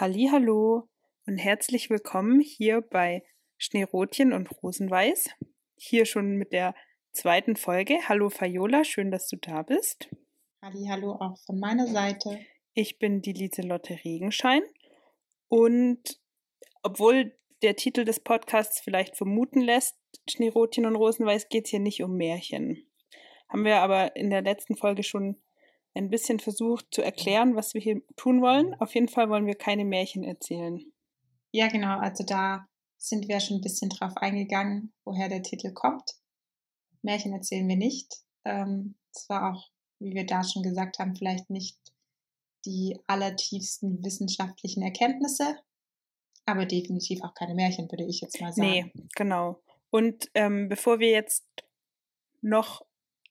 Hallo 0.00 0.88
und 1.26 1.38
herzlich 1.38 1.90
willkommen 1.90 2.38
hier 2.38 2.82
bei 2.82 3.24
Schneerotchen 3.56 4.32
und 4.32 4.48
Rosenweiß. 4.62 5.30
Hier 5.74 6.06
schon 6.06 6.36
mit 6.36 6.52
der 6.52 6.76
zweiten 7.10 7.56
Folge. 7.56 7.98
Hallo 8.08 8.30
Fayola, 8.30 8.84
schön, 8.84 9.10
dass 9.10 9.26
du 9.26 9.34
da 9.38 9.62
bist. 9.62 10.08
Hallo 10.62 11.16
auch 11.18 11.36
von 11.44 11.58
meiner 11.58 11.88
Seite. 11.88 12.38
Ich 12.74 13.00
bin 13.00 13.22
die 13.22 13.32
Lieselotte 13.32 13.98
Regenschein 14.04 14.62
und 15.48 16.20
obwohl 16.84 17.36
der 17.62 17.74
Titel 17.74 18.04
des 18.04 18.20
Podcasts 18.20 18.78
vielleicht 18.78 19.16
vermuten 19.16 19.62
lässt, 19.62 19.96
Schneerotchen 20.30 20.86
und 20.86 20.94
Rosenweiß 20.94 21.48
geht 21.48 21.64
es 21.64 21.72
hier 21.72 21.80
nicht 21.80 22.04
um 22.04 22.16
Märchen. 22.16 22.86
Haben 23.48 23.64
wir 23.64 23.78
aber 23.78 24.14
in 24.14 24.30
der 24.30 24.42
letzten 24.42 24.76
Folge 24.76 25.02
schon 25.02 25.42
ein 25.98 26.10
bisschen 26.10 26.40
versucht 26.40 26.86
zu 26.90 27.02
erklären, 27.02 27.56
was 27.56 27.74
wir 27.74 27.80
hier 27.80 28.00
tun 28.16 28.40
wollen. 28.40 28.74
Auf 28.80 28.94
jeden 28.94 29.08
Fall 29.08 29.28
wollen 29.28 29.46
wir 29.46 29.56
keine 29.56 29.84
Märchen 29.84 30.24
erzählen. 30.24 30.80
Ja, 31.52 31.68
genau. 31.68 31.98
Also 31.98 32.24
da 32.24 32.66
sind 32.96 33.28
wir 33.28 33.40
schon 33.40 33.58
ein 33.58 33.62
bisschen 33.62 33.90
drauf 33.90 34.16
eingegangen, 34.16 34.92
woher 35.04 35.28
der 35.28 35.42
Titel 35.42 35.72
kommt. 35.72 36.14
Märchen 37.02 37.32
erzählen 37.32 37.68
wir 37.68 37.76
nicht. 37.76 38.22
Ähm, 38.44 38.96
es 39.14 39.28
war 39.28 39.52
auch, 39.52 39.68
wie 39.98 40.14
wir 40.14 40.26
da 40.26 40.42
schon 40.44 40.62
gesagt 40.62 40.98
haben, 40.98 41.16
vielleicht 41.16 41.50
nicht 41.50 41.78
die 42.64 42.98
allertiefsten 43.06 44.04
wissenschaftlichen 44.04 44.82
Erkenntnisse, 44.82 45.58
aber 46.44 46.66
definitiv 46.66 47.22
auch 47.22 47.34
keine 47.34 47.54
Märchen, 47.54 47.90
würde 47.90 48.04
ich 48.04 48.20
jetzt 48.20 48.40
mal 48.40 48.52
sagen. 48.52 48.68
Nee, 48.68 48.92
genau. 49.14 49.62
Und 49.90 50.30
ähm, 50.34 50.68
bevor 50.68 50.98
wir 50.98 51.10
jetzt 51.10 51.46
noch 52.40 52.84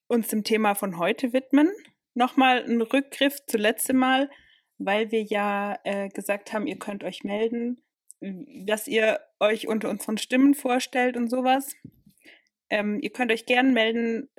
uns 0.07 0.29
dem 0.29 0.43
Thema 0.43 0.75
von 0.75 0.97
heute 0.97 1.33
widmen, 1.33 1.69
nochmal 2.17 2.65
ein 2.65 2.81
Rückgriff 2.81 3.45
zu 3.45 3.57
letztem 3.57 3.97
Mal, 3.97 4.29
weil 4.77 5.11
wir 5.11 5.23
ja 5.23 5.79
äh, 5.83 6.09
gesagt 6.09 6.51
haben, 6.51 6.67
ihr 6.67 6.77
könnt 6.77 7.03
euch 7.03 7.23
melden, 7.23 7.81
was 8.19 8.87
ihr 8.87 9.19
euch 9.39 9.67
unter 9.67 9.89
unseren 9.89 10.17
Stimmen 10.17 10.55
vorstellt 10.55 11.15
und 11.15 11.29
sowas. 11.29 11.73
Ähm, 12.69 12.99
ihr 13.01 13.11
könnt 13.11 13.31
euch 13.31 13.45
gern 13.45 13.73
melden 13.73 14.29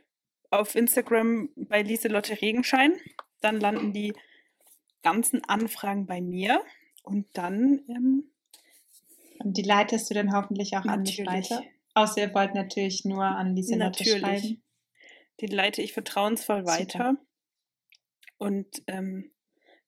auf 0.51 0.75
Instagram 0.75 1.51
bei 1.57 1.83
Lieselotte 1.83 2.41
Regenschein. 2.43 2.95
Dann 3.41 3.61
landen 3.61 3.93
die 3.93 4.13
ganzen 5.03 5.45
Anfragen 5.45 6.07
bei 6.07 6.21
mir 6.21 6.61
und 7.03 7.27
dann. 7.35 7.81
Ähm, 7.89 8.31
und 9.39 9.57
die 9.57 9.63
leitest 9.63 10.11
du 10.11 10.15
dann 10.15 10.35
hoffentlich 10.35 10.77
auch 10.77 10.85
natürlich. 10.85 11.29
an 11.29 11.39
mich 11.39 11.51
weiter? 11.51 11.63
Außer 11.95 12.23
ihr 12.23 12.35
wollt 12.35 12.55
natürlich 12.55 13.05
nur 13.05 13.25
an 13.25 13.55
Lieselotte 13.55 14.03
natürlich. 14.03 14.21
schreiben. 14.21 14.63
Die 15.41 15.47
leite 15.47 15.81
ich 15.81 15.93
vertrauensvoll 15.93 16.67
Super. 16.67 16.73
weiter. 16.73 17.17
Und 18.39 18.83
ähm, 18.87 19.31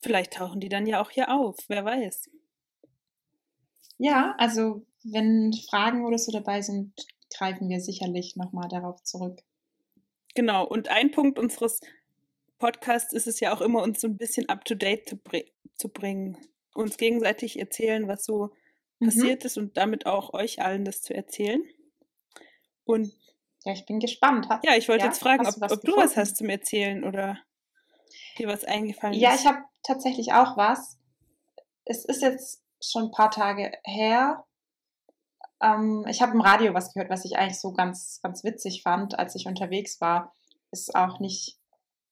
vielleicht 0.00 0.34
tauchen 0.34 0.60
die 0.60 0.68
dann 0.68 0.86
ja 0.86 1.00
auch 1.00 1.10
hier 1.10 1.32
auf, 1.32 1.56
wer 1.68 1.84
weiß. 1.84 2.30
Ja, 3.98 4.34
also 4.38 4.86
wenn 5.04 5.52
Fragen 5.68 6.04
oder 6.04 6.18
so 6.18 6.32
dabei 6.32 6.62
sind, 6.62 6.92
greifen 7.36 7.68
wir 7.68 7.80
sicherlich 7.80 8.36
nochmal 8.36 8.68
darauf 8.68 9.02
zurück. 9.02 9.40
Genau, 10.34 10.66
und 10.66 10.88
ein 10.88 11.10
Punkt 11.10 11.38
unseres 11.38 11.80
Podcasts 12.58 13.12
ist 13.12 13.26
es 13.26 13.40
ja 13.40 13.54
auch 13.54 13.60
immer, 13.60 13.82
uns 13.82 14.00
so 14.00 14.08
ein 14.08 14.16
bisschen 14.16 14.48
up-to-date 14.48 15.08
zu, 15.08 15.16
br 15.16 15.40
zu, 15.76 15.88
bringen, 15.88 16.36
uns 16.74 16.96
gegenseitig 16.98 17.58
erzählen, 17.58 18.06
was 18.06 18.24
so 18.24 18.50
mhm. 18.98 19.06
passiert 19.06 19.44
ist 19.44 19.56
und 19.58 19.76
damit 19.76 20.06
auch 20.06 20.34
euch 20.34 20.60
allen 20.60 20.84
das 20.84 21.02
zu 21.02 21.14
erzählen. 21.14 21.62
Und 22.84 23.12
ja, 23.64 23.72
ich 23.72 23.86
bin 23.86 23.98
gespannt. 23.98 24.46
ja, 24.62 24.76
ich 24.76 24.88
wollte 24.88 25.04
ja, 25.04 25.10
jetzt 25.10 25.20
fragen, 25.20 25.46
ob, 25.46 25.54
du, 25.54 25.74
ob 25.74 25.82
du 25.82 25.96
was 25.96 26.16
hast 26.16 26.36
zum 26.36 26.48
Erzählen 26.48 27.04
oder 27.04 27.38
dir 28.38 28.48
was 28.48 28.64
eingefallen 28.64 29.14
ja, 29.14 29.32
ist? 29.32 29.44
Ja, 29.44 29.50
ich 29.50 29.56
habe 29.56 29.64
tatsächlich 29.82 30.32
auch 30.32 30.56
was. 30.56 30.98
Es 31.84 32.04
ist 32.04 32.22
jetzt 32.22 32.62
schon 32.80 33.04
ein 33.04 33.10
paar 33.10 33.30
Tage 33.30 33.72
her. 33.84 34.44
Ähm, 35.62 36.04
ich 36.08 36.22
habe 36.22 36.32
im 36.32 36.40
Radio 36.40 36.74
was 36.74 36.92
gehört, 36.92 37.10
was 37.10 37.24
ich 37.24 37.36
eigentlich 37.36 37.60
so 37.60 37.72
ganz, 37.72 38.20
ganz 38.22 38.44
witzig 38.44 38.82
fand, 38.82 39.18
als 39.18 39.34
ich 39.34 39.46
unterwegs 39.46 40.00
war. 40.00 40.34
Ist 40.70 40.94
auch 40.94 41.20
nicht, 41.20 41.58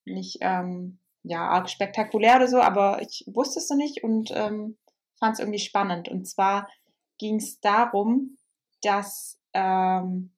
nicht 0.05 0.39
ähm, 0.41 0.99
ja, 1.23 1.47
arg 1.47 1.69
spektakulär 1.69 2.37
oder 2.37 2.47
so, 2.47 2.61
aber 2.61 3.01
ich 3.01 3.25
wusste 3.27 3.59
es 3.59 3.69
noch 3.69 3.77
nicht 3.77 4.03
und 4.03 4.31
ähm, 4.31 4.77
fand 5.19 5.33
es 5.33 5.39
irgendwie 5.39 5.59
spannend. 5.59 6.09
Und 6.09 6.27
zwar 6.27 6.69
ging 7.17 7.35
es 7.35 7.59
darum, 7.59 8.37
dass 8.81 9.39
ähm, 9.53 10.31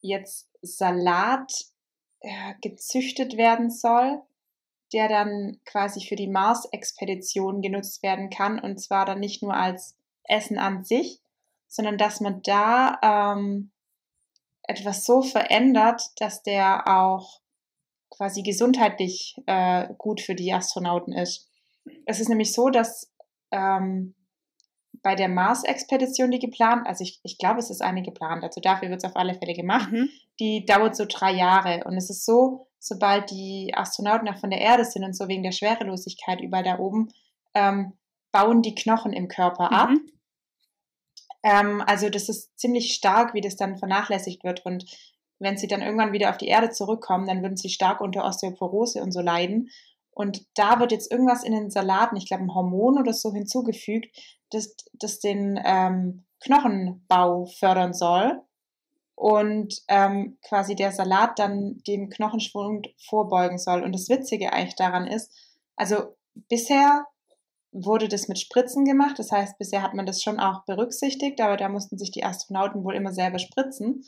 jetzt 0.00 0.50
Salat 0.62 1.52
äh, 2.20 2.54
gezüchtet 2.60 3.36
werden 3.36 3.70
soll 3.70 4.22
der 4.92 5.08
dann 5.08 5.60
quasi 5.64 6.04
für 6.04 6.16
die 6.16 6.28
Mars-Expedition 6.28 7.62
genutzt 7.62 8.02
werden 8.02 8.30
kann. 8.30 8.58
Und 8.58 8.78
zwar 8.78 9.06
dann 9.06 9.20
nicht 9.20 9.42
nur 9.42 9.54
als 9.54 9.96
Essen 10.24 10.58
an 10.58 10.84
sich, 10.84 11.20
sondern 11.68 11.98
dass 11.98 12.20
man 12.20 12.42
da 12.42 12.98
ähm, 13.02 13.70
etwas 14.62 15.04
so 15.04 15.22
verändert, 15.22 16.02
dass 16.16 16.42
der 16.42 16.86
auch 16.86 17.40
quasi 18.10 18.42
gesundheitlich 18.42 19.36
äh, 19.46 19.88
gut 19.96 20.20
für 20.20 20.34
die 20.34 20.52
Astronauten 20.52 21.12
ist. 21.12 21.48
Es 22.06 22.20
ist 22.20 22.28
nämlich 22.28 22.52
so, 22.52 22.68
dass 22.68 23.10
ähm, 23.50 24.14
bei 25.02 25.14
der 25.14 25.28
Mars-Expedition, 25.28 26.30
die 26.30 26.38
geplant, 26.38 26.86
also 26.86 27.02
ich, 27.02 27.20
ich 27.24 27.38
glaube, 27.38 27.58
es 27.58 27.70
ist 27.70 27.82
eine 27.82 28.02
geplant, 28.02 28.44
also 28.44 28.60
dafür 28.60 28.90
wird 28.90 29.02
es 29.02 29.08
auf 29.08 29.16
alle 29.16 29.34
Fälle 29.34 29.54
gemacht, 29.54 29.90
mhm. 29.90 30.08
die 30.38 30.64
dauert 30.64 30.94
so 30.94 31.06
drei 31.08 31.32
Jahre. 31.32 31.84
Und 31.84 31.96
es 31.96 32.08
ist 32.08 32.24
so, 32.24 32.68
sobald 32.82 33.30
die 33.30 33.72
Astronauten 33.76 34.28
auch 34.28 34.38
von 34.38 34.50
der 34.50 34.60
Erde 34.60 34.84
sind 34.84 35.04
und 35.04 35.16
so 35.16 35.28
wegen 35.28 35.44
der 35.44 35.52
Schwerelosigkeit 35.52 36.40
überall 36.40 36.64
da 36.64 36.80
oben, 36.80 37.10
ähm, 37.54 37.92
bauen 38.32 38.60
die 38.60 38.74
Knochen 38.74 39.12
im 39.12 39.28
Körper 39.28 39.66
mhm. 39.66 39.76
ab. 39.76 39.90
Ähm, 41.44 41.82
also 41.86 42.10
das 42.10 42.28
ist 42.28 42.58
ziemlich 42.58 42.94
stark, 42.94 43.34
wie 43.34 43.40
das 43.40 43.54
dann 43.54 43.78
vernachlässigt 43.78 44.42
wird. 44.42 44.66
Und 44.66 44.84
wenn 45.38 45.56
sie 45.56 45.68
dann 45.68 45.80
irgendwann 45.80 46.12
wieder 46.12 46.30
auf 46.30 46.38
die 46.38 46.48
Erde 46.48 46.70
zurückkommen, 46.70 47.28
dann 47.28 47.42
würden 47.42 47.56
sie 47.56 47.68
stark 47.68 48.00
unter 48.00 48.24
Osteoporose 48.24 49.00
und 49.00 49.12
so 49.12 49.20
leiden. 49.20 49.70
Und 50.10 50.44
da 50.56 50.80
wird 50.80 50.90
jetzt 50.90 51.10
irgendwas 51.10 51.44
in 51.44 51.52
den 51.52 51.70
Salaten, 51.70 52.16
ich 52.16 52.26
glaube 52.26 52.42
ein 52.42 52.54
Hormon 52.54 52.98
oder 52.98 53.12
so 53.12 53.32
hinzugefügt, 53.32 54.08
das, 54.50 54.74
das 54.92 55.20
den 55.20 55.58
ähm, 55.64 56.24
Knochenbau 56.40 57.46
fördern 57.46 57.94
soll 57.94 58.42
und 59.22 59.80
ähm, 59.86 60.36
quasi 60.44 60.74
der 60.74 60.90
Salat 60.90 61.38
dann 61.38 61.80
dem 61.86 62.10
Knochenschwund 62.10 62.88
vorbeugen 63.06 63.56
soll. 63.56 63.84
Und 63.84 63.92
das 63.92 64.08
Witzige 64.08 64.52
eigentlich 64.52 64.74
daran 64.74 65.06
ist, 65.06 65.32
also 65.76 66.16
bisher 66.48 67.06
wurde 67.70 68.08
das 68.08 68.26
mit 68.26 68.40
Spritzen 68.40 68.84
gemacht, 68.84 69.20
das 69.20 69.30
heißt, 69.30 69.58
bisher 69.58 69.80
hat 69.80 69.94
man 69.94 70.06
das 70.06 70.24
schon 70.24 70.40
auch 70.40 70.64
berücksichtigt, 70.64 71.40
aber 71.40 71.56
da 71.56 71.68
mussten 71.68 71.98
sich 71.98 72.10
die 72.10 72.24
Astronauten 72.24 72.82
wohl 72.82 72.96
immer 72.96 73.12
selber 73.12 73.38
spritzen. 73.38 74.02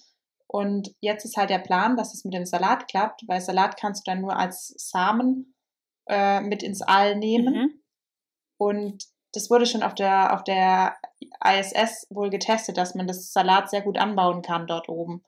Und 0.49 0.93
jetzt 1.01 1.25
ist 1.25 1.37
halt 1.37 1.51
der 1.51 1.61
Plan, 1.61 1.97
dass 1.97 2.13
es 2.13 2.25
mit 2.25 2.35
dem 2.35 2.45
Salat 2.45 2.89
klappt, 2.89 3.23
weil 3.29 3.41
Salat 3.41 3.77
kannst 3.77 4.05
du 4.05 4.11
dann 4.11 4.21
nur 4.21 4.37
als 4.37 4.75
Samen 4.79 5.55
äh, 6.09 6.41
mit 6.41 6.65
ins 6.65 6.83
All 6.83 7.15
nehmen. 7.15 7.55
Mhm. 7.55 7.83
Und 8.59 9.05
das 9.33 9.49
wurde 9.49 9.67
schon 9.67 9.85
auf 9.85 9.95
der, 9.95 10.35
auf 10.35 10.43
der 10.43 10.97
ISS 11.43 12.07
wohl 12.11 12.31
getestet, 12.31 12.77
dass 12.77 12.95
man 12.95 13.07
das 13.07 13.33
Salat 13.33 13.71
sehr 13.71 13.83
gut 13.83 13.99
anbauen 13.99 14.43
kann 14.43 14.67
dort 14.67 14.89
oben. 14.89 15.25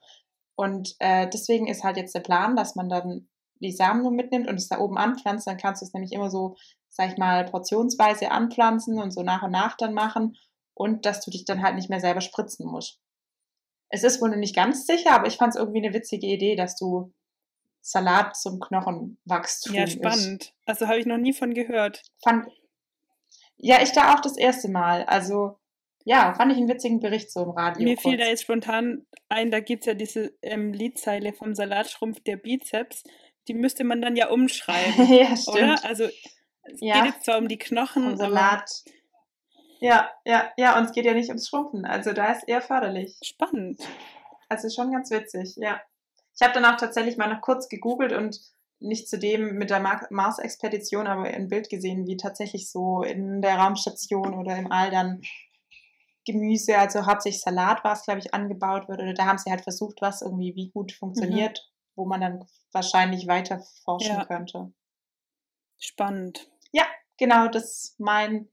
Und 0.54 0.96
äh, 0.98 1.28
deswegen 1.28 1.66
ist 1.66 1.84
halt 1.84 1.96
jetzt 1.96 2.14
der 2.14 2.20
Plan, 2.20 2.56
dass 2.56 2.76
man 2.76 2.88
dann 2.88 3.28
die 3.60 3.72
Samen 3.72 4.02
nur 4.02 4.12
mitnimmt 4.12 4.48
und 4.48 4.56
es 4.56 4.68
da 4.68 4.78
oben 4.78 4.98
anpflanzt. 4.98 5.46
Dann 5.46 5.56
kannst 5.56 5.82
du 5.82 5.86
es 5.86 5.92
nämlich 5.92 6.12
immer 6.12 6.30
so, 6.30 6.56
sag 6.88 7.10
ich 7.10 7.18
mal, 7.18 7.44
portionsweise 7.44 8.30
anpflanzen 8.30 8.98
und 9.00 9.10
so 9.10 9.22
nach 9.22 9.42
und 9.42 9.50
nach 9.50 9.76
dann 9.76 9.94
machen 9.94 10.36
und 10.74 11.06
dass 11.06 11.24
du 11.24 11.30
dich 11.30 11.44
dann 11.44 11.62
halt 11.62 11.74
nicht 11.74 11.90
mehr 11.90 12.00
selber 12.00 12.20
spritzen 12.20 12.66
musst. 12.66 13.00
Es 13.88 14.02
ist 14.02 14.20
wohl 14.20 14.30
noch 14.30 14.36
nicht 14.36 14.56
ganz 14.56 14.86
sicher, 14.86 15.12
aber 15.12 15.26
ich 15.26 15.36
fand 15.36 15.54
es 15.54 15.60
irgendwie 15.60 15.84
eine 15.84 15.94
witzige 15.94 16.26
Idee, 16.26 16.56
dass 16.56 16.76
du 16.76 17.12
Salat 17.80 18.36
zum 18.36 18.58
Knochenwachstum. 18.58 19.74
Ja, 19.74 19.86
spannend. 19.86 20.42
Ist. 20.42 20.54
Also 20.66 20.88
habe 20.88 20.98
ich 20.98 21.06
noch 21.06 21.18
nie 21.18 21.32
von 21.32 21.54
gehört. 21.54 22.02
Fand, 22.22 22.48
ja, 23.56 23.80
ich 23.80 23.92
da 23.92 24.14
auch 24.14 24.20
das 24.20 24.36
erste 24.36 24.68
Mal. 24.68 25.04
Also 25.04 25.58
ja, 26.08 26.32
fand 26.34 26.52
ich 26.52 26.58
einen 26.58 26.68
witzigen 26.68 27.00
Bericht 27.00 27.32
so 27.32 27.42
im 27.42 27.50
Radio. 27.50 27.82
Mir 27.82 27.96
kurz. 27.96 28.02
fiel 28.02 28.16
da 28.16 28.26
jetzt 28.26 28.42
spontan 28.42 29.04
ein, 29.28 29.50
da 29.50 29.58
gibt 29.58 29.82
es 29.82 29.86
ja 29.86 29.94
diese 29.94 30.32
ähm, 30.40 30.72
Liedzeile 30.72 31.32
vom 31.32 31.52
Salatschrumpf 31.52 32.20
der 32.20 32.36
Bizeps. 32.36 33.02
Die 33.48 33.54
müsste 33.54 33.82
man 33.82 34.00
dann 34.00 34.14
ja 34.14 34.30
umschreiben. 34.30 35.12
ja, 35.12 35.36
stimmt. 35.36 35.56
Oder? 35.56 35.84
Also 35.84 36.04
es 36.04 36.80
ja. 36.80 36.94
geht 37.02 37.14
jetzt 37.14 37.24
zwar 37.24 37.38
um 37.38 37.48
die 37.48 37.58
Knochen. 37.58 38.06
Um 38.06 38.16
Salat. 38.16 38.70
Ja, 39.80 40.08
ja, 40.24 40.52
ja, 40.56 40.78
und 40.78 40.84
es 40.84 40.92
geht 40.92 41.06
ja 41.06 41.12
nicht 41.12 41.28
ums 41.28 41.48
Schrumpfen. 41.48 41.84
Also 41.84 42.12
da 42.12 42.30
ist 42.30 42.44
eher 42.46 42.62
förderlich. 42.62 43.18
Spannend. 43.24 43.82
Also 44.48 44.70
schon 44.70 44.92
ganz 44.92 45.10
witzig, 45.10 45.56
ja. 45.56 45.80
Ich 46.36 46.42
habe 46.42 46.54
dann 46.54 46.64
auch 46.66 46.76
tatsächlich 46.76 47.16
mal 47.16 47.28
noch 47.28 47.40
kurz 47.40 47.68
gegoogelt 47.68 48.12
und 48.12 48.40
nicht 48.78 49.08
zudem 49.08 49.54
mit 49.56 49.70
der 49.70 49.80
Mars-Expedition, 49.80 51.08
aber 51.08 51.24
ein 51.24 51.48
Bild 51.48 51.68
gesehen, 51.68 52.06
wie 52.06 52.16
tatsächlich 52.16 52.70
so 52.70 53.02
in 53.02 53.42
der 53.42 53.56
Raumstation 53.56 54.34
oder 54.34 54.56
im 54.56 54.70
All 54.70 54.90
dann 54.92 55.22
Gemüse, 56.26 56.76
also 56.76 57.06
hauptsächlich 57.06 57.40
Salat 57.40 57.82
war 57.84 57.92
es, 57.92 58.02
glaube 58.02 58.18
ich, 58.18 58.34
angebaut 58.34 58.88
wird. 58.88 59.00
Oder 59.00 59.14
da 59.14 59.26
haben 59.26 59.38
sie 59.38 59.50
halt 59.50 59.62
versucht, 59.62 60.02
was 60.02 60.22
irgendwie 60.22 60.54
wie 60.54 60.70
gut 60.70 60.92
funktioniert, 60.92 61.58
mhm. 61.58 61.92
wo 61.94 62.04
man 62.04 62.20
dann 62.20 62.44
wahrscheinlich 62.72 63.26
weiter 63.26 63.60
forschen 63.84 64.16
ja. 64.16 64.24
könnte. 64.24 64.72
Spannend. 65.78 66.50
Ja, 66.72 66.84
genau, 67.16 67.48
das 67.48 67.64
ist 67.64 68.00
mein 68.00 68.48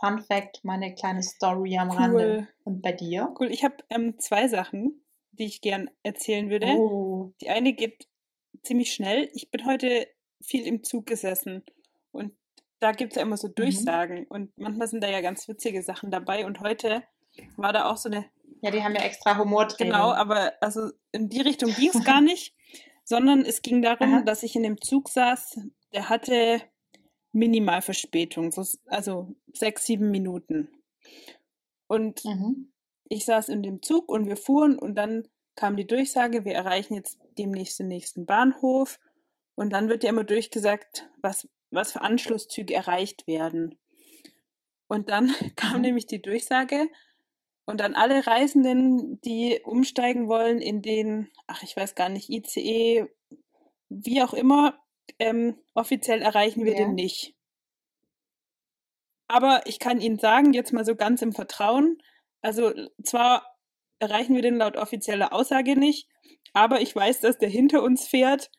Fun 0.00 0.20
Fact, 0.20 0.64
meine 0.64 0.94
kleine 0.94 1.22
Story 1.22 1.76
am 1.78 1.90
cool. 1.90 1.96
Rande. 1.96 2.48
Und 2.64 2.82
bei 2.82 2.92
dir? 2.92 3.34
Cool, 3.38 3.50
ich 3.50 3.64
habe 3.64 3.76
ähm, 3.90 4.18
zwei 4.18 4.48
Sachen, 4.48 5.04
die 5.32 5.46
ich 5.46 5.60
gern 5.60 5.90
erzählen 6.02 6.50
würde. 6.50 6.66
Oh. 6.66 7.32
Die 7.40 7.50
eine 7.50 7.72
geht 7.72 8.08
ziemlich 8.62 8.92
schnell. 8.92 9.28
Ich 9.34 9.50
bin 9.50 9.66
heute 9.66 10.08
viel 10.40 10.66
im 10.66 10.82
Zug 10.82 11.06
gesessen 11.06 11.64
und 12.10 12.32
da 12.82 12.92
gibt 12.92 13.12
es 13.12 13.16
ja 13.16 13.22
immer 13.22 13.36
so 13.36 13.48
mhm. 13.48 13.54
Durchsagen 13.54 14.20
mhm. 14.20 14.26
und 14.28 14.58
manchmal 14.58 14.88
sind 14.88 15.02
da 15.02 15.08
ja 15.08 15.20
ganz 15.20 15.46
witzige 15.46 15.82
Sachen 15.82 16.10
dabei 16.10 16.44
und 16.46 16.60
heute 16.60 17.02
war 17.56 17.72
da 17.72 17.90
auch 17.90 17.96
so 17.96 18.08
eine. 18.08 18.26
Ja, 18.60 18.70
die 18.70 18.82
haben 18.82 18.94
ja 18.94 19.02
extra 19.02 19.38
Humor 19.38 19.66
drin. 19.66 19.88
Genau, 19.88 20.12
aber 20.12 20.52
also 20.60 20.90
in 21.12 21.28
die 21.28 21.40
Richtung 21.40 21.72
ging 21.74 21.90
es 21.90 22.04
gar 22.04 22.20
nicht, 22.20 22.54
sondern 23.04 23.44
es 23.44 23.62
ging 23.62 23.82
darum, 23.82 24.14
Aha. 24.14 24.22
dass 24.22 24.42
ich 24.42 24.56
in 24.56 24.62
dem 24.62 24.80
Zug 24.80 25.08
saß, 25.08 25.60
der 25.92 26.08
hatte 26.08 26.60
Minimalverspätung, 27.32 28.52
so, 28.52 28.64
also 28.86 29.34
sechs, 29.52 29.86
sieben 29.86 30.10
Minuten. 30.10 30.68
Und 31.86 32.24
mhm. 32.24 32.72
ich 33.08 33.24
saß 33.24 33.48
in 33.48 33.62
dem 33.62 33.82
Zug 33.82 34.08
und 34.08 34.26
wir 34.26 34.36
fuhren 34.36 34.78
und 34.78 34.96
dann 34.96 35.28
kam 35.54 35.76
die 35.76 35.86
Durchsage, 35.86 36.44
wir 36.44 36.54
erreichen 36.54 36.94
jetzt 36.94 37.18
demnächst 37.38 37.78
den 37.78 37.88
nächsten 37.88 38.26
Bahnhof. 38.26 38.98
Und 39.54 39.70
dann 39.70 39.88
wird 39.88 40.02
ja 40.02 40.10
immer 40.10 40.24
durchgesagt, 40.24 41.10
was, 41.20 41.46
was 41.72 41.92
für 41.92 42.02
Anschlusszüge 42.02 42.74
erreicht 42.74 43.26
werden. 43.26 43.78
Und 44.86 45.10
dann 45.10 45.32
kam 45.56 45.76
mhm. 45.76 45.82
nämlich 45.82 46.06
die 46.06 46.22
Durchsage, 46.22 46.88
und 47.64 47.80
an 47.80 47.94
alle 47.94 48.26
Reisenden, 48.26 49.20
die 49.20 49.60
umsteigen 49.64 50.28
wollen 50.28 50.60
in 50.60 50.82
den, 50.82 51.30
ach, 51.46 51.62
ich 51.62 51.76
weiß 51.76 51.94
gar 51.94 52.08
nicht, 52.08 52.28
ICE, 52.28 53.06
wie 53.88 54.22
auch 54.22 54.34
immer, 54.34 54.78
ähm, 55.18 55.56
offiziell 55.74 56.22
erreichen 56.22 56.64
wir 56.64 56.72
ja. 56.72 56.78
den 56.78 56.94
nicht. 56.94 57.36
Aber 59.28 59.62
ich 59.66 59.78
kann 59.78 60.00
Ihnen 60.00 60.18
sagen, 60.18 60.52
jetzt 60.52 60.72
mal 60.72 60.84
so 60.84 60.96
ganz 60.96 61.22
im 61.22 61.32
Vertrauen, 61.32 62.02
also 62.42 62.72
zwar 63.02 63.56
erreichen 64.00 64.34
wir 64.34 64.42
den 64.42 64.56
laut 64.56 64.76
offizieller 64.76 65.32
Aussage 65.32 65.78
nicht, 65.78 66.08
aber 66.52 66.80
ich 66.80 66.94
weiß, 66.94 67.20
dass 67.20 67.38
der 67.38 67.48
hinter 67.48 67.82
uns 67.82 68.06
fährt 68.06 68.50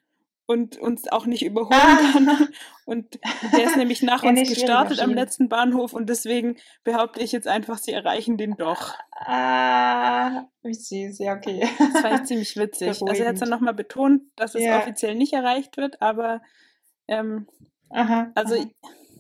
und 0.46 0.78
uns 0.78 1.10
auch 1.12 1.26
nicht 1.26 1.44
überholen 1.44 1.80
ah. 1.82 2.12
kann. 2.12 2.50
Und 2.86 3.20
der 3.54 3.64
ist 3.64 3.78
nämlich 3.78 4.02
nach 4.02 4.24
uns 4.24 4.50
gestartet 4.50 5.00
am 5.00 5.14
letzten 5.14 5.48
Bahnhof 5.48 5.94
und 5.94 6.10
deswegen 6.10 6.58
behaupte 6.84 7.22
ich 7.22 7.32
jetzt 7.32 7.48
einfach, 7.48 7.78
sie 7.78 7.94
erreichen 7.94 8.38
den 8.38 8.56
doch. 8.58 8.94
Ah, 9.12 10.44
wie 10.64 10.74
süß, 10.74 11.20
ja, 11.20 11.36
okay. 11.36 11.68
Das 11.78 12.04
war 12.04 12.24
ziemlich 12.26 12.58
witzig. 12.58 12.90
Beruhigend. 12.90 13.10
Also 13.10 13.24
er 13.24 13.30
hat 13.30 13.42
dann 13.42 13.50
nochmal 13.50 13.74
betont, 13.74 14.24
dass 14.36 14.56
es 14.56 14.64
ja. 14.64 14.80
offiziell 14.80 15.16
nicht 15.16 15.34
erreicht 15.34 15.78
wird, 15.78 16.02
aber 16.02 16.42
ähm, 17.08 17.48
aha, 17.90 18.32
also 18.36 18.56
aha. 18.56 18.66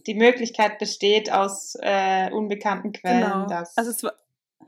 die 0.05 0.15
Möglichkeit 0.15 0.77
besteht 0.77 1.31
aus 1.31 1.77
äh, 1.79 2.31
unbekannten 2.31 2.91
Quellen. 2.91 3.23
Genau. 3.23 3.47
Dass 3.47 3.77
also 3.77 3.91
es 3.91 4.03
war, 4.03 4.13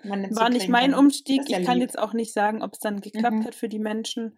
war 0.03 0.49
nicht 0.49 0.69
mein. 0.69 0.93
Umstieg. 0.93 1.41
Ich 1.47 1.65
kann 1.65 1.81
jetzt 1.81 1.99
auch 1.99 2.13
nicht 2.13 2.31
sagen, 2.31 2.61
ob 2.61 2.73
es 2.73 2.79
dann 2.79 3.01
geklappt 3.01 3.35
mhm. 3.35 3.45
hat 3.45 3.55
für 3.55 3.67
die 3.67 3.79
Menschen. 3.79 4.37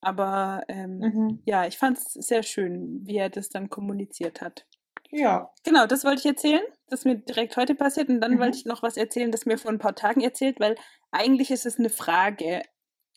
Aber 0.00 0.62
ähm, 0.68 0.98
mhm. 0.98 1.42
ja, 1.46 1.66
ich 1.66 1.78
fand 1.78 1.98
es 1.98 2.12
sehr 2.12 2.42
schön, 2.42 3.00
wie 3.06 3.16
er 3.16 3.30
das 3.30 3.48
dann 3.48 3.70
kommuniziert 3.70 4.40
hat. 4.40 4.66
Ja. 5.10 5.52
Genau, 5.64 5.86
das 5.86 6.04
wollte 6.04 6.20
ich 6.20 6.26
erzählen, 6.26 6.62
das 6.88 7.04
mir 7.04 7.16
direkt 7.16 7.56
heute 7.56 7.74
passiert. 7.74 8.08
Und 8.08 8.20
dann 8.20 8.34
mhm. 8.34 8.38
wollte 8.38 8.58
ich 8.58 8.66
noch 8.66 8.82
was 8.82 8.96
erzählen, 8.96 9.30
das 9.30 9.46
mir 9.46 9.58
vor 9.58 9.70
ein 9.70 9.78
paar 9.78 9.94
Tagen 9.94 10.20
erzählt, 10.20 10.60
weil 10.60 10.76
eigentlich 11.10 11.50
ist 11.50 11.66
es 11.66 11.78
eine 11.78 11.90
Frage. 11.90 12.62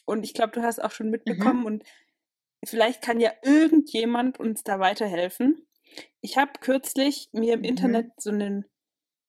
Und 0.05 0.23
ich 0.23 0.33
glaube, 0.33 0.51
du 0.51 0.61
hast 0.61 0.83
auch 0.83 0.91
schon 0.91 1.07
mhm. 1.07 1.11
mitbekommen. 1.11 1.59
Mhm. 1.61 1.65
Und 1.65 1.83
vielleicht 2.65 3.01
kann 3.01 3.19
ja 3.19 3.31
irgendjemand 3.43 4.39
uns 4.39 4.63
da 4.63 4.79
weiterhelfen. 4.79 5.65
Ich 6.21 6.37
habe 6.37 6.51
kürzlich 6.59 7.29
mir 7.31 7.53
im 7.53 7.59
mhm. 7.59 7.65
Internet 7.65 8.11
so 8.17 8.29
einen 8.29 8.65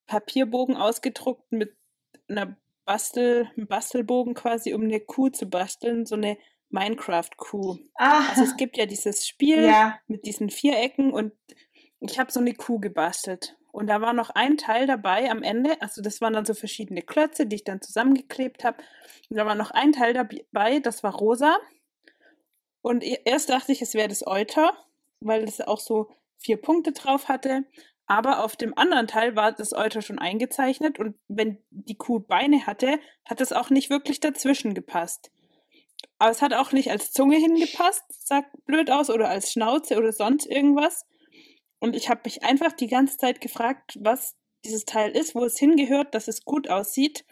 Papierbogen 0.06 0.76
ausgedruckt 0.76 1.52
mit 1.52 1.76
einer 2.28 2.56
Bastel, 2.84 3.50
einem 3.56 3.66
Bastelbogen 3.66 4.34
quasi, 4.34 4.74
um 4.74 4.82
eine 4.82 5.00
Kuh 5.00 5.28
zu 5.28 5.46
basteln, 5.46 6.06
so 6.06 6.16
eine 6.16 6.36
Minecraft-Kuh. 6.70 7.78
Ah. 7.94 8.28
Also 8.30 8.42
es 8.42 8.56
gibt 8.56 8.76
ja 8.76 8.86
dieses 8.86 9.26
Spiel 9.26 9.64
ja. 9.64 9.98
mit 10.06 10.26
diesen 10.26 10.50
Vierecken 10.50 11.12
und 11.12 11.32
ich 12.00 12.18
habe 12.18 12.32
so 12.32 12.40
eine 12.40 12.54
Kuh 12.54 12.78
gebastelt. 12.78 13.56
Und 13.72 13.86
da 13.86 14.00
war 14.00 14.12
noch 14.12 14.30
ein 14.30 14.56
Teil 14.56 14.86
dabei 14.86 15.30
am 15.30 15.42
Ende, 15.42 15.80
also 15.80 16.02
das 16.02 16.20
waren 16.20 16.32
dann 16.32 16.44
so 16.44 16.54
verschiedene 16.54 17.02
Klötze, 17.02 17.46
die 17.46 17.56
ich 17.56 17.64
dann 17.64 17.80
zusammengeklebt 17.80 18.64
habe. 18.64 18.78
Und 19.28 19.36
da 19.36 19.46
war 19.46 19.54
noch 19.54 19.70
ein 19.70 19.92
Teil 19.92 20.12
dabei, 20.12 20.80
das 20.80 21.04
war 21.04 21.14
rosa. 21.14 21.56
Und 22.82 23.04
erst 23.04 23.50
dachte 23.50 23.72
ich, 23.72 23.82
es 23.82 23.94
wäre 23.94 24.08
das 24.08 24.26
Euter, 24.26 24.72
weil 25.20 25.44
es 25.44 25.60
auch 25.60 25.78
so 25.78 26.10
vier 26.38 26.56
Punkte 26.56 26.92
drauf 26.92 27.28
hatte. 27.28 27.64
Aber 28.06 28.42
auf 28.42 28.56
dem 28.56 28.76
anderen 28.76 29.06
Teil 29.06 29.36
war 29.36 29.52
das 29.52 29.72
Euter 29.72 30.02
schon 30.02 30.18
eingezeichnet 30.18 30.98
und 30.98 31.14
wenn 31.28 31.58
die 31.70 31.96
Kuh 31.96 32.18
Beine 32.18 32.66
hatte, 32.66 32.98
hat 33.24 33.40
es 33.40 33.52
auch 33.52 33.70
nicht 33.70 33.88
wirklich 33.88 34.18
dazwischen 34.18 34.74
gepasst. 34.74 35.30
Aber 36.18 36.30
es 36.30 36.42
hat 36.42 36.54
auch 36.54 36.72
nicht 36.72 36.90
als 36.90 37.12
Zunge 37.12 37.36
hingepasst, 37.36 38.04
sagt 38.26 38.64
blöd 38.64 38.90
aus, 38.90 39.10
oder 39.10 39.28
als 39.28 39.52
Schnauze 39.52 39.96
oder 39.96 40.12
sonst 40.12 40.46
irgendwas. 40.46 41.06
Und 41.78 41.96
ich 41.96 42.08
habe 42.08 42.20
mich 42.24 42.42
einfach 42.42 42.72
die 42.72 42.88
ganze 42.88 43.16
Zeit 43.16 43.40
gefragt, 43.40 43.98
was 44.00 44.36
dieses 44.64 44.84
Teil 44.84 45.10
ist, 45.12 45.34
wo 45.34 45.44
es 45.44 45.58
hingehört, 45.58 46.14
dass 46.14 46.28
es 46.28 46.44
gut 46.44 46.68
aussieht. 46.68 47.24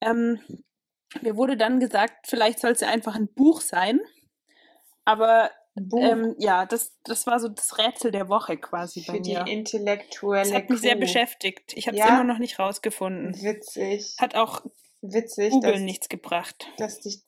Ähm, 0.00 0.40
mir 1.22 1.36
wurde 1.36 1.56
dann 1.56 1.80
gesagt, 1.80 2.26
vielleicht 2.26 2.60
soll 2.60 2.72
es 2.72 2.80
ja 2.80 2.88
einfach 2.88 3.14
ein 3.14 3.32
Buch 3.32 3.62
sein. 3.62 4.00
Aber 5.04 5.50
ähm, 5.74 6.34
ja, 6.38 6.66
das, 6.66 6.98
das 7.04 7.26
war 7.26 7.40
so 7.40 7.48
das 7.48 7.78
Rätsel 7.78 8.10
der 8.10 8.28
Woche 8.28 8.58
quasi 8.58 9.02
Für 9.02 9.12
bei 9.12 9.20
mir. 9.20 9.38
Für 9.38 9.44
die 9.44 9.52
intellektuelle 9.52 10.44
Das 10.44 10.52
hat 10.52 10.70
mich 10.70 10.80
sehr 10.80 10.96
beschäftigt. 10.96 11.72
Ich 11.74 11.86
habe 11.86 11.96
es 11.96 12.04
ja? 12.04 12.08
immer 12.10 12.24
noch 12.24 12.38
nicht 12.38 12.58
rausgefunden. 12.58 13.34
Witzig. 13.42 14.16
Hat 14.18 14.34
auch 14.34 14.62
Witzig, 15.00 15.50
Google 15.50 15.72
dass, 15.72 15.80
nichts 15.80 16.08
gebracht. 16.08 16.68
Dass 16.76 17.00
dich 17.00 17.22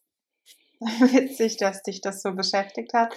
witzig, 0.80 1.56
dass 1.58 1.82
dich 1.82 2.00
das 2.00 2.22
so 2.22 2.32
beschäftigt 2.32 2.94
hat. 2.94 3.14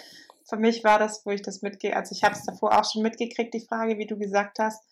Für 0.48 0.58
mich 0.58 0.84
war 0.84 1.00
das, 1.00 1.26
wo 1.26 1.32
ich 1.32 1.42
das 1.42 1.62
mitgehe, 1.62 1.96
also 1.96 2.14
ich 2.14 2.24
habe 2.24 2.36
es 2.36 2.44
davor 2.44 2.78
auch 2.78 2.90
schon 2.90 3.02
mitgekriegt, 3.02 3.54
die 3.54 3.66
Frage, 3.66 3.98
wie 3.98 4.06
du 4.06 4.18
gesagt 4.18 4.60
hast, 4.60 4.84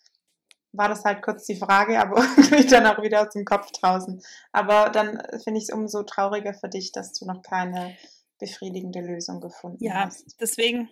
war 0.73 0.87
das 0.87 1.03
halt 1.03 1.21
kurz 1.21 1.45
die 1.45 1.55
Frage, 1.55 1.99
aber 1.99 2.17
irgendwie 2.37 2.65
dann 2.65 2.85
auch 2.85 3.01
wieder 3.01 3.21
aus 3.21 3.33
dem 3.33 3.45
Kopf 3.45 3.71
draußen. 3.71 4.21
Aber 4.51 4.89
dann 4.89 5.21
finde 5.43 5.57
ich 5.57 5.65
es 5.65 5.73
umso 5.73 6.03
trauriger 6.03 6.53
für 6.53 6.69
dich, 6.69 6.91
dass 6.91 7.13
du 7.13 7.25
noch 7.25 7.41
keine 7.41 7.95
befriedigende 8.39 9.01
Lösung 9.01 9.41
gefunden 9.41 9.83
ja, 9.83 10.05
hast. 10.05 10.21
Ja, 10.21 10.35
deswegen. 10.39 10.89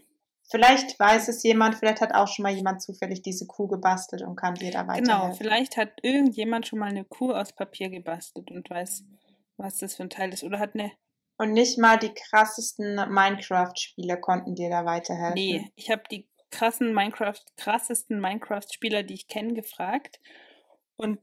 Vielleicht 0.52 1.00
weiß 1.00 1.28
es 1.28 1.44
jemand, 1.44 1.76
vielleicht 1.76 2.02
hat 2.02 2.16
auch 2.16 2.28
schon 2.28 2.42
mal 2.42 2.52
jemand 2.52 2.82
zufällig 2.82 3.22
diese 3.22 3.46
Kuh 3.46 3.68
gebastelt 3.68 4.24
und 4.24 4.36
kann 4.36 4.56
dir 4.56 4.72
da 4.72 4.88
weiterhelfen. 4.88 5.06
Genau, 5.06 5.34
vielleicht 5.34 5.78
hat 5.78 5.92
irgendjemand 6.02 6.66
schon 6.66 6.80
mal 6.80 6.90
eine 6.90 7.06
Kuh 7.06 7.32
aus 7.32 7.54
Papier 7.54 7.90
gebastelt 7.90 8.50
und 8.50 8.68
weiß, 8.68 9.04
was 9.58 9.78
das 9.78 9.96
für 9.96 10.04
ein 10.04 10.10
Teil 10.10 10.34
ist. 10.34 10.44
Oder 10.44 10.58
hat 10.58 10.74
eine 10.74 10.92
und 11.40 11.54
nicht 11.54 11.78
mal 11.78 11.98
die 11.98 12.14
krassesten 12.14 12.96
Minecraft-Spieler 12.96 14.18
konnten 14.18 14.56
dir 14.56 14.70
da 14.70 14.84
weiterhelfen. 14.84 15.36
Nee, 15.36 15.72
ich 15.78 15.90
habe 15.90 16.04
die 16.12 16.28
krassen 16.52 16.94
Minecraft, 16.94 17.40
krassesten 17.56 18.20
Minecraft-Spieler, 18.20 19.04
die 19.04 19.14
ich 19.14 19.30
kenne, 19.30 19.54
gefragt. 19.54 20.20
Und 20.98 21.18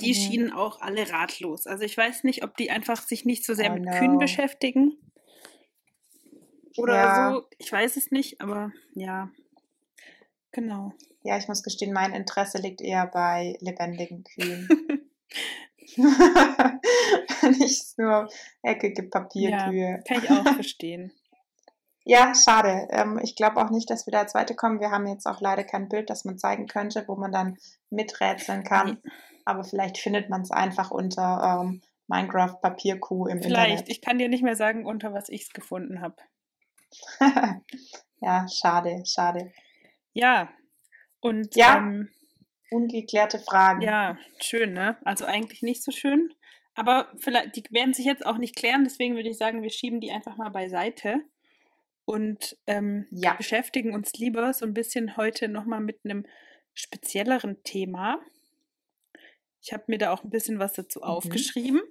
die 0.00 0.10
mhm. 0.10 0.14
schienen 0.14 0.52
auch 0.52 0.80
alle 0.80 1.08
ratlos. 1.12 1.68
Also 1.68 1.84
ich 1.84 1.96
weiß 1.96 2.24
nicht, 2.24 2.42
ob 2.42 2.56
die 2.56 2.72
einfach 2.72 3.00
sich 3.00 3.24
nicht 3.24 3.46
so 3.46 3.54
sehr 3.54 3.70
oh 3.70 3.74
mit 3.74 3.84
no. 3.84 3.92
Kühen 3.92 4.18
beschäftigen. 4.18 4.98
Oder 6.76 6.94
ja. 6.94 7.32
so. 7.32 7.46
Ich 7.58 7.70
weiß 7.70 7.96
es 7.96 8.10
nicht, 8.10 8.40
aber 8.40 8.72
ja. 8.96 9.30
Genau. 10.50 10.92
Ja, 11.22 11.38
ich 11.38 11.46
muss 11.46 11.62
gestehen, 11.62 11.92
mein 11.92 12.14
Interesse 12.14 12.58
liegt 12.58 12.80
eher 12.80 13.06
bei 13.06 13.56
lebendigen 13.60 14.24
Kühen. 14.24 14.68
Nur 17.98 18.28
eckige 18.62 19.04
Papierkühe. 19.04 19.90
Ja, 19.90 19.98
kann 19.98 20.24
ich 20.24 20.30
auch 20.30 20.44
verstehen. 20.54 21.12
Ja, 22.04 22.34
schade. 22.34 22.88
Ähm, 22.90 23.20
ich 23.22 23.36
glaube 23.36 23.58
auch 23.62 23.70
nicht, 23.70 23.88
dass 23.88 24.06
wir 24.06 24.12
da 24.12 24.20
als 24.20 24.32
Zweite 24.32 24.54
kommen. 24.54 24.80
Wir 24.80 24.90
haben 24.90 25.06
jetzt 25.06 25.26
auch 25.26 25.40
leider 25.40 25.62
kein 25.62 25.88
Bild, 25.88 26.10
das 26.10 26.24
man 26.24 26.38
zeigen 26.38 26.66
könnte, 26.66 27.04
wo 27.06 27.14
man 27.14 27.30
dann 27.30 27.58
miträtseln 27.90 28.64
kann. 28.64 28.98
Nee. 29.02 29.10
Aber 29.44 29.64
vielleicht 29.64 29.98
findet 29.98 30.28
man 30.28 30.42
es 30.42 30.50
einfach 30.50 30.90
unter 30.90 31.60
ähm, 31.62 31.80
Minecraft 32.08 32.58
Papierkuh 32.60 33.26
im 33.26 33.38
vielleicht. 33.38 33.46
Internet. 33.46 33.68
Vielleicht. 33.68 33.88
Ich 33.88 34.00
kann 34.02 34.18
dir 34.18 34.28
nicht 34.28 34.42
mehr 34.42 34.56
sagen, 34.56 34.84
unter 34.84 35.12
was 35.12 35.28
ich 35.28 35.42
es 35.42 35.52
gefunden 35.52 36.00
habe. 36.00 36.16
ja, 38.20 38.46
schade, 38.48 39.02
schade. 39.06 39.52
Ja. 40.12 40.48
Und 41.20 41.54
ja. 41.54 41.76
Ähm, 41.76 42.08
ungeklärte 42.70 43.38
Fragen. 43.38 43.80
Ja, 43.80 44.18
schön, 44.40 44.72
ne? 44.72 44.96
Also 45.04 45.24
eigentlich 45.24 45.62
nicht 45.62 45.82
so 45.84 45.92
schön. 45.92 46.34
Aber 46.74 47.12
vielleicht, 47.18 47.56
die 47.56 47.64
werden 47.70 47.92
sich 47.92 48.06
jetzt 48.06 48.24
auch 48.24 48.38
nicht 48.38 48.56
klären, 48.56 48.84
deswegen 48.84 49.14
würde 49.14 49.28
ich 49.28 49.36
sagen, 49.36 49.62
wir 49.62 49.70
schieben 49.70 50.00
die 50.00 50.10
einfach 50.10 50.36
mal 50.36 50.48
beiseite 50.48 51.20
und 52.04 52.56
ähm, 52.66 53.06
ja. 53.10 53.34
beschäftigen 53.34 53.94
uns 53.94 54.12
lieber 54.14 54.52
so 54.54 54.64
ein 54.64 54.74
bisschen 54.74 55.16
heute 55.16 55.48
nochmal 55.48 55.80
mit 55.80 56.00
einem 56.04 56.26
spezielleren 56.74 57.62
Thema. 57.62 58.20
Ich 59.60 59.72
habe 59.72 59.84
mir 59.86 59.98
da 59.98 60.12
auch 60.12 60.24
ein 60.24 60.30
bisschen 60.30 60.58
was 60.58 60.72
dazu 60.72 61.00
mhm. 61.00 61.04
aufgeschrieben. 61.04 61.82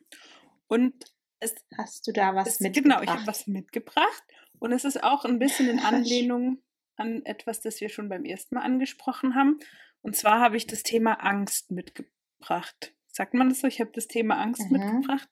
Und 0.67 0.93
es, 1.39 1.55
Hast 1.77 2.07
du 2.07 2.11
da 2.11 2.35
was 2.35 2.47
es, 2.47 2.59
mitgebracht? 2.59 3.01
Genau, 3.01 3.01
ich 3.03 3.09
habe 3.09 3.27
was 3.27 3.47
mitgebracht. 3.47 4.23
Und 4.59 4.71
es 4.71 4.83
ist 4.83 5.03
auch 5.03 5.25
ein 5.25 5.39
bisschen 5.39 5.69
in 5.69 5.79
Anlehnung 5.79 6.59
an 6.95 7.23
etwas, 7.25 7.61
das 7.61 7.79
wir 7.81 7.89
schon 7.89 8.09
beim 8.09 8.25
ersten 8.25 8.55
Mal 8.55 8.61
angesprochen 8.61 9.35
haben. 9.35 9.59
Und 10.01 10.15
zwar 10.15 10.39
habe 10.39 10.57
ich 10.57 10.65
das 10.65 10.83
Thema 10.83 11.13
Angst 11.13 11.71
mitge 11.71 12.05
mitgebracht. 12.41 12.93
Sagt 13.12 13.34
man 13.34 13.50
das 13.50 13.60
so? 13.60 13.68
Ich 13.68 13.80
habe 13.80 13.91
das 13.94 14.08
Thema 14.08 14.38
Angst 14.39 14.62
Mhm. 14.70 14.77
mitgebracht. 14.77 15.30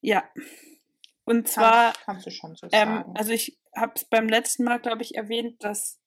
Ja. 0.00 0.28
Und 1.24 1.48
zwar, 1.48 1.92
Kannst, 1.92 2.04
kannst 2.06 2.26
du 2.26 2.30
schon 2.30 2.56
so 2.56 2.68
ähm, 2.72 3.04
also 3.14 3.32
ich 3.32 3.58
habe 3.76 3.92
es 3.94 4.04
beim 4.04 4.28
letzten 4.28 4.64
Mal, 4.64 4.78
glaube 4.80 5.02
ich, 5.02 5.14
erwähnt, 5.16 5.62
dass, 5.62 6.00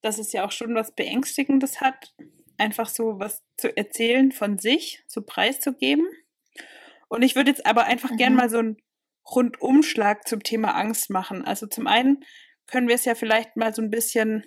dass 0.00 0.18
es 0.18 0.32
ja 0.32 0.44
auch 0.44 0.50
schon 0.52 0.74
was 0.74 0.92
Beängstigendes 0.94 1.80
hat, 1.80 2.14
einfach 2.58 2.88
so 2.88 3.18
was 3.18 3.42
zu 3.56 3.76
erzählen 3.76 4.32
von 4.32 4.58
sich, 4.58 5.04
so 5.06 5.22
preiszugeben. 5.22 6.06
Und 7.08 7.22
ich 7.22 7.36
würde 7.36 7.50
jetzt 7.50 7.66
aber 7.66 7.84
einfach 7.84 8.16
gern 8.16 8.32
Mhm. 8.32 8.38
mal 8.38 8.50
so 8.50 8.58
einen 8.58 8.76
Rundumschlag 9.30 10.26
zum 10.26 10.42
Thema 10.42 10.74
Angst 10.74 11.10
machen. 11.10 11.44
Also 11.44 11.66
zum 11.66 11.86
einen 11.86 12.24
können 12.66 12.88
wir 12.88 12.94
es 12.94 13.04
ja 13.04 13.14
vielleicht 13.14 13.56
mal 13.56 13.72
so 13.74 13.82
ein 13.82 13.90
bisschen 13.90 14.44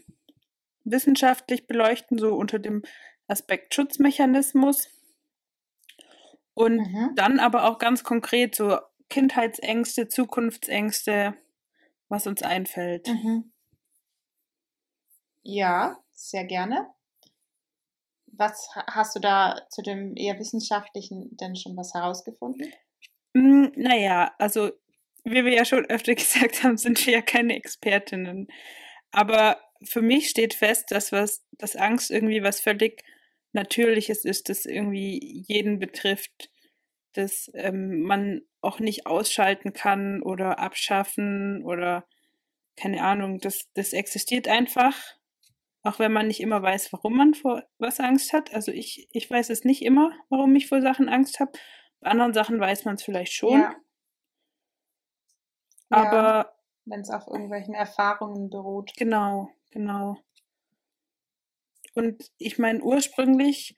wissenschaftlich 0.84 1.68
beleuchten, 1.68 2.18
so 2.18 2.36
unter 2.36 2.60
dem 2.60 2.82
Aspekt 3.28 3.74
Schutzmechanismus. 3.74 4.90
Und 6.56 6.78
Mhm. 6.78 7.12
dann 7.16 7.40
aber 7.40 7.70
auch 7.70 7.78
ganz 7.78 8.04
konkret 8.04 8.56
so 8.56 8.80
Kindheitsängste, 9.10 10.08
Zukunftsängste, 10.08 11.36
was 12.10 12.26
uns 12.26 12.42
einfällt. 12.42 13.08
Mhm. 13.08 13.52
Ja, 15.44 15.98
sehr 16.14 16.46
gerne. 16.46 16.88
Was 18.28 18.70
ha- 18.76 18.86
hast 18.88 19.16
du 19.16 19.20
da 19.20 19.62
zu 19.70 19.82
dem 19.84 20.16
eher 20.18 20.40
wissenschaftlichen 20.40 21.38
denn 21.38 21.56
schon 21.56 21.78
was 21.78 21.94
herausgefunden? 21.94 22.74
Mm, 23.34 23.68
naja, 23.76 24.34
also 24.40 24.72
wie 25.24 25.44
wir 25.46 25.54
ja 25.54 25.66
schon 25.66 25.86
öfter 25.86 26.16
gesagt 26.16 26.64
haben, 26.64 26.78
sind 26.78 27.06
wir 27.06 27.14
ja 27.14 27.22
keine 27.22 27.56
Expertinnen. 27.56 28.48
Aber 29.12 29.60
für 29.84 30.02
mich 30.02 30.30
steht 30.30 30.54
fest, 30.54 30.92
dass 30.92 31.12
was, 31.12 31.46
dass 31.52 31.76
Angst 31.76 32.12
irgendwie 32.12 32.42
was 32.44 32.60
völlig 32.60 33.04
Natürliches 33.56 34.24
ist, 34.26 34.50
das 34.50 34.66
irgendwie 34.66 35.44
jeden 35.48 35.80
betrifft, 35.80 36.52
das 37.14 37.50
ähm, 37.56 38.02
man 38.02 38.42
auch 38.62 38.80
nicht 38.80 39.08
ausschalten 39.08 39.74
kann 39.74 40.22
oder 40.22 40.60
abschaffen 40.60 41.64
oder 41.64 42.06
keine 42.76 43.04
Ahnung, 43.04 43.40
das, 43.40 43.70
das 43.74 43.94
existiert 43.94 44.48
einfach, 44.48 44.96
auch 45.84 45.98
wenn 45.98 46.12
man 46.12 46.28
nicht 46.28 46.42
immer 46.42 46.62
weiß, 46.62 46.92
warum 46.94 47.16
man 47.16 47.34
vor 47.34 47.64
was 47.78 48.00
Angst 48.00 48.34
hat. 48.34 48.54
Also 48.54 48.72
ich, 48.72 49.08
ich 49.12 49.30
weiß 49.30 49.50
es 49.50 49.64
nicht 49.64 49.82
immer, 49.82 50.12
warum 50.30 50.56
ich 50.56 50.68
vor 50.68 50.82
Sachen 50.82 51.08
Angst 51.08 51.40
habe. 51.40 51.54
Bei 52.02 52.10
anderen 52.10 52.34
Sachen 52.34 52.60
weiß 52.60 52.86
man 52.86 52.96
es 52.96 53.04
vielleicht 53.04 53.34
schon. 53.34 53.62
Ja. 53.62 53.76
Aber 55.90 56.54
wenn 56.86 57.02
es 57.02 57.10
auf 57.10 57.28
irgendwelchen 57.28 57.74
Erfahrungen 57.74 58.50
beruht. 58.50 58.92
genau, 58.98 59.50
genau. 59.72 60.18
Und 61.96 62.32
ich 62.38 62.60
meine, 62.60 62.82
ursprünglich 62.82 63.76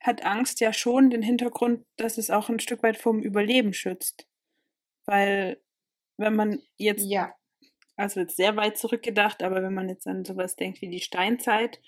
hat 0.00 0.24
Angst 0.24 0.60
ja 0.60 0.72
schon 0.72 1.10
den 1.10 1.22
Hintergrund, 1.22 1.84
dass 1.96 2.18
es 2.18 2.30
auch 2.30 2.48
ein 2.48 2.60
Stück 2.60 2.82
weit 2.82 2.96
vom 2.96 3.22
Überleben 3.22 3.72
schützt. 3.72 4.28
Weil 5.06 5.60
wenn 6.16 6.36
man 6.36 6.62
jetzt 6.76 7.04
Ja, 7.04 7.34
also 7.96 8.20
jetzt 8.20 8.36
sehr 8.36 8.56
weit 8.56 8.76
zurückgedacht, 8.76 9.42
aber 9.42 9.62
wenn 9.62 9.74
man 9.74 9.88
jetzt 9.88 10.06
an 10.06 10.24
sowas 10.24 10.54
denkt 10.56 10.80
wie 10.82 10.88
die 10.88 11.00
Steinzeit, 11.00 11.80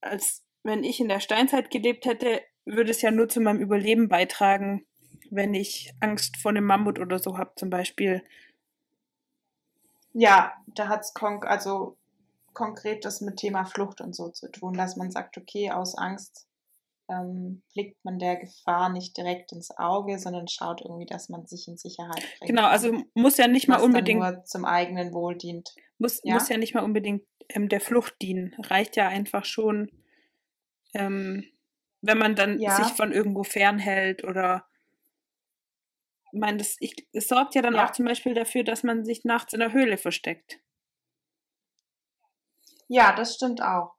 als 0.00 0.44
wenn 0.62 0.84
ich 0.84 1.00
in 1.00 1.08
der 1.08 1.20
Steinzeit 1.20 1.70
gelebt 1.70 2.06
hätte, 2.06 2.40
würde 2.64 2.90
es 2.90 3.02
ja 3.02 3.10
nur 3.10 3.28
zu 3.28 3.40
meinem 3.40 3.60
Überleben 3.60 4.08
beitragen, 4.08 4.86
wenn 5.30 5.54
ich 5.54 5.92
Angst 6.00 6.36
vor 6.36 6.50
einem 6.50 6.64
Mammut 6.64 6.98
oder 6.98 7.18
so 7.18 7.36
habe 7.36 7.52
zum 7.56 7.70
Beispiel. 7.70 8.22
ja, 10.12 10.54
da 10.66 10.88
hat 10.88 11.02
es 11.02 11.14
konk 11.14 11.46
also 11.46 11.96
konkret 12.56 13.04
das 13.04 13.20
mit 13.20 13.36
Thema 13.36 13.66
Flucht 13.66 14.00
und 14.00 14.16
so 14.16 14.30
zu 14.30 14.50
tun, 14.50 14.72
dass 14.72 14.96
man 14.96 15.10
sagt, 15.10 15.36
okay, 15.36 15.70
aus 15.70 15.96
Angst 15.96 16.48
ähm, 17.08 17.62
blickt 17.72 18.02
man 18.02 18.18
der 18.18 18.36
Gefahr 18.36 18.88
nicht 18.88 19.16
direkt 19.16 19.52
ins 19.52 19.70
Auge, 19.76 20.18
sondern 20.18 20.48
schaut 20.48 20.80
irgendwie, 20.80 21.04
dass 21.06 21.28
man 21.28 21.46
sich 21.46 21.68
in 21.68 21.76
Sicherheit 21.76 22.24
bringt. 22.38 22.48
Genau, 22.48 22.66
also 22.66 22.92
muss 23.14 23.36
ja 23.36 23.46
nicht 23.46 23.68
mal 23.68 23.80
unbedingt, 23.80 24.20
nur 24.20 24.42
zum 24.44 24.64
eigenen 24.64 25.12
Wohl 25.12 25.36
dient. 25.36 25.74
muss, 25.98 26.20
ja. 26.24 26.34
muss 26.34 26.48
ja 26.48 26.56
nicht 26.56 26.74
mal 26.74 26.82
unbedingt 26.82 27.24
ähm, 27.50 27.68
der 27.68 27.80
Flucht 27.80 28.14
dienen. 28.22 28.56
Reicht 28.58 28.96
ja 28.96 29.06
einfach 29.06 29.44
schon, 29.44 29.92
ähm, 30.94 31.44
wenn 32.00 32.18
man 32.18 32.34
dann 32.36 32.58
Ja. 32.58 32.74
sich 32.74 32.96
von 32.96 33.12
irgendwo 33.12 33.44
fernhält 33.44 34.24
oder 34.24 34.64
ich 36.32 36.40
meine, 36.40 36.56
das, 36.56 36.76
ich, 36.80 37.06
es 37.12 37.28
sorgt 37.28 37.54
ja 37.54 37.62
dann 37.62 37.74
Ja. 37.74 37.86
auch 37.86 37.92
zum 37.92 38.06
Beispiel 38.06 38.32
dafür, 38.34 38.64
dass 38.64 38.82
man 38.82 39.04
sich 39.04 39.24
nachts 39.24 39.52
in 39.52 39.60
der 39.60 39.72
Höhle 39.72 39.98
versteckt. 39.98 40.58
Ja, 42.88 43.14
das 43.14 43.34
stimmt 43.34 43.62
auch. 43.62 43.94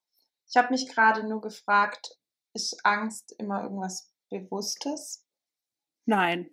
Ich 0.50 0.56
habe 0.56 0.70
mich 0.70 0.88
gerade 0.88 1.28
nur 1.28 1.42
gefragt, 1.42 2.18
ist 2.54 2.86
Angst 2.86 3.36
immer 3.38 3.64
irgendwas 3.64 4.14
Bewusstes? 4.30 5.26
Nein. 6.06 6.50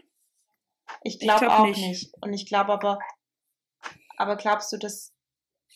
Ich 1.03 1.19
glaube 1.19 1.47
glaub 1.47 1.61
auch 1.61 1.67
nicht. 1.67 1.81
nicht. 1.81 2.15
Und 2.21 2.33
ich 2.33 2.47
glaube 2.47 2.73
aber, 2.73 2.99
aber 4.17 4.37
glaubst 4.37 4.73
du, 4.73 4.77
dass 4.77 5.15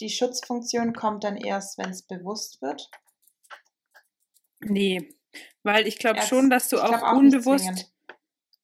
die 0.00 0.10
Schutzfunktion 0.10 0.92
kommt 0.92 1.24
dann 1.24 1.36
erst, 1.36 1.78
wenn 1.78 1.90
es 1.90 2.06
bewusst 2.06 2.60
wird? 2.60 2.90
Nee. 4.60 5.14
Weil 5.62 5.86
ich 5.86 5.98
glaube 5.98 6.22
schon, 6.22 6.50
dass 6.50 6.68
du 6.68 6.78
auch, 6.80 7.02
auch 7.02 7.16
unbewusst 7.16 7.92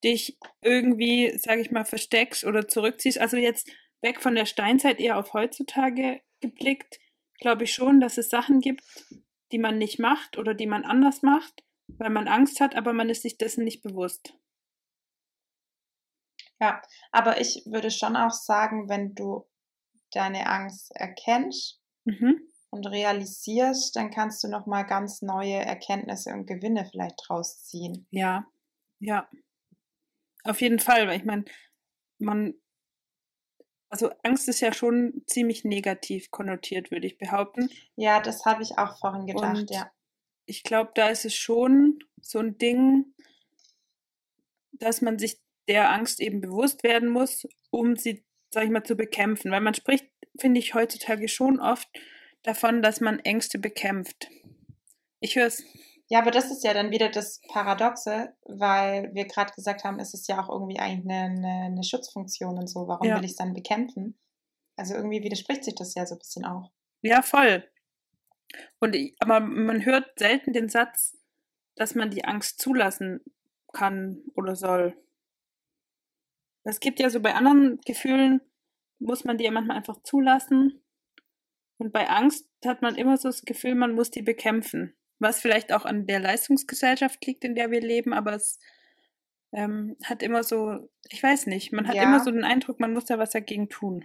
dich 0.03 0.39
irgendwie, 0.61 1.37
sage 1.39 1.61
ich 1.61 1.71
mal, 1.71 1.85
versteckst 1.85 2.45
oder 2.45 2.69
zurückziehst. 2.69 3.19
Also 3.19 3.37
jetzt 3.37 3.71
weg 4.03 4.21
von 4.21 4.35
der 4.35 4.47
Steinzeit 4.47 5.01
eher 5.01 5.19
auf 5.19 5.33
heutzutage 5.33 6.21
geblickt, 6.41 6.99
glaube 7.45 7.65
ich 7.65 7.75
schon, 7.75 8.01
dass 8.01 8.17
es 8.17 8.31
Sachen 8.31 8.61
gibt, 8.61 8.83
die 9.53 9.59
man 9.59 9.77
nicht 9.77 9.99
macht 9.99 10.39
oder 10.39 10.55
die 10.55 10.67
man 10.67 10.87
anders 10.87 11.21
macht, 11.21 11.63
weil 11.89 12.09
man 12.09 12.27
Angst 12.27 12.59
hat, 12.59 12.75
aber 12.75 12.95
man 12.95 13.11
ist 13.11 13.21
sich 13.21 13.37
dessen 13.37 13.65
nicht 13.65 13.83
bewusst. 13.83 14.35
Ja, 16.59 16.81
aber 17.13 17.43
ich 17.43 17.63
würde 17.67 17.91
schon 17.91 18.17
auch 18.17 18.31
sagen, 18.31 18.89
wenn 18.89 19.15
du 19.15 19.47
deine 20.11 20.47
Angst 20.49 20.91
erkennst 20.97 21.83
Mhm. 22.07 22.41
und 22.71 22.87
realisierst, 22.87 23.95
dann 23.95 24.11
kannst 24.11 24.43
du 24.43 24.49
noch 24.49 24.65
mal 24.65 24.85
ganz 24.85 25.21
neue 25.21 25.57
Erkenntnisse 25.57 26.33
und 26.33 26.47
Gewinne 26.47 26.89
vielleicht 26.91 27.17
draus 27.27 27.63
ziehen. 27.65 28.07
Ja, 28.11 28.47
ja. 29.01 29.29
Auf 30.45 30.63
jeden 30.63 30.79
Fall, 30.79 31.09
weil 31.09 31.19
ich 31.19 31.27
meine, 31.27 31.45
man, 32.17 32.55
also 33.89 34.11
Angst 34.23 34.49
ist 34.49 34.61
ja 34.61 34.73
schon 34.73 35.23
ziemlich 35.27 35.65
negativ 35.65 36.31
konnotiert, 36.31 36.91
würde 36.91 37.07
ich 37.07 37.19
behaupten. 37.19 37.71
Ja, 37.97 38.21
das 38.21 38.45
habe 38.45 38.63
ich 38.63 38.79
auch 38.79 38.99
vorhin 38.99 39.27
gedacht, 39.27 39.57
Und 39.57 39.71
ja. 39.71 39.91
ich 40.47 40.63
glaube, 40.63 40.93
da 40.95 41.09
ist 41.09 41.25
es 41.25 41.35
schon 41.35 41.99
so 42.21 42.39
ein 42.39 42.59
Ding, 42.59 43.15
dass 44.73 45.01
man 45.01 45.19
sich 45.19 45.39
der 45.69 45.91
Angst 45.91 46.21
eben 46.21 46.41
bewusst 46.41 46.83
werden 46.83 47.09
muss, 47.09 47.47
um 47.71 47.97
sie, 47.97 48.25
sag 48.51 48.65
ich 48.65 48.71
mal, 48.71 48.85
zu 48.85 48.97
bekämpfen. 48.97 49.51
Weil 49.51 49.61
man 49.61 49.75
spricht, 49.75 50.07
finde 50.39 50.59
ich, 50.59 50.75
heutzutage 50.75 51.29
schon 51.29 51.61
oft 51.61 51.89
davon, 52.43 52.83
dass 52.83 53.01
man 53.01 53.21
Ängste 53.21 53.59
bekämpft. 53.59 54.29
Ich 55.21 55.37
höre 55.37 55.47
es, 55.47 55.65
Ja, 56.15 56.21
aber 56.21 56.31
das 56.31 56.49
ist 56.53 56.63
ja 56.63 56.73
dann 56.73 56.93
wieder 56.93 57.09
das 57.09 57.41
Paradoxe, 57.49 58.37
weil 58.45 59.13
wir 59.15 59.25
gerade 59.27 59.53
gesagt 59.53 59.83
haben, 59.83 59.99
es 59.99 60.15
ist 60.15 60.29
ja 60.29 60.41
auch 60.41 60.49
irgendwie 60.49 60.79
eigentlich 60.79 61.13
eine, 61.13 61.25
eine, 61.25 61.65
eine 61.65 61.83
Schutzfunktion 61.83 62.57
und 62.57 62.69
so. 62.69 62.87
Warum 62.87 63.09
Ja. 63.09 63.17
will 63.17 63.25
ich 63.25 63.33
es 63.33 63.37
dann 63.37 63.53
bekämpfen? 63.53 64.17
Also 64.77 64.95
irgendwie 64.95 65.25
widerspricht 65.25 65.65
sich 65.65 65.75
das 65.75 65.93
ja 65.97 66.07
so 66.07 66.15
ein 66.15 66.21
bisschen 66.21 66.45
auch. 66.45 66.71
ja, 67.03 67.21
voll. 67.21 67.69
Und 68.79 68.95
ich, 68.95 69.17
aber 69.19 69.41
man 69.41 69.85
hört 69.85 70.17
selten 70.17 70.53
den 70.53 70.69
Satz, 70.69 71.19
dass 71.75 71.97
man 71.97 72.13
die 72.13 72.25
Angst 72.25 72.61
zulassen 72.61 73.21
kann 73.73 74.23
oder 74.37 74.55
soll. 74.55 74.97
Es 76.63 76.79
gibt 76.79 77.01
ja 77.01 77.11
so 77.11 77.19
bei 77.19 77.35
anderen 77.35 77.81
Gefühlen, 77.85 78.41
muss 79.01 79.25
man 79.25 79.37
die 79.37 79.47
ja 79.47 79.51
manchmal 79.51 79.79
einfach 79.79 80.01
zulassen. 80.05 80.81
Und 81.79 81.93
bei 81.93 82.09
Angst 82.09 82.49
hat 82.65 82.83
man 82.83 82.95
immer 82.95 83.17
so 83.17 83.31
das 83.31 83.43
Gefühl, 83.43 83.75
man 83.75 83.97
muss 83.97 84.13
die 84.13 84.23
bekämpfen. 84.23 84.97
Was 85.19 85.41
vielleicht 85.41 85.73
auch 85.73 85.85
an 85.85 86.07
der 86.07 86.21
Leistungsgesellschaft 86.21 87.25
liegt, 87.27 87.45
in 87.45 87.55
der 87.55 87.71
wir 87.71 87.81
leben, 87.81 88.13
aber 88.13 88.35
es 88.35 88.59
ähm, 89.53 89.97
hat 90.05 90.23
immer 90.23 90.43
so, 90.43 90.91
ich 91.09 91.23
weiß 91.23 91.47
nicht, 91.47 91.73
man 91.73 91.87
hat 91.87 91.97
Ja. 91.97 92.03
immer 92.03 92.21
so 92.21 92.31
den 92.31 92.45
Eindruck, 92.45 92.81
man 92.81 92.93
muss 92.93 93.05
da 93.05 93.19
was 93.19 93.31
dagegen 93.31 93.69
tun. 93.69 94.05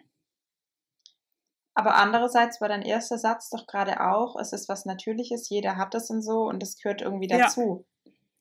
Aber 1.73 1.95
andererseits 1.95 2.59
war 2.61 2.67
dein 2.67 2.81
erster 2.81 3.17
Satz 3.17 3.49
doch 3.49 3.65
gerade 3.65 4.01
auch, 4.01 4.35
es 4.39 4.53
ist 4.53 4.67
was 4.69 4.85
Natürliches, 4.85 5.49
jeder 5.49 5.77
hat 5.77 5.93
das 5.93 6.09
und 6.09 6.21
so 6.21 6.41
und 6.43 6.61
es 6.61 6.77
gehört 6.77 7.01
irgendwie 7.01 7.29
Ja. 7.29 7.37
dazu. 7.39 7.85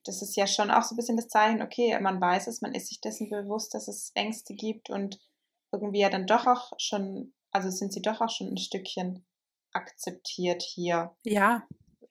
Das 0.05 0.23
ist 0.23 0.37
ja 0.37 0.47
schon 0.47 0.71
auch 0.71 0.83
so 0.83 0.95
ein 0.95 0.97
bisschen 0.97 1.17
das 1.17 1.29
Zeichen, 1.29 1.63
okay, 1.63 1.99
man 2.01 2.21
weiß 2.21 2.47
es, 2.47 2.61
man 2.63 2.75
ist 2.75 2.89
sich 2.89 3.01
dessen 3.01 3.29
bewusst, 3.31 3.75
dass 3.75 3.89
es 3.89 4.11
Ängste 4.15 4.55
gibt 4.55 4.91
und 4.91 5.19
irgendwie 5.73 6.01
ja 6.01 6.09
dann 6.09 6.27
doch 6.27 6.47
auch 6.47 6.73
schon, 6.79 7.33
also 7.53 7.71
sind 7.71 7.93
sie 7.93 8.03
doch 8.03 8.21
auch 8.21 8.31
schon 8.31 8.49
ein 8.49 8.57
Stückchen 8.59 9.27
akzeptiert 9.73 10.63
hier. 10.63 11.15
Ja, 11.25 11.67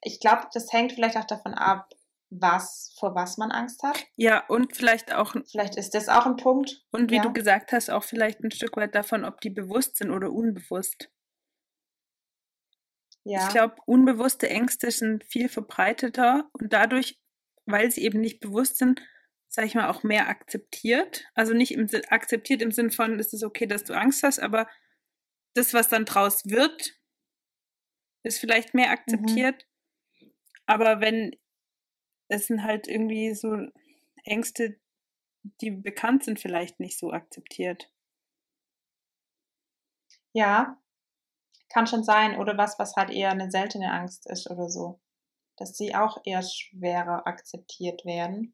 Ich 0.07 0.19
glaube, 0.19 0.47
das 0.53 0.71
hängt 0.71 0.93
vielleicht 0.93 1.17
auch 1.17 1.25
davon 1.25 1.53
ab, 1.53 1.93
was, 2.29 2.93
vor 2.99 3.15
was 3.15 3.37
man 3.37 3.51
Angst 3.51 3.83
hat. 3.83 4.05
ja, 4.15 4.45
und 4.47 4.75
vielleicht 4.75 5.13
auch, 5.13 5.35
Vielleicht 5.49 5.77
ist 5.77 5.93
das 5.93 6.09
auch 6.09 6.25
ein 6.25 6.35
Punkt. 6.35 6.85
und 6.91 7.09
wie 7.09 7.17
ja. 7.17 7.21
du 7.21 7.31
gesagt 7.31 7.71
hast, 7.71 7.89
auch 7.89 8.03
vielleicht 8.03 8.41
ein 8.41 8.51
Stück 8.51 8.75
weit 8.75 8.95
davon, 8.95 9.23
ob 9.23 9.39
die 9.39 9.49
bewusst 9.49 9.97
sind 9.97 10.11
oder 10.11 10.31
unbewusst. 10.31 11.09
Ja. 13.23 13.45
Ich 13.45 13.49
glaube, 13.53 13.75
unbewusste 13.85 14.49
Ängste 14.49 14.91
sind 14.91 15.23
viel 15.25 15.49
verbreiteter 15.49 16.49
und 16.53 16.73
dadurch 16.73 17.19
weil 17.67 17.91
sie 17.91 18.03
eben 18.03 18.19
nicht 18.19 18.39
bewusst 18.39 18.77
sind, 18.77 19.01
sag 19.49 19.65
ich 19.65 19.75
mal, 19.75 19.89
auch 19.89 20.03
mehr 20.03 20.27
akzeptiert. 20.27 21.25
Also 21.35 21.53
nicht 21.53 21.73
im 21.73 21.87
akzeptiert 22.09 22.61
im 22.61 22.71
Sinn 22.71 22.91
von, 22.91 23.19
es 23.19 23.33
ist 23.33 23.43
okay, 23.43 23.67
dass 23.67 23.83
du 23.83 23.93
Angst 23.93 24.23
hast, 24.23 24.39
aber 24.39 24.67
das, 25.53 25.73
was 25.73 25.89
dann 25.89 26.05
draus 26.05 26.45
wird, 26.45 26.97
ist 28.23 28.39
vielleicht 28.39 28.73
mehr 28.73 28.87
mhm. 28.87 28.93
akzeptiert. 28.93 29.63
Mhm. 29.63 29.66
Aber 30.67 31.01
wenn 31.01 31.35
es 32.27 32.47
sind 32.47 32.63
halt 32.63 32.87
irgendwie 32.87 33.33
so 33.33 33.55
Ängste, 34.23 34.79
die 35.61 35.71
bekannt 35.71 36.23
sind, 36.23 36.39
vielleicht 36.39 36.79
nicht 36.79 36.99
so 36.99 37.11
akzeptiert. 37.11 37.91
Ja, 40.33 40.77
kann 41.69 41.87
schon 41.87 42.03
sein. 42.03 42.37
Oder 42.37 42.57
was, 42.57 42.77
was 42.79 42.95
halt 42.95 43.09
eher 43.09 43.31
eine 43.31 43.49
seltene 43.49 43.91
Angst 43.91 44.29
ist 44.29 44.49
oder 44.49 44.69
so. 44.69 44.99
Dass 45.55 45.75
sie 45.75 45.95
auch 45.95 46.21
eher 46.25 46.43
schwerer 46.43 47.25
akzeptiert 47.25 48.05
werden. 48.05 48.53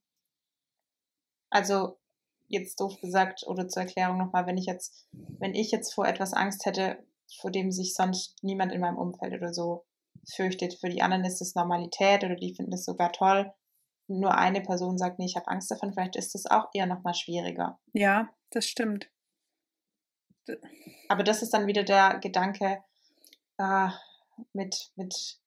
Also 1.50 2.00
jetzt 2.48 2.80
doof 2.80 3.00
gesagt 3.02 3.46
oder 3.48 3.68
zur 3.68 3.84
Erklärung 3.84 4.18
nochmal, 4.18 4.46
wenn 4.46 4.58
ich 4.58 4.66
jetzt, 4.66 5.08
wenn 5.12 5.56
ich 5.56 5.72
jetzt 5.72 5.94
vor 5.94 6.08
etwas 6.08 6.34
Angst 6.34 6.66
hätte, 6.66 7.04
vor 7.40 7.52
dem 7.52 7.72
sich 7.72 7.96
sonst 7.96 8.44
niemand 8.44 8.72
in 8.72 8.82
meinem 8.82 8.98
Umfeld 8.98 9.34
oder 9.34 9.54
so 9.54 9.86
fürchtet, 10.36 10.76
für 10.80 10.90
die 10.90 11.02
anderen 11.02 11.26
ist 11.26 11.42
es 11.42 11.56
Normalität 11.56 12.24
oder 12.24 12.36
die 12.36 12.54
finden 12.56 12.74
es 12.74 12.86
sogar 12.86 13.12
toll. 13.12 13.52
Nur 14.08 14.38
eine 14.38 14.62
Person 14.62 14.98
sagt, 14.98 15.20
nee, 15.20 15.26
ich 15.26 15.36
habe 15.36 15.48
Angst 15.48 15.72
davon, 15.72 15.94
vielleicht 15.94 16.16
ist 16.16 16.36
das 16.36 16.46
auch 16.46 16.68
eher 16.74 16.86
nochmal 16.86 17.14
schwieriger. 17.14 17.80
Ja, 17.94 18.30
das 18.52 18.68
stimmt. 18.68 19.10
Aber 21.08 21.24
das 21.24 21.42
ist 21.42 21.54
dann 21.54 21.68
wieder 21.68 21.84
der 21.84 22.20
Gedanke 22.20 22.84
äh, 23.58 23.90
mit, 24.52 24.92
mit 24.96 25.40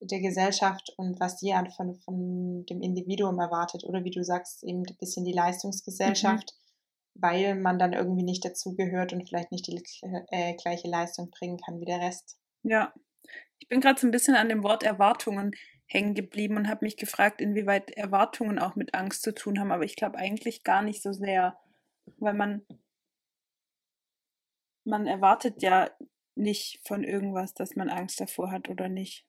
der 0.00 0.20
Gesellschaft 0.20 0.92
und 0.96 1.20
was 1.20 1.36
die 1.36 1.54
von, 1.76 1.94
von 1.96 2.64
dem 2.66 2.80
Individuum 2.80 3.38
erwartet. 3.38 3.84
Oder 3.84 4.04
wie 4.04 4.10
du 4.10 4.22
sagst, 4.24 4.64
eben 4.64 4.82
ein 4.86 4.96
bisschen 4.96 5.24
die 5.24 5.32
Leistungsgesellschaft, 5.32 6.54
mhm. 6.54 7.20
weil 7.22 7.54
man 7.54 7.78
dann 7.78 7.92
irgendwie 7.92 8.24
nicht 8.24 8.44
dazugehört 8.44 9.12
und 9.12 9.28
vielleicht 9.28 9.52
nicht 9.52 9.66
die 9.66 9.82
äh, 10.30 10.54
gleiche 10.54 10.88
Leistung 10.88 11.30
bringen 11.30 11.58
kann 11.58 11.80
wie 11.80 11.86
der 11.86 12.00
Rest. 12.00 12.38
Ja, 12.62 12.94
ich 13.58 13.68
bin 13.68 13.80
gerade 13.80 14.00
so 14.00 14.06
ein 14.06 14.10
bisschen 14.10 14.34
an 14.34 14.48
dem 14.48 14.62
Wort 14.62 14.82
Erwartungen 14.82 15.54
hängen 15.86 16.14
geblieben 16.14 16.56
und 16.56 16.68
habe 16.68 16.84
mich 16.84 16.96
gefragt, 16.96 17.40
inwieweit 17.40 17.90
Erwartungen 17.90 18.58
auch 18.58 18.74
mit 18.74 18.94
Angst 18.94 19.22
zu 19.22 19.34
tun 19.34 19.58
haben. 19.58 19.72
Aber 19.72 19.84
ich 19.84 19.96
glaube 19.96 20.18
eigentlich 20.18 20.64
gar 20.64 20.82
nicht 20.82 21.02
so 21.02 21.12
sehr, 21.12 21.58
weil 22.18 22.34
man 22.34 22.66
man 24.84 25.06
erwartet 25.06 25.62
ja 25.62 25.90
nicht 26.34 26.86
von 26.86 27.04
irgendwas, 27.04 27.54
dass 27.54 27.74
man 27.74 27.88
Angst 27.88 28.20
davor 28.20 28.50
hat 28.50 28.68
oder 28.68 28.88
nicht. 28.88 29.26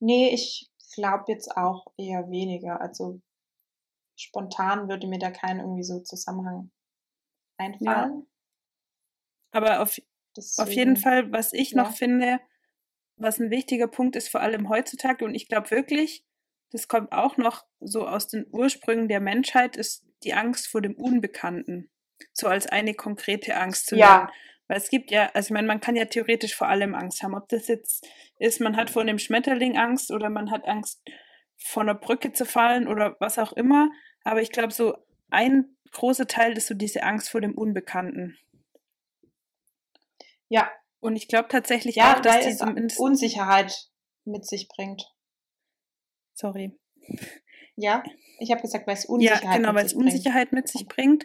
Nee, 0.00 0.30
ich 0.32 0.70
glaube 0.94 1.24
jetzt 1.28 1.56
auch 1.56 1.86
eher 1.96 2.30
weniger. 2.30 2.80
Also 2.80 3.20
spontan 4.16 4.88
würde 4.88 5.06
mir 5.06 5.18
da 5.18 5.30
kein 5.30 5.60
irgendwie 5.60 5.82
so 5.82 6.00
Zusammenhang 6.00 6.70
einfallen. 7.56 8.20
Ja. 8.20 8.22
Aber 9.50 9.82
auf, 9.82 9.96
auf 10.58 10.70
jeden 10.70 10.96
Fall, 10.96 11.32
was 11.32 11.52
ich 11.52 11.72
ja. 11.72 11.82
noch 11.82 11.96
finde, 11.96 12.40
was 13.16 13.38
ein 13.38 13.50
wichtiger 13.50 13.88
Punkt 13.88 14.16
ist, 14.16 14.28
vor 14.28 14.40
allem 14.40 14.68
heutzutage, 14.68 15.24
und 15.24 15.34
ich 15.34 15.48
glaube 15.48 15.70
wirklich, 15.70 16.24
das 16.70 16.88
kommt 16.88 17.12
auch 17.12 17.36
noch 17.36 17.64
so 17.80 18.06
aus 18.06 18.28
den 18.28 18.46
Ursprüngen 18.50 19.08
der 19.08 19.20
Menschheit, 19.20 19.76
ist 19.76 20.04
die 20.22 20.34
Angst 20.34 20.68
vor 20.68 20.82
dem 20.82 20.94
Unbekannten. 20.94 21.90
So 22.32 22.48
als 22.48 22.66
eine 22.66 22.94
konkrete 22.94 23.56
Angst 23.56 23.86
zu 23.86 23.96
ja. 23.96 24.18
nennen. 24.18 24.30
Weil 24.66 24.76
es 24.76 24.90
gibt 24.90 25.10
ja, 25.10 25.30
also 25.32 25.46
ich 25.46 25.52
meine, 25.52 25.66
man 25.66 25.80
kann 25.80 25.96
ja 25.96 26.04
theoretisch 26.04 26.54
vor 26.54 26.68
allem 26.68 26.94
Angst 26.94 27.22
haben. 27.22 27.34
Ob 27.34 27.48
das 27.48 27.68
jetzt 27.68 28.06
ist, 28.38 28.60
man 28.60 28.76
hat 28.76 28.90
vor 28.90 29.02
einem 29.02 29.18
Schmetterling 29.18 29.78
Angst 29.78 30.10
oder 30.10 30.28
man 30.28 30.50
hat 30.50 30.66
Angst, 30.66 31.02
vor 31.56 31.82
einer 31.82 31.94
Brücke 31.94 32.32
zu 32.32 32.44
fallen 32.44 32.86
oder 32.86 33.16
was 33.18 33.38
auch 33.38 33.52
immer. 33.52 33.90
Aber 34.24 34.42
ich 34.42 34.52
glaube, 34.52 34.72
so 34.72 34.96
ein 35.30 35.76
großer 35.92 36.26
Teil 36.26 36.56
ist 36.56 36.66
so 36.66 36.74
diese 36.74 37.02
Angst 37.02 37.30
vor 37.30 37.40
dem 37.40 37.56
Unbekannten. 37.56 38.36
Ja. 40.48 40.70
Und 41.00 41.16
ich 41.16 41.28
glaube 41.28 41.48
tatsächlich 41.48 41.96
ja, 41.96 42.16
auch, 42.16 42.20
dass 42.20 42.46
die 42.46 42.56
zumindest 42.56 42.98
Unsicherheit 42.98 43.88
mit 44.24 44.46
sich 44.46 44.68
bringt. 44.68 45.04
Sorry. 46.34 46.76
Ja, 47.76 48.02
ich 48.40 48.50
habe 48.50 48.60
gesagt, 48.60 48.86
weil 48.86 48.94
es 48.94 49.04
Unsicherheit 49.04 49.44
ja, 49.44 49.56
genau, 49.56 49.74
weil 49.74 49.86
es 49.86 49.92
Unsicherheit 49.92 50.52
mit 50.52 50.68
sich 50.68 50.86
bringt. 50.88 51.24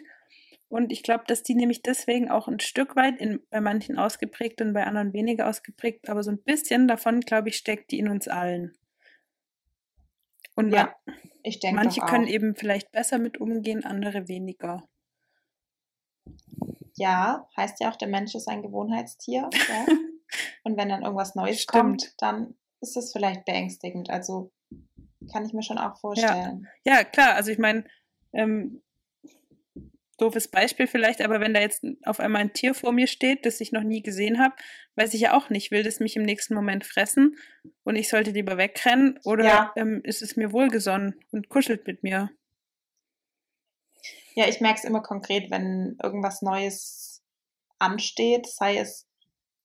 Und 0.68 0.90
ich 0.90 1.02
glaube, 1.02 1.24
dass 1.26 1.42
die 1.42 1.54
nämlich 1.54 1.82
deswegen 1.82 2.30
auch 2.30 2.48
ein 2.48 2.60
Stück 2.60 2.96
weit, 2.96 3.20
in, 3.20 3.40
bei 3.50 3.60
manchen 3.60 3.98
ausgeprägt 3.98 4.60
und 4.60 4.72
bei 4.72 4.84
anderen 4.84 5.12
weniger 5.12 5.48
ausgeprägt, 5.48 6.08
aber 6.08 6.22
so 6.22 6.30
ein 6.30 6.42
bisschen 6.42 6.88
davon, 6.88 7.20
glaube 7.20 7.48
ich, 7.48 7.56
steckt 7.56 7.90
die 7.90 7.98
in 7.98 8.08
uns 8.08 8.28
allen. 8.28 8.76
Und 10.56 10.72
ja, 10.72 10.94
ich 11.42 11.60
denke 11.60 11.76
manche 11.76 12.00
können 12.00 12.26
eben 12.26 12.54
vielleicht 12.54 12.90
besser 12.92 13.18
mit 13.18 13.38
umgehen, 13.38 13.84
andere 13.84 14.28
weniger. 14.28 14.88
Ja, 16.96 17.48
heißt 17.56 17.80
ja 17.80 17.90
auch, 17.90 17.96
der 17.96 18.08
Mensch 18.08 18.34
ist 18.34 18.48
ein 18.48 18.62
Gewohnheitstier. 18.62 19.50
Ja? 19.68 19.86
und 20.64 20.76
wenn 20.76 20.88
dann 20.88 21.02
irgendwas 21.02 21.34
Neues 21.34 21.62
Stimmt. 21.62 21.82
kommt, 21.82 22.14
dann 22.18 22.54
ist 22.80 22.96
es 22.96 23.12
vielleicht 23.12 23.44
beängstigend. 23.44 24.10
Also 24.10 24.52
kann 25.32 25.44
ich 25.44 25.52
mir 25.52 25.62
schon 25.62 25.78
auch 25.78 25.98
vorstellen. 25.98 26.68
Ja, 26.84 26.96
ja 26.96 27.04
klar. 27.04 27.34
Also 27.34 27.50
ich 27.50 27.58
meine, 27.58 27.84
ähm, 28.32 28.82
doofes 30.18 30.48
Beispiel 30.48 30.86
vielleicht, 30.86 31.22
aber 31.22 31.40
wenn 31.40 31.54
da 31.54 31.60
jetzt 31.60 31.84
auf 32.04 32.20
einmal 32.20 32.42
ein 32.42 32.52
Tier 32.52 32.74
vor 32.74 32.92
mir 32.92 33.06
steht, 33.06 33.46
das 33.46 33.60
ich 33.60 33.72
noch 33.72 33.82
nie 33.82 34.02
gesehen 34.02 34.38
habe, 34.38 34.54
weiß 34.96 35.14
ich 35.14 35.22
ja 35.22 35.36
auch 35.36 35.50
nicht, 35.50 35.70
will 35.70 35.82
das 35.82 36.00
mich 36.00 36.16
im 36.16 36.22
nächsten 36.22 36.54
Moment 36.54 36.84
fressen 36.84 37.36
und 37.82 37.96
ich 37.96 38.08
sollte 38.08 38.30
lieber 38.30 38.56
wegrennen 38.56 39.18
oder 39.24 39.44
ja. 39.44 39.72
ähm, 39.76 40.00
ist 40.04 40.22
es 40.22 40.36
mir 40.36 40.52
wohlgesonnen 40.52 41.14
und 41.32 41.48
kuschelt 41.48 41.86
mit 41.86 42.02
mir? 42.02 42.30
Ja, 44.34 44.48
ich 44.48 44.60
merke 44.60 44.78
es 44.78 44.84
immer 44.84 45.00
konkret, 45.00 45.50
wenn 45.50 45.96
irgendwas 46.02 46.42
Neues 46.42 47.22
ansteht, 47.78 48.46
sei 48.46 48.78
es 48.78 49.06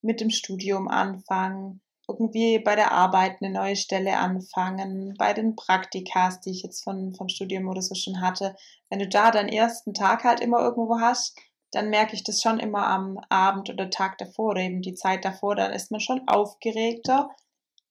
mit 0.01 0.21
dem 0.21 0.29
Studium 0.29 0.87
anfangen, 0.87 1.81
irgendwie 2.07 2.59
bei 2.59 2.75
der 2.75 2.91
Arbeit 2.91 3.37
eine 3.41 3.51
neue 3.51 3.75
Stelle 3.75 4.17
anfangen, 4.17 5.15
bei 5.17 5.33
den 5.33 5.55
Praktikas, 5.55 6.39
die 6.39 6.51
ich 6.51 6.63
jetzt 6.63 6.83
von, 6.83 7.13
vom 7.13 7.29
Studium 7.29 7.67
oder 7.67 7.81
so 7.81 7.93
schon 7.95 8.21
hatte. 8.21 8.55
Wenn 8.89 8.99
du 8.99 9.07
da 9.07 9.31
deinen 9.31 9.49
ersten 9.49 9.93
Tag 9.93 10.23
halt 10.23 10.39
immer 10.39 10.59
irgendwo 10.59 10.99
hast, 10.99 11.37
dann 11.71 11.89
merke 11.89 12.15
ich 12.15 12.23
das 12.23 12.41
schon 12.41 12.59
immer 12.59 12.87
am 12.87 13.19
Abend 13.29 13.69
oder 13.69 13.89
Tag 13.89 14.17
davor 14.17 14.51
oder 14.51 14.61
eben 14.61 14.81
die 14.81 14.95
Zeit 14.95 15.23
davor, 15.23 15.55
dann 15.55 15.71
ist 15.71 15.91
man 15.91 15.99
schon 15.99 16.27
aufgeregter. 16.27 17.29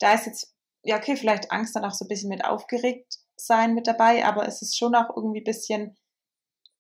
Da 0.00 0.14
ist 0.14 0.26
jetzt, 0.26 0.54
ja, 0.82 0.96
okay, 0.96 1.16
vielleicht 1.16 1.52
Angst 1.52 1.76
dann 1.76 1.84
auch 1.84 1.94
so 1.94 2.04
ein 2.04 2.08
bisschen 2.08 2.28
mit 2.28 2.44
aufgeregt 2.44 3.18
sein 3.36 3.74
mit 3.74 3.86
dabei, 3.86 4.24
aber 4.24 4.48
es 4.48 4.62
ist 4.62 4.76
schon 4.76 4.96
auch 4.96 5.16
irgendwie 5.16 5.40
ein 5.40 5.44
bisschen 5.44 5.96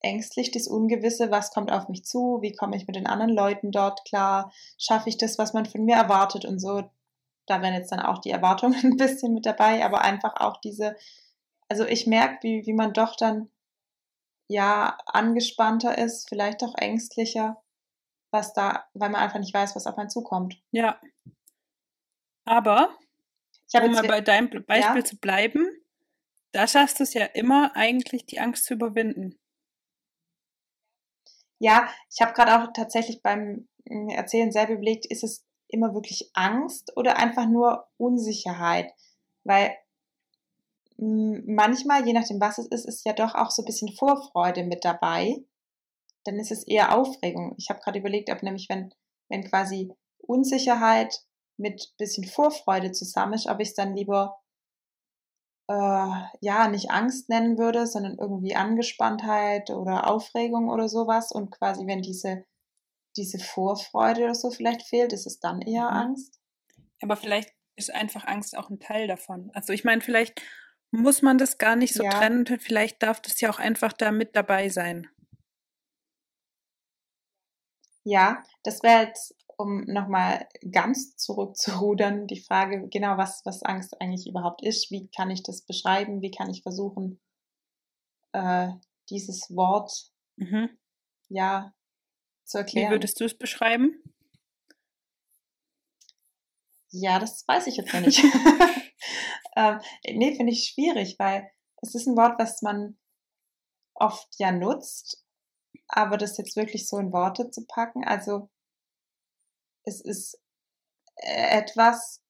ängstlich, 0.00 0.50
das 0.50 0.68
Ungewisse, 0.68 1.30
was 1.30 1.50
kommt 1.50 1.72
auf 1.72 1.88
mich 1.88 2.04
zu, 2.04 2.38
wie 2.40 2.52
komme 2.52 2.76
ich 2.76 2.86
mit 2.86 2.96
den 2.96 3.06
anderen 3.06 3.32
Leuten 3.32 3.72
dort 3.72 4.04
klar, 4.04 4.52
schaffe 4.78 5.08
ich 5.08 5.18
das, 5.18 5.38
was 5.38 5.52
man 5.52 5.66
von 5.66 5.84
mir 5.84 5.96
erwartet 5.96 6.44
und 6.44 6.60
so 6.60 6.88
da 7.48 7.62
wären 7.62 7.74
jetzt 7.74 7.90
dann 7.92 8.00
auch 8.00 8.18
die 8.18 8.30
Erwartungen 8.30 8.78
ein 8.84 8.96
bisschen 8.96 9.34
mit 9.34 9.46
dabei, 9.46 9.84
aber 9.84 10.02
einfach 10.02 10.34
auch 10.36 10.58
diese, 10.58 10.96
also 11.68 11.84
ich 11.84 12.06
merke, 12.06 12.38
wie, 12.42 12.66
wie 12.66 12.74
man 12.74 12.92
doch 12.92 13.16
dann 13.16 13.50
ja 14.48 14.96
angespannter 15.06 15.98
ist, 15.98 16.28
vielleicht 16.28 16.62
auch 16.62 16.74
ängstlicher, 16.76 17.62
was 18.30 18.52
da, 18.52 18.86
weil 18.94 19.10
man 19.10 19.22
einfach 19.22 19.38
nicht 19.38 19.54
weiß, 19.54 19.76
was 19.76 19.86
auf 19.86 19.98
einen 19.98 20.10
zukommt. 20.10 20.60
Ja. 20.70 21.00
Aber, 22.44 22.96
um 23.74 23.92
mal 23.92 24.06
bei 24.06 24.20
deinem 24.22 24.48
Beispiel 24.64 25.00
ja? 25.00 25.04
zu 25.04 25.18
bleiben, 25.18 25.68
da 26.52 26.66
schaffst 26.66 26.98
du 26.98 27.02
es 27.02 27.12
ja 27.12 27.26
immer 27.26 27.76
eigentlich, 27.76 28.24
die 28.24 28.40
Angst 28.40 28.64
zu 28.64 28.74
überwinden. 28.74 29.38
Ja, 31.58 31.88
ich 32.12 32.20
habe 32.20 32.32
gerade 32.32 32.56
auch 32.56 32.72
tatsächlich 32.72 33.22
beim 33.22 33.68
Erzählen 34.10 34.52
selber 34.52 34.74
überlegt, 34.74 35.06
ist 35.06 35.24
es 35.24 35.44
immer 35.68 35.94
wirklich 35.94 36.30
Angst 36.34 36.92
oder 36.96 37.16
einfach 37.16 37.46
nur 37.46 37.86
Unsicherheit? 37.96 38.92
Weil 39.44 39.74
manchmal, 40.98 42.06
je 42.06 42.12
nachdem, 42.12 42.40
was 42.40 42.58
es 42.58 42.66
ist, 42.66 42.86
ist 42.86 43.04
ja 43.06 43.12
doch 43.12 43.34
auch 43.34 43.50
so 43.50 43.62
ein 43.62 43.66
bisschen 43.66 43.92
Vorfreude 43.92 44.64
mit 44.64 44.84
dabei. 44.84 45.44
Dann 46.24 46.38
ist 46.38 46.50
es 46.50 46.66
eher 46.66 46.96
Aufregung. 46.96 47.54
Ich 47.56 47.70
habe 47.70 47.80
gerade 47.80 47.98
überlegt, 47.98 48.30
ob 48.30 48.42
nämlich, 48.42 48.68
wenn, 48.68 48.92
wenn 49.28 49.44
quasi 49.44 49.92
Unsicherheit 50.18 51.22
mit 51.56 51.94
bisschen 51.98 52.24
Vorfreude 52.24 52.92
zusammen 52.92 53.34
ist, 53.34 53.48
ob 53.48 53.60
ich 53.60 53.68
es 53.68 53.74
dann 53.74 53.94
lieber 53.94 54.38
äh, 55.68 56.22
ja 56.40 56.68
nicht 56.68 56.90
Angst 56.90 57.28
nennen 57.28 57.58
würde, 57.58 57.86
sondern 57.86 58.18
irgendwie 58.18 58.56
Angespanntheit 58.56 59.70
oder 59.70 60.10
Aufregung 60.10 60.68
oder 60.68 60.88
sowas. 60.88 61.32
Und 61.32 61.50
quasi, 61.50 61.86
wenn 61.86 62.02
diese 62.02 62.44
diese 63.18 63.38
Vorfreude 63.38 64.24
oder 64.24 64.34
so 64.34 64.50
vielleicht 64.50 64.82
fehlt, 64.82 65.12
ist 65.12 65.26
es 65.26 65.40
dann 65.40 65.60
eher 65.60 65.90
mhm. 65.90 65.96
Angst? 65.96 66.40
Aber 67.02 67.16
vielleicht 67.16 67.52
ist 67.76 67.92
einfach 67.92 68.26
Angst 68.26 68.56
auch 68.56 68.70
ein 68.70 68.80
Teil 68.80 69.06
davon. 69.06 69.50
Also 69.54 69.72
ich 69.72 69.84
meine, 69.84 70.00
vielleicht 70.00 70.40
muss 70.90 71.22
man 71.22 71.36
das 71.36 71.58
gar 71.58 71.76
nicht 71.76 71.94
so 71.94 72.02
ja. 72.02 72.10
trennen, 72.10 72.46
vielleicht 72.46 73.02
darf 73.02 73.20
das 73.20 73.40
ja 73.40 73.50
auch 73.50 73.58
einfach 73.58 73.92
da 73.92 74.10
mit 74.10 74.34
dabei 74.34 74.68
sein. 74.68 75.08
Ja, 78.04 78.42
das 78.62 78.82
wäre 78.82 79.06
jetzt 79.06 79.34
um 79.58 79.80
nochmal 79.86 80.48
ganz 80.70 81.16
zurückzurudern, 81.16 82.28
die 82.28 82.40
Frage, 82.40 82.88
genau, 82.88 83.16
was, 83.16 83.42
was 83.44 83.62
Angst 83.64 84.00
eigentlich 84.00 84.28
überhaupt 84.28 84.62
ist, 84.62 84.90
wie 84.92 85.08
kann 85.08 85.30
ich 85.30 85.42
das 85.42 85.62
beschreiben, 85.62 86.22
wie 86.22 86.30
kann 86.30 86.48
ich 86.48 86.62
versuchen, 86.62 87.20
äh, 88.32 88.68
dieses 89.10 89.50
Wort 89.50 90.12
mhm. 90.36 90.70
ja 91.28 91.74
zu 92.44 92.58
erklären. 92.58 92.90
Wie 92.90 92.94
würdest 92.94 93.20
du 93.20 93.24
es 93.24 93.36
beschreiben? 93.36 94.00
Ja, 96.90 97.18
das 97.18 97.46
weiß 97.46 97.66
ich 97.66 97.76
jetzt 97.76 97.92
noch 97.92 98.00
nicht. 98.00 98.22
ähm, 99.56 99.80
nee, 100.06 100.36
finde 100.36 100.52
ich 100.52 100.68
schwierig, 100.68 101.16
weil 101.18 101.50
es 101.82 101.96
ist 101.96 102.06
ein 102.06 102.16
Wort, 102.16 102.38
was 102.38 102.62
man 102.62 102.96
oft 103.94 104.28
ja 104.38 104.52
nutzt, 104.52 105.26
aber 105.88 106.16
das 106.16 106.38
jetzt 106.38 106.54
wirklich 106.54 106.86
so 106.86 106.98
in 106.98 107.12
Worte 107.12 107.50
zu 107.50 107.66
packen, 107.66 108.04
also 108.04 108.50
es 109.88 110.00
ist 110.00 110.38
äh, 111.16 111.58
etwas 111.58 112.22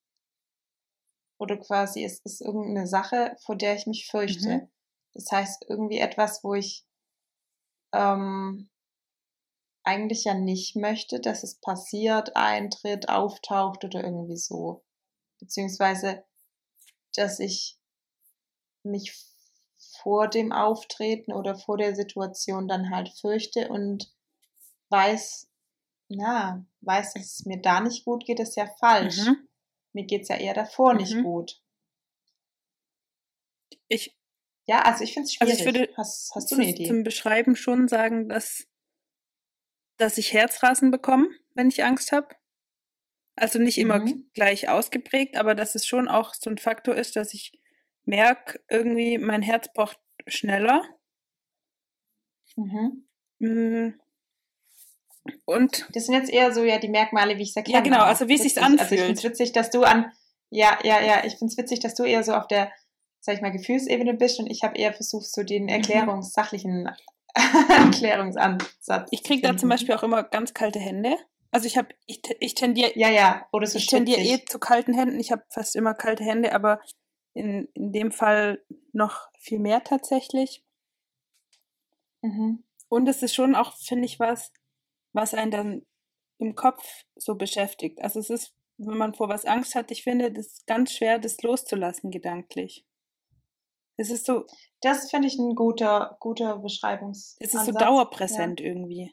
oder 1.38 1.56
quasi 1.56 2.04
es 2.04 2.20
ist 2.20 2.40
irgendeine 2.40 2.86
Sache, 2.86 3.36
vor 3.44 3.56
der 3.56 3.74
ich 3.74 3.86
mich 3.86 4.08
fürchte. 4.10 4.48
Mhm. 4.48 4.70
Das 5.14 5.30
heißt 5.30 5.66
irgendwie 5.68 5.98
etwas, 5.98 6.42
wo 6.42 6.54
ich 6.54 6.84
ähm, 7.92 8.68
eigentlich 9.84 10.24
ja 10.24 10.34
nicht 10.34 10.76
möchte, 10.76 11.20
dass 11.20 11.42
es 11.42 11.60
passiert, 11.60 12.36
eintritt, 12.36 13.08
auftaucht 13.08 13.84
oder 13.84 14.04
irgendwie 14.04 14.36
so. 14.36 14.84
Beziehungsweise, 15.38 16.24
dass 17.14 17.38
ich 17.38 17.78
mich 18.82 19.14
vor 20.02 20.28
dem 20.28 20.52
Auftreten 20.52 21.32
oder 21.32 21.56
vor 21.56 21.78
der 21.78 21.94
Situation 21.94 22.68
dann 22.68 22.90
halt 22.90 23.08
fürchte 23.20 23.68
und 23.68 24.12
weiß, 24.90 25.47
na, 26.08 26.64
weiß, 26.80 27.14
dass 27.14 27.22
es 27.22 27.44
mir 27.44 27.60
da 27.60 27.80
nicht 27.80 28.04
gut 28.04 28.24
geht, 28.24 28.40
ist 28.40 28.56
ja 28.56 28.66
falsch. 28.78 29.26
Mhm. 29.26 29.48
Mir 29.92 30.06
es 30.10 30.28
ja 30.28 30.36
eher 30.36 30.54
davor 30.54 30.94
mhm. 30.94 31.00
nicht 31.00 31.22
gut. 31.22 31.60
Ich. 33.88 34.14
Ja, 34.66 34.82
also 34.82 35.02
ich 35.04 35.14
finde 35.14 35.26
es 35.26 35.34
schwierig. 35.34 35.52
Also 35.52 35.68
ich 35.68 35.74
würde 35.74 35.92
hast, 35.96 36.34
hast 36.34 36.50
du 36.50 36.56
eine 36.56 36.68
Idee? 36.68 36.86
Zum 36.86 37.02
Beschreiben 37.02 37.56
schon 37.56 37.88
sagen, 37.88 38.28
dass 38.28 38.66
dass 39.98 40.16
ich 40.16 40.32
Herzrasen 40.32 40.90
bekomme, 40.90 41.28
wenn 41.54 41.68
ich 41.68 41.84
Angst 41.84 42.12
habe. 42.12 42.28
Also 43.34 43.58
nicht 43.58 43.78
immer 43.78 44.00
mhm. 44.00 44.30
gleich 44.32 44.68
ausgeprägt, 44.68 45.36
aber 45.36 45.54
dass 45.54 45.74
es 45.74 45.86
schon 45.86 46.08
auch 46.08 46.34
so 46.34 46.50
ein 46.50 46.58
Faktor 46.58 46.94
ist, 46.94 47.16
dass 47.16 47.34
ich 47.34 47.60
merke, 48.04 48.60
irgendwie 48.68 49.18
mein 49.18 49.42
Herz 49.42 49.72
pocht 49.72 49.98
schneller. 50.26 50.82
Mhm. 53.38 54.00
Und 55.44 55.88
das 55.92 56.06
sind 56.06 56.14
jetzt 56.14 56.30
eher 56.30 56.52
so 56.52 56.62
ja 56.62 56.78
die 56.78 56.88
Merkmale, 56.88 57.38
wie 57.38 57.42
ich 57.42 57.50
es 57.50 57.56
erkläre. 57.56 57.78
Ja, 57.78 57.84
genau, 57.84 58.02
also 58.02 58.28
wie 58.28 58.34
es 58.34 58.42
sich 58.42 58.60
anfühlt. 58.60 58.80
Also 58.80 58.94
ich 58.94 59.00
finde 59.00 59.18
es 59.18 59.24
witzig, 59.24 59.52
dass 59.52 59.70
du 59.70 59.82
an, 59.82 60.12
ja, 60.50 60.78
ja, 60.82 61.00
ja, 61.00 61.24
ich 61.24 61.36
finde 61.36 61.52
es 61.52 61.58
witzig, 61.58 61.80
dass 61.80 61.94
du 61.94 62.04
eher 62.04 62.22
so 62.24 62.34
auf 62.34 62.46
der, 62.46 62.70
sag 63.20 63.36
ich 63.36 63.40
mal, 63.40 63.52
Gefühlsebene 63.52 64.14
bist 64.14 64.38
und 64.38 64.46
ich 64.50 64.62
habe 64.62 64.76
eher 64.76 64.92
versucht, 64.92 65.30
so 65.32 65.42
den 65.42 65.64
mhm. 65.64 65.68
erklärungssachlichen 65.68 66.90
Erklärungsansatz. 67.68 69.08
Ich 69.10 69.22
kriege 69.22 69.46
da 69.46 69.56
zum 69.56 69.68
Beispiel 69.68 69.94
auch 69.94 70.02
immer 70.02 70.22
ganz 70.22 70.54
kalte 70.54 70.78
Hände. 70.78 71.16
Also 71.50 71.66
ich 71.66 71.78
habe, 71.78 71.88
ich, 72.06 72.20
ich 72.40 72.54
tendiere, 72.54 72.92
ja, 72.94 73.08
ja, 73.08 73.46
oder 73.52 73.66
so 73.66 73.78
ich 73.78 73.86
tendiere 73.86 74.20
eh 74.20 74.44
zu 74.44 74.58
kalten 74.58 74.92
Händen. 74.92 75.18
Ich 75.18 75.32
habe 75.32 75.44
fast 75.50 75.76
immer 75.76 75.94
kalte 75.94 76.24
Hände, 76.24 76.52
aber 76.54 76.80
in, 77.32 77.68
in 77.74 77.92
dem 77.92 78.12
Fall 78.12 78.62
noch 78.92 79.28
viel 79.38 79.58
mehr 79.58 79.82
tatsächlich. 79.82 80.62
Mhm. 82.22 82.64
Und 82.88 83.08
es 83.08 83.22
ist 83.22 83.34
schon 83.34 83.54
auch, 83.54 83.76
finde 83.76 84.06
ich, 84.06 84.18
was, 84.18 84.52
was 85.18 85.34
einen 85.34 85.50
dann 85.50 85.86
im 86.38 86.54
Kopf 86.54 87.04
so 87.16 87.34
beschäftigt. 87.34 88.00
Also 88.00 88.20
es 88.20 88.30
ist, 88.30 88.54
wenn 88.78 88.96
man 88.96 89.14
vor 89.14 89.28
was 89.28 89.44
Angst 89.44 89.74
hat, 89.74 89.90
ich 89.90 90.04
finde, 90.04 90.32
das 90.32 90.46
ist 90.46 90.66
ganz 90.66 90.92
schwer, 90.92 91.18
das 91.18 91.42
loszulassen 91.42 92.10
gedanklich. 92.10 92.84
Es 93.96 94.10
ist 94.10 94.26
so. 94.26 94.46
Das 94.80 95.10
finde 95.10 95.26
ich 95.26 95.36
ein 95.38 95.56
guter, 95.56 96.16
guter 96.20 96.58
Beschreibungs. 96.58 97.36
Es 97.40 97.52
ist 97.52 97.66
so 97.66 97.72
dauerpräsent 97.72 98.60
ja. 98.60 98.66
irgendwie. 98.66 99.12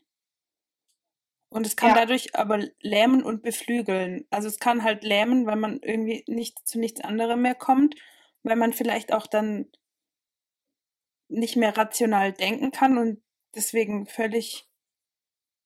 Und 1.49 1.65
es 1.65 1.75
kann 1.75 1.89
ja. 1.89 1.95
dadurch 1.95 2.35
aber 2.35 2.67
lähmen 2.81 3.23
und 3.23 3.41
beflügeln. 3.41 4.27
Also 4.29 4.47
es 4.47 4.59
kann 4.59 4.83
halt 4.83 5.03
lähmen, 5.03 5.47
weil 5.47 5.55
man 5.55 5.79
irgendwie 5.81 6.23
nicht 6.27 6.67
zu 6.67 6.79
nichts 6.79 7.01
anderem 7.01 7.41
mehr 7.41 7.55
kommt, 7.55 7.95
weil 8.43 8.57
man 8.57 8.73
vielleicht 8.73 9.11
auch 9.11 9.25
dann 9.25 9.71
nicht 11.27 11.55
mehr 11.55 11.75
rational 11.75 12.33
denken 12.33 12.71
kann 12.71 12.97
und 12.97 13.23
deswegen 13.55 14.05
völlig 14.05 14.67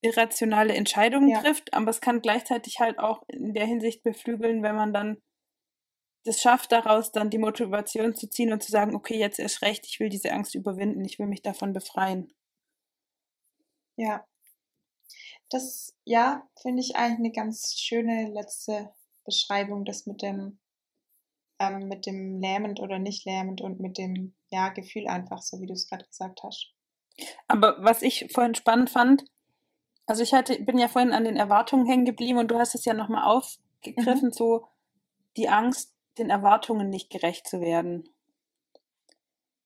irrationale 0.02 0.74
Entscheidungen 0.74 1.30
ja. 1.30 1.42
trifft. 1.42 1.74
Aber 1.74 1.90
es 1.90 2.02
kann 2.02 2.22
gleichzeitig 2.22 2.80
halt 2.80 3.00
auch 3.00 3.24
in 3.28 3.54
der 3.54 3.66
Hinsicht 3.66 4.04
beflügeln, 4.04 4.64
wenn 4.64 4.76
man 4.76 4.94
dann 4.94 5.22
das 6.26 6.42
schafft, 6.42 6.72
daraus 6.72 7.12
dann 7.12 7.30
die 7.30 7.38
Motivation 7.38 8.14
zu 8.14 8.30
ziehen 8.30 8.52
und 8.52 8.62
zu 8.62 8.72
sagen, 8.72 8.96
okay, 8.96 9.18
jetzt 9.18 9.40
erst 9.40 9.62
recht, 9.62 9.86
ich 9.88 10.00
will 10.00 10.10
diese 10.10 10.32
Angst 10.32 10.54
überwinden, 10.54 11.04
ich 11.06 11.18
will 11.18 11.28
mich 11.28 11.42
davon 11.42 11.74
befreien. 11.74 12.34
Ja. 13.96 14.26
Das, 15.50 15.96
ja, 16.06 16.48
finde 16.62 16.82
ich 16.82 16.96
eigentlich 16.96 17.20
eine 17.20 17.32
ganz 17.32 17.74
schöne 17.78 18.30
letzte 18.32 18.94
Beschreibung, 19.26 19.86
das 19.86 20.06
mit 20.06 20.22
dem, 20.22 20.60
ähm, 21.60 21.88
mit 21.88 22.06
dem 22.06 22.40
lähmend 22.40 22.80
oder 22.80 23.00
nicht 23.00 23.26
lähmend 23.26 23.62
und 23.62 23.80
mit 23.80 23.98
dem, 23.98 24.36
ja, 24.52 24.70
Gefühl 24.70 25.08
einfach, 25.08 25.42
so 25.42 25.60
wie 25.62 25.68
du 25.68 25.74
es 25.74 25.88
gerade 25.88 26.06
gesagt 26.06 26.42
hast. 26.44 26.74
Aber 27.48 27.78
was 27.84 28.02
ich 28.02 28.28
vorhin 28.32 28.56
spannend 28.56 28.90
fand, 28.90 29.26
also 30.10 30.24
ich 30.24 30.34
hatte, 30.34 30.60
bin 30.64 30.80
ja 30.80 30.88
vorhin 30.88 31.14
an 31.14 31.24
den 31.24 31.38
Erwartungen 31.38 31.86
hängen 31.86 32.06
geblieben 32.06 32.40
und 32.40 32.50
du 32.50 32.58
hast 32.58 32.74
es 32.74 32.84
ja 32.84 32.96
nochmal 32.96 33.26
aufgegriffen, 33.26 34.30
mhm. 34.30 34.34
so 34.34 34.68
die 35.38 35.50
Angst, 35.50 35.94
den 36.18 36.32
Erwartungen 36.32 36.90
nicht 36.90 37.12
gerecht 37.12 37.48
zu 37.48 37.62
werden. 37.62 38.10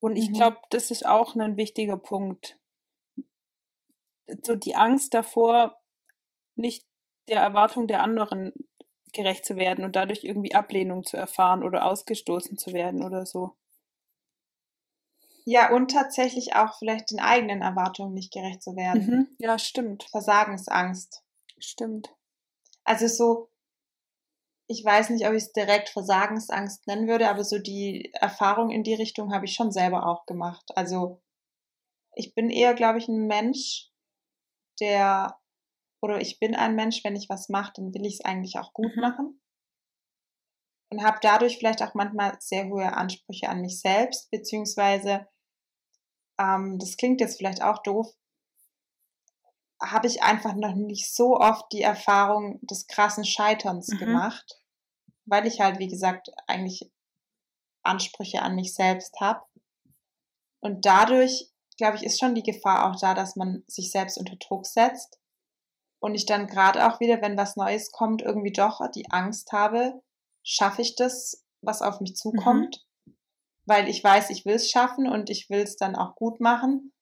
Und 0.00 0.16
ich 0.16 0.28
mhm. 0.28 0.34
glaube, 0.34 0.58
das 0.68 0.90
ist 0.90 1.06
auch 1.06 1.34
ein 1.34 1.56
wichtiger 1.56 1.96
Punkt. 1.96 2.58
So 4.42 4.54
die 4.54 4.76
Angst 4.76 5.14
davor, 5.14 5.80
nicht 6.56 6.86
der 7.28 7.40
Erwartung 7.40 7.86
der 7.86 8.02
anderen 8.02 8.52
gerecht 9.14 9.46
zu 9.46 9.56
werden 9.56 9.82
und 9.82 9.96
dadurch 9.96 10.24
irgendwie 10.24 10.54
Ablehnung 10.54 11.04
zu 11.04 11.16
erfahren 11.16 11.62
oder 11.62 11.86
ausgestoßen 11.86 12.58
zu 12.58 12.74
werden 12.74 13.02
oder 13.02 13.24
so. 13.24 13.56
Ja, 15.44 15.74
und 15.74 15.90
tatsächlich 15.90 16.54
auch 16.54 16.78
vielleicht 16.78 17.10
den 17.10 17.20
eigenen 17.20 17.60
Erwartungen 17.60 18.14
nicht 18.14 18.32
gerecht 18.32 18.62
zu 18.62 18.76
werden. 18.76 19.06
Mhm. 19.06 19.28
Ja, 19.38 19.58
stimmt. 19.58 20.04
Versagensangst. 20.04 21.22
Stimmt. 21.58 22.14
Also 22.84 23.06
so, 23.08 23.50
ich 24.66 24.84
weiß 24.84 25.10
nicht, 25.10 25.26
ob 25.26 25.34
ich 25.34 25.44
es 25.44 25.52
direkt 25.52 25.90
Versagensangst 25.90 26.86
nennen 26.86 27.08
würde, 27.08 27.28
aber 27.28 27.44
so 27.44 27.58
die 27.58 28.12
Erfahrung 28.14 28.70
in 28.70 28.82
die 28.82 28.94
Richtung 28.94 29.32
habe 29.34 29.44
ich 29.44 29.54
schon 29.54 29.70
selber 29.70 30.06
auch 30.06 30.24
gemacht. 30.26 30.70
Also 30.74 31.22
ich 32.14 32.34
bin 32.34 32.50
eher, 32.50 32.74
glaube 32.74 32.98
ich, 32.98 33.08
ein 33.08 33.26
Mensch, 33.26 33.90
der, 34.80 35.38
oder 36.00 36.20
ich 36.20 36.38
bin 36.38 36.54
ein 36.54 36.74
Mensch, 36.74 37.04
wenn 37.04 37.16
ich 37.16 37.28
was 37.28 37.48
mache, 37.48 37.72
dann 37.76 37.94
will 37.94 38.06
ich 38.06 38.14
es 38.14 38.24
eigentlich 38.24 38.58
auch 38.58 38.72
gut 38.72 38.94
mhm. 38.96 39.02
machen. 39.02 39.40
Und 40.90 41.02
habe 41.04 41.18
dadurch 41.22 41.58
vielleicht 41.58 41.82
auch 41.82 41.94
manchmal 41.94 42.36
sehr 42.40 42.66
hohe 42.68 42.92
Ansprüche 42.92 43.48
an 43.48 43.60
mich 43.60 43.80
selbst, 43.80 44.30
beziehungsweise, 44.30 45.26
ähm, 46.38 46.78
das 46.78 46.96
klingt 46.96 47.20
jetzt 47.20 47.36
vielleicht 47.38 47.62
auch 47.62 47.82
doof, 47.82 48.14
habe 49.82 50.06
ich 50.06 50.22
einfach 50.22 50.54
noch 50.54 50.74
nicht 50.74 51.12
so 51.14 51.38
oft 51.38 51.66
die 51.72 51.82
Erfahrung 51.82 52.58
des 52.62 52.86
krassen 52.86 53.24
Scheiterns 53.24 53.88
mhm. 53.88 53.98
gemacht, 53.98 54.60
weil 55.26 55.46
ich 55.46 55.60
halt, 55.60 55.78
wie 55.78 55.88
gesagt, 55.88 56.30
eigentlich 56.46 56.90
Ansprüche 57.82 58.42
an 58.42 58.54
mich 58.54 58.74
selbst 58.74 59.20
habe. 59.20 59.42
Und 60.60 60.86
dadurch, 60.86 61.50
glaube 61.76 61.96
ich, 61.96 62.04
ist 62.04 62.18
schon 62.18 62.34
die 62.34 62.42
Gefahr 62.42 62.90
auch 62.90 62.98
da, 62.98 63.14
dass 63.14 63.36
man 63.36 63.62
sich 63.66 63.90
selbst 63.90 64.16
unter 64.16 64.36
Druck 64.36 64.66
setzt. 64.66 65.20
Und 65.98 66.14
ich 66.14 66.26
dann 66.26 66.46
gerade 66.46 66.86
auch 66.86 67.00
wieder, 67.00 67.20
wenn 67.22 67.36
was 67.36 67.56
Neues 67.56 67.90
kommt, 67.90 68.22
irgendwie 68.22 68.52
doch 68.52 68.80
die 68.94 69.10
Angst 69.10 69.52
habe, 69.52 70.02
schaffe 70.42 70.82
ich 70.82 70.96
das, 70.96 71.44
was 71.62 71.82
auf 71.82 72.00
mich 72.00 72.16
zukommt. 72.16 72.76
Mhm. 72.76 72.93
Weil 73.66 73.88
ich 73.88 74.02
weiß, 74.02 74.30
ich 74.30 74.44
will 74.44 74.54
es 74.54 74.70
schaffen 74.70 75.08
und 75.08 75.30
ich 75.30 75.48
will 75.50 75.60
es 75.60 75.76
dann 75.76 75.96
auch 75.96 76.14
gut 76.16 76.40
machen. 76.40 76.92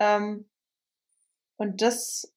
Ähm, 0.00 0.48
und 1.56 1.82
das, 1.82 2.32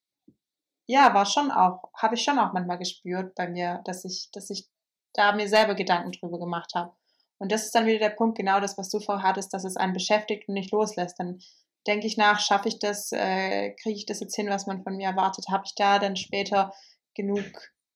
ja, 0.88 1.13
war 1.13 1.26
schon 1.26 1.52
auch, 1.52 1.92
habe 1.96 2.16
ich 2.16 2.24
schon 2.24 2.40
auch 2.40 2.54
manchmal 2.54 2.78
gespürt 2.78 3.36
bei 3.36 3.48
mir, 3.48 3.82
dass 3.86 4.06
ich, 4.06 4.30
dass 4.32 4.50
ich 4.50 4.68
da 5.13 5.34
mir 5.34 5.50
selber 5.50 5.76
Gedanken 5.76 6.12
drüber 6.12 6.40
gemacht 6.40 6.72
habe. 6.76 6.94
Und 7.40 7.52
das 7.52 7.66
ist 7.66 7.76
dann 7.76 7.86
wieder 7.86 8.00
der 8.00 8.16
Punkt, 8.16 8.38
genau 8.38 8.60
das, 8.60 8.78
was 8.78 8.90
du 8.90 9.00
vorher 9.00 9.28
hattest, 9.28 9.54
dass 9.54 9.63
es 9.63 9.78
einen 9.78 9.94
beschäftigt 9.94 10.48
und 10.48 10.56
nicht 10.56 10.72
loslässt. 10.72 11.20
Dann 11.20 11.40
denke 11.86 12.08
ich 12.08 12.18
nach, 12.18 12.40
schaffe 12.40 12.68
ich 12.68 12.80
das, 12.80 13.12
äh, 13.12 13.72
kriege 13.82 13.98
ich 13.98 14.06
das 14.06 14.20
jetzt 14.20 14.36
hin, 14.36 14.50
was 14.50 14.66
man 14.66 14.84
von 14.84 14.96
mir 14.96 15.08
erwartet? 15.08 15.46
Habe 15.50 15.63
ich 15.66 15.76
da 15.76 16.00
dann 16.00 16.16
später 16.16 16.74
genug 17.13 17.46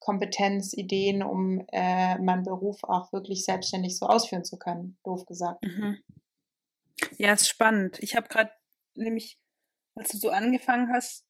Kompetenz, 0.01 0.73
Ideen, 0.73 1.23
um 1.23 1.65
äh, 1.71 2.17
meinen 2.17 2.43
Beruf 2.43 2.83
auch 2.83 3.13
wirklich 3.13 3.45
selbstständig 3.45 3.97
so 3.97 4.07
ausführen 4.07 4.43
zu 4.43 4.57
können, 4.57 4.97
doof 5.05 5.25
gesagt. 5.25 5.63
Mhm. 5.63 5.99
Ja, 7.17 7.31
ist 7.33 7.47
spannend. 7.47 7.99
Ich 7.99 8.15
habe 8.15 8.27
gerade 8.27 8.51
nämlich 8.95 9.39
als 9.95 10.09
du 10.09 10.17
so 10.17 10.29
angefangen 10.29 10.91
hast, 10.91 11.25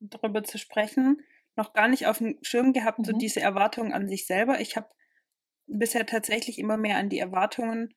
darüber 0.00 0.42
zu 0.42 0.58
sprechen, 0.58 1.22
noch 1.56 1.72
gar 1.74 1.88
nicht 1.88 2.06
auf 2.06 2.18
dem 2.18 2.38
Schirm 2.42 2.72
gehabt, 2.72 2.98
Mhm. 2.98 3.04
so 3.04 3.12
diese 3.12 3.40
Erwartungen 3.40 3.92
an 3.92 4.08
sich 4.08 4.26
selber. 4.26 4.60
Ich 4.60 4.76
habe 4.76 4.88
bisher 5.66 6.06
tatsächlich 6.06 6.58
immer 6.58 6.76
mehr 6.76 6.96
an 6.96 7.08
die 7.08 7.18
Erwartungen 7.18 7.94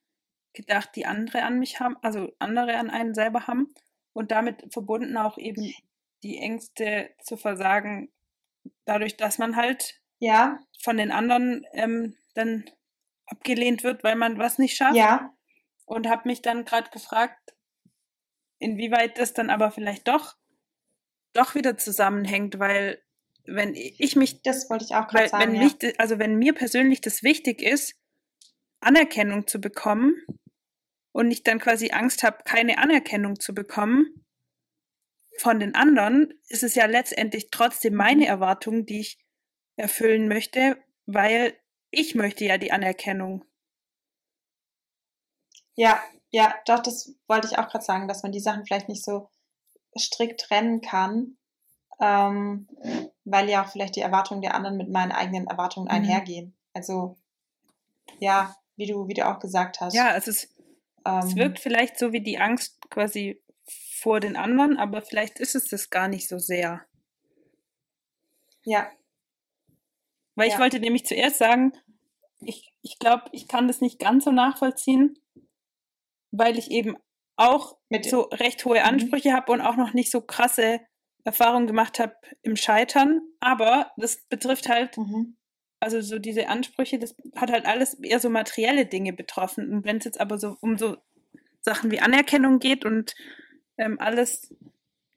gedacht, 0.53 0.91
die 0.95 1.05
andere 1.05 1.43
an 1.43 1.59
mich 1.59 1.79
haben, 1.79 1.97
also 2.01 2.31
andere 2.39 2.77
an 2.77 2.89
einen 2.89 3.13
selber 3.13 3.47
haben 3.47 3.73
und 4.13 4.31
damit 4.31 4.71
verbunden 4.71 5.17
auch 5.17 5.37
eben 5.37 5.73
die 6.23 6.37
Ängste 6.37 7.09
zu 7.21 7.37
versagen, 7.37 8.11
dadurch, 8.85 9.17
dass 9.17 9.37
man 9.37 9.55
halt 9.55 9.99
Ja, 10.19 10.59
von 10.81 10.97
den 10.97 11.11
anderen 11.11 11.65
ähm, 11.73 12.15
dann 12.33 12.65
abgelehnt 13.25 13.83
wird, 13.83 14.03
weil 14.03 14.15
man 14.15 14.37
was 14.37 14.57
nicht 14.57 14.75
schafft. 14.77 14.95
ja, 14.95 15.33
Und 15.85 16.07
habe 16.07 16.27
mich 16.27 16.41
dann 16.41 16.65
gerade 16.65 16.89
gefragt, 16.91 17.55
inwieweit 18.59 19.17
das 19.17 19.33
dann 19.33 19.49
aber 19.49 19.71
vielleicht 19.71 20.07
doch 20.07 20.35
doch 21.33 21.53
wieder 21.53 21.77
zusammenhängt, 21.77 22.59
weil 22.59 23.01
wenn 23.45 23.75
ich 23.75 24.15
mich 24.15 24.41
das 24.41 24.69
wollte 24.69 24.85
ich 24.85 24.95
auch 24.95 25.07
gerade 25.07 25.29
sagen. 25.29 25.43
wenn 25.43 25.55
ja. 25.55 25.63
mich, 25.63 25.99
also 25.99 26.17
wenn 26.17 26.35
mir 26.35 26.53
persönlich 26.53 27.01
das 27.01 27.21
wichtig 27.23 27.61
ist, 27.61 27.95
Anerkennung 28.79 29.45
zu 29.45 29.59
bekommen 29.59 30.15
und 31.11 31.29
ich 31.29 31.43
dann 31.43 31.59
quasi 31.59 31.91
Angst 31.91 32.23
habe, 32.23 32.39
keine 32.45 32.77
Anerkennung 32.77 33.39
zu 33.39 33.53
bekommen 33.53 34.24
von 35.37 35.59
den 35.59 35.75
anderen, 35.75 36.33
ist 36.47 36.63
es 36.63 36.75
ja 36.75 36.85
letztendlich 36.85 37.49
trotzdem 37.51 37.95
meine 37.95 38.23
Mhm. 38.23 38.27
Erwartung, 38.29 38.85
die 38.85 39.01
ich 39.01 39.17
erfüllen 39.75 40.27
möchte, 40.27 40.77
weil 41.05 41.53
ich 41.91 42.15
möchte 42.15 42.45
ja 42.45 42.57
die 42.57 42.71
Anerkennung. 42.71 43.45
Ja, 45.75 46.01
ja, 46.31 46.53
doch, 46.65 46.79
das 46.79 47.13
wollte 47.27 47.47
ich 47.47 47.57
auch 47.57 47.67
gerade 47.67 47.83
sagen, 47.83 48.07
dass 48.07 48.23
man 48.23 48.31
die 48.31 48.39
Sachen 48.39 48.65
vielleicht 48.65 48.89
nicht 48.89 49.03
so 49.03 49.29
strikt 49.97 50.41
trennen 50.41 50.81
kann, 50.81 51.37
ähm, 51.99 52.67
weil 53.23 53.49
ja 53.49 53.63
auch 53.63 53.69
vielleicht 53.69 53.95
die 53.95 54.01
Erwartungen 54.01 54.41
der 54.41 54.55
anderen 54.55 54.77
mit 54.77 54.89
meinen 54.89 55.11
eigenen 55.11 55.47
Erwartungen 55.47 55.87
Mhm. 55.87 55.93
einhergehen. 55.93 56.57
Also, 56.73 57.17
ja, 58.19 58.55
wie 58.75 58.87
du, 58.87 59.07
wie 59.07 59.13
du 59.13 59.27
auch 59.27 59.39
gesagt 59.39 59.79
hast. 59.81 59.93
Ja, 59.93 60.15
es 60.15 60.27
ist, 60.27 60.43
es 60.43 60.51
ähm, 61.05 61.35
wirkt 61.35 61.59
vielleicht 61.59 61.97
so 61.97 62.11
wie 62.11 62.21
die 62.21 62.37
Angst 62.37 62.79
quasi 62.89 63.41
vor 63.99 64.19
den 64.19 64.35
anderen, 64.35 64.77
aber 64.77 65.01
vielleicht 65.01 65.39
ist 65.39 65.55
es 65.55 65.67
das 65.67 65.89
gar 65.89 66.07
nicht 66.07 66.27
so 66.27 66.37
sehr. 66.39 66.85
ja, 68.63 68.91
Weil 70.35 70.47
ich 70.47 70.53
Ja. 70.53 70.59
wollte 70.59 70.79
nämlich 70.79 71.05
zuerst 71.05 71.37
sagen, 71.37 71.73
ich, 72.41 72.73
ich 72.81 72.99
glaube, 72.99 73.25
ich 73.31 73.47
kann 73.47 73.67
das 73.67 73.81
nicht 73.81 73.99
ganz 73.99 74.25
so 74.25 74.31
nachvollziehen, 74.31 75.17
weil 76.31 76.57
ich 76.57 76.71
eben 76.71 76.97
auch 77.37 77.77
mit, 77.89 78.05
so 78.05 78.21
recht 78.23 78.65
hohe 78.65 78.79
Mhm. 78.79 78.85
Ansprüche 78.85 79.33
habe 79.33 79.51
und 79.51 79.61
auch 79.61 79.75
noch 79.75 79.93
nicht 79.93 80.11
so 80.11 80.21
krasse 80.21 80.81
Erfahrungen 81.23 81.67
gemacht 81.67 81.99
habe 81.99 82.15
im 82.43 82.55
Scheitern. 82.55 83.21
Aber 83.39 83.91
das 83.97 84.25
betrifft 84.27 84.69
halt, 84.69 84.97
mhm. 84.97 85.37
also 85.79 86.01
so 86.01 86.19
diese 86.19 86.47
Ansprüche, 86.47 86.99
das 86.99 87.15
hat 87.35 87.51
halt 87.51 87.65
alles 87.65 87.95
eher 87.95 88.19
so 88.19 88.29
materielle 88.29 88.85
Dinge 88.85 89.13
betroffen. 89.13 89.71
Und 89.71 89.85
wenn 89.85 89.97
es 89.97 90.05
jetzt 90.05 90.19
aber 90.19 90.37
so 90.37 90.57
um 90.61 90.77
so 90.77 90.97
Sachen 91.61 91.91
wie 91.91 91.99
Anerkennung 91.99 92.59
geht 92.59 92.85
und 92.85 93.15
ähm, 93.77 93.99
alles, 93.99 94.53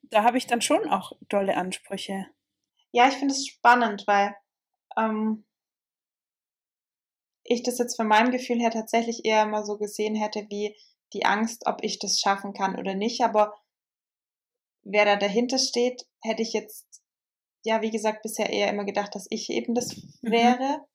da 0.03 0.23
habe 0.23 0.37
ich 0.37 0.47
dann 0.47 0.61
schon 0.61 0.87
auch 0.89 1.13
tolle 1.29 1.55
Ansprüche. 1.57 2.27
Ja, 2.91 3.07
ich 3.07 3.15
finde 3.15 3.33
es 3.33 3.47
spannend, 3.47 4.05
weil 4.07 4.35
ähm, 4.97 5.45
ich 7.43 7.63
das 7.63 7.77
jetzt 7.79 7.95
von 7.95 8.07
meinem 8.07 8.31
Gefühl 8.31 8.59
her 8.59 8.71
tatsächlich 8.71 9.25
eher 9.25 9.43
immer 9.43 9.63
so 9.63 9.77
gesehen 9.77 10.15
hätte, 10.15 10.47
wie 10.49 10.75
die 11.13 11.25
Angst, 11.25 11.65
ob 11.65 11.83
ich 11.83 11.99
das 11.99 12.19
schaffen 12.19 12.53
kann 12.53 12.77
oder 12.77 12.93
nicht. 12.93 13.21
Aber 13.21 13.53
wer 14.83 15.05
da 15.05 15.15
dahinter 15.15 15.57
steht, 15.57 16.05
hätte 16.21 16.43
ich 16.43 16.53
jetzt, 16.53 17.01
ja, 17.65 17.81
wie 17.81 17.91
gesagt, 17.91 18.21
bisher 18.21 18.49
eher 18.49 18.69
immer 18.69 18.85
gedacht, 18.85 19.15
dass 19.15 19.25
ich 19.29 19.49
eben 19.49 19.73
das 19.73 19.95
Mhm. 20.21 20.31
wäre. 20.31 20.85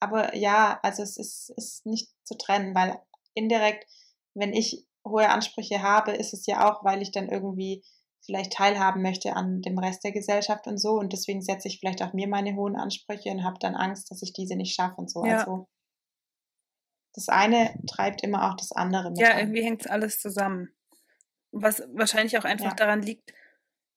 Aber 0.00 0.34
ja, 0.34 0.78
also 0.82 1.02
es 1.02 1.16
ist, 1.16 1.50
ist 1.56 1.86
nicht 1.86 2.10
zu 2.24 2.36
trennen, 2.36 2.74
weil 2.74 2.98
indirekt, 3.34 3.86
wenn 4.34 4.52
ich 4.52 4.86
hohe 5.08 5.28
Ansprüche 5.28 5.82
habe, 5.82 6.12
ist 6.12 6.34
es 6.34 6.46
ja 6.46 6.70
auch, 6.70 6.84
weil 6.84 7.02
ich 7.02 7.12
dann 7.12 7.28
irgendwie 7.28 7.82
vielleicht 8.24 8.52
teilhaben 8.52 9.02
möchte 9.02 9.34
an 9.34 9.62
dem 9.62 9.78
Rest 9.78 10.02
der 10.04 10.12
Gesellschaft 10.12 10.66
und 10.66 10.78
so. 10.78 10.92
Und 10.94 11.12
deswegen 11.12 11.42
setze 11.42 11.68
ich 11.68 11.78
vielleicht 11.78 12.02
auch 12.02 12.12
mir 12.12 12.26
meine 12.28 12.54
hohen 12.56 12.76
Ansprüche 12.76 13.30
und 13.30 13.44
habe 13.44 13.58
dann 13.60 13.76
Angst, 13.76 14.10
dass 14.10 14.22
ich 14.22 14.32
diese 14.32 14.56
nicht 14.56 14.74
schaffe 14.74 14.96
und 14.96 15.10
so. 15.10 15.24
Ja. 15.24 15.38
Also 15.38 15.68
das 17.14 17.28
eine 17.28 17.74
treibt 17.86 18.22
immer 18.22 18.50
auch 18.50 18.56
das 18.56 18.72
andere 18.72 19.10
mit 19.10 19.20
Ja, 19.20 19.32
an. 19.32 19.38
irgendwie 19.38 19.62
hängt 19.62 19.82
es 19.82 19.86
alles 19.90 20.20
zusammen. 20.20 20.70
Was 21.52 21.82
wahrscheinlich 21.94 22.36
auch 22.36 22.44
einfach 22.44 22.70
Ja. 22.70 22.74
daran 22.74 23.00
liegt, 23.00 23.32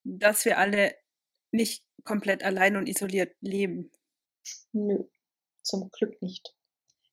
dass 0.04 0.46
wir 0.46 0.58
alle 0.58 0.96
nicht 1.52 1.84
komplett 2.06 2.44
allein 2.44 2.78
und 2.78 2.88
isoliert 2.88 3.36
leben. 3.42 3.92
Nö, 4.72 5.04
zum 5.64 5.90
Glück 5.90 6.22
nicht. 6.22 6.56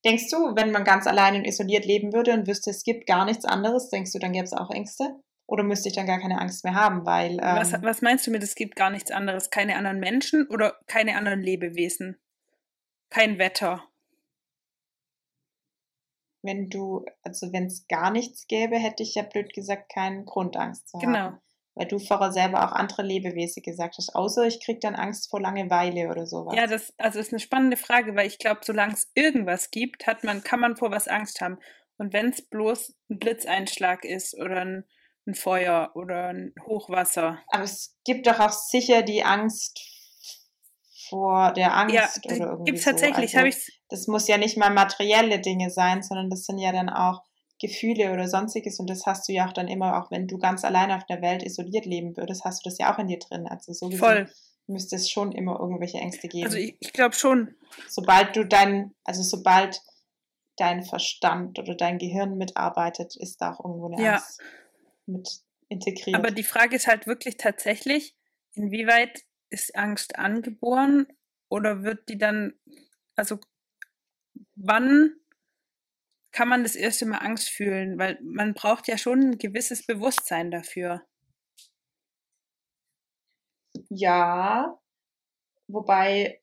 Denkst 0.07 0.31
du, 0.31 0.55
wenn 0.55 0.71
man 0.71 0.85
ganz 0.85 1.07
allein 1.07 1.35
und 1.35 1.45
isoliert 1.45 1.85
leben 1.85 2.13
würde 2.13 2.33
und 2.33 2.47
wüsste, 2.47 2.71
es 2.71 2.85
gibt 2.85 3.07
gar 3.07 3.25
nichts 3.25 3.45
anderes, 3.45 3.91
denkst 3.91 4.13
du, 4.13 4.19
dann 4.19 4.33
gäbe 4.33 4.45
es 4.45 4.53
auch 4.53 4.71
Ängste? 4.71 5.21
Oder 5.49 5.63
müsste 5.63 5.89
ich 5.89 5.95
dann 5.95 6.07
gar 6.07 6.21
keine 6.21 6.41
Angst 6.41 6.65
mehr 6.65 6.75
haben, 6.75 7.05
weil 7.05 7.33
ähm, 7.33 7.57
Was, 7.57 7.73
was 7.83 8.03
meinst 8.03 8.27
du 8.27 8.31
mit, 8.31 8.43
es 8.43 8.55
gibt 8.55 8.77
gar 8.77 8.91
nichts 8.91 9.11
anderes? 9.11 9.51
Keine 9.51 9.77
anderen 9.77 10.01
Menschen 10.01 10.47
oder 10.49 10.77
keine 10.87 11.17
anderen 11.17 11.41
Lebewesen? 11.41 12.17
Kein 13.11 13.39
Wetter. 13.39 13.85
wenn 16.47 16.71
du, 16.71 17.05
also 17.23 17.53
wenn 17.53 17.67
es 17.67 17.87
gar 17.89 18.11
nichts 18.11 18.47
gäbe, 18.47 18.77
hätte 18.77 19.03
ich 19.03 19.15
ja 19.17 19.23
blöd 19.23 19.53
gesagt 19.53 19.93
keinen 19.93 20.25
Grund, 20.25 20.57
Angst 20.57 20.89
zu 20.89 20.99
haben. 20.99 21.13
Genau. 21.13 21.33
Weil 21.77 21.87
du 21.87 21.99
vorher 21.99 22.33
selber 22.33 22.65
auch 22.65 22.73
andere 22.73 23.03
Lebewesen 23.03 23.63
gesagt 23.63 23.97
hast, 23.99 24.15
außer 24.15 24.47
ich 24.47 24.65
krieg 24.65 24.81
dann 24.81 24.95
Angst 24.95 25.31
vor 25.31 25.41
Langeweile 25.41 26.09
oder 26.09 26.27
sowas. 26.27 26.57
Ja, 26.57 26.67
das 26.67 26.95
also 26.97 27.19
ist 27.19 27.33
eine 27.33 27.39
spannende 27.39 27.77
Frage, 27.77 28.17
weil 28.17 28.27
ich 28.27 28.39
glaube, 28.39 28.61
solange 28.65 28.95
es 28.95 29.11
irgendwas 29.15 29.71
gibt, 29.71 30.07
hat 30.07 30.25
man, 30.25 30.43
kann 30.43 30.59
man 30.59 30.77
vor 30.77 30.91
was 30.91 31.07
Angst 31.07 31.41
haben. 31.43 31.59
Und 31.99 32.13
wenn 32.15 32.31
es 32.31 32.43
bloß 32.43 32.95
ein 33.11 33.19
Blitzeinschlag 33.19 34.05
ist 34.05 34.39
oder 34.39 34.63
ein, 34.63 34.85
ein 35.27 35.35
Feuer 35.35 35.91
oder 35.95 36.29
ein 36.29 36.55
Hochwasser. 36.67 37.43
Aber 37.49 37.65
es 37.65 37.95
gibt 38.05 38.27
doch 38.27 38.41
auch 38.41 38.53
sicher 38.53 39.03
die 39.03 39.23
Angst 39.23 39.79
vor 41.09 41.53
der 41.53 41.77
Angst 41.77 41.95
Ja, 41.95 42.09
oder 42.25 42.37
irgendwie 42.37 42.65
gibt 42.65 42.79
es 42.79 42.85
so. 42.85 42.91
tatsächlich. 42.91 43.37
Also, 43.37 43.39
Habe 43.39 43.49
ich 43.49 43.81
das 43.89 44.07
muss 44.07 44.29
ja 44.29 44.39
nicht 44.39 44.57
mal 44.57 44.71
materielle 44.71 45.41
Dinge 45.41 45.71
sein, 45.71 46.03
sondern 46.03 46.31
das 46.31 46.45
sind 46.45 46.59
ja 46.59 46.73
dann 46.73 46.89
auch 46.89 47.23
Gefühle 47.59 48.13
oder 48.13 48.29
sonstiges 48.29 48.79
und 48.79 48.91
das 48.91 49.07
hast 49.07 49.29
du 49.29 49.33
ja 49.33 49.49
auch 49.49 49.53
dann 49.53 49.69
immer, 49.69 49.99
auch 50.03 50.11
wenn 50.11 50.27
du 50.27 50.39
ganz 50.39 50.65
alleine 50.65 50.97
auf 50.97 51.07
der 51.07 51.23
Welt 51.23 51.43
isoliert 51.43 51.87
leben 51.87 52.17
würdest, 52.17 52.45
hast 52.45 52.65
du 52.65 52.69
das 52.69 52.79
ja 52.79 52.93
auch 52.93 52.99
in 52.99 53.09
dir 53.09 53.19
drin. 53.19 53.47
Also 53.47 53.73
so 53.73 53.91
voll. 53.91 54.29
müsste 54.67 54.97
es 54.97 55.09
schon 55.09 55.33
immer 55.33 55.59
irgendwelche 55.59 55.99
Ängste 55.99 56.29
geben. 56.29 56.45
Also 56.45 56.59
ich, 56.59 56.77
ich 56.81 56.93
glaube 56.93 57.15
schon. 57.15 57.55
sobald 57.89 58.37
du 58.37 58.45
dein, 58.45 58.95
also 59.05 59.23
sobald 59.23 59.81
dein 60.57 60.83
Verstand 60.83 61.59
oder 61.59 61.75
dein 61.75 61.99
Gehirn 61.99 62.37
mitarbeitet, 62.37 63.17
ist 63.17 63.41
da 63.41 63.53
auch 63.53 63.65
irgendwo 63.65 63.93
eine 63.93 64.03
Ja. 64.03 64.15
Angst 64.17 64.41
mit 65.07 65.29
integriert. 65.69 66.17
Aber 66.17 66.31
die 66.31 66.43
Frage 66.43 66.77
ist 66.77 66.87
halt 66.87 67.07
wirklich 67.07 67.37
tatsächlich, 67.37 68.15
inwieweit 68.55 69.25
ist 69.51 69.77
Angst 69.77 70.19
angeboren 70.19 71.07
oder 71.49 71.83
wird 71.83 72.09
die 72.09 72.19
dann, 72.19 72.55
also 73.15 73.39
wann 74.55 75.15
kann 76.37 76.49
man 76.49 76.65
das 76.65 76.77
erste 76.77 77.07
Mal 77.07 77.19
Angst 77.19 77.49
fühlen? 77.49 77.99
Weil 77.99 78.19
man 78.23 78.53
braucht 78.53 78.89
ja 78.89 78.99
schon 78.99 79.21
ein 79.21 79.39
gewisses 79.39 79.87
Bewusstsein 79.87 80.51
dafür. 80.51 81.03
Ja, 83.89 84.79
wobei 85.67 86.43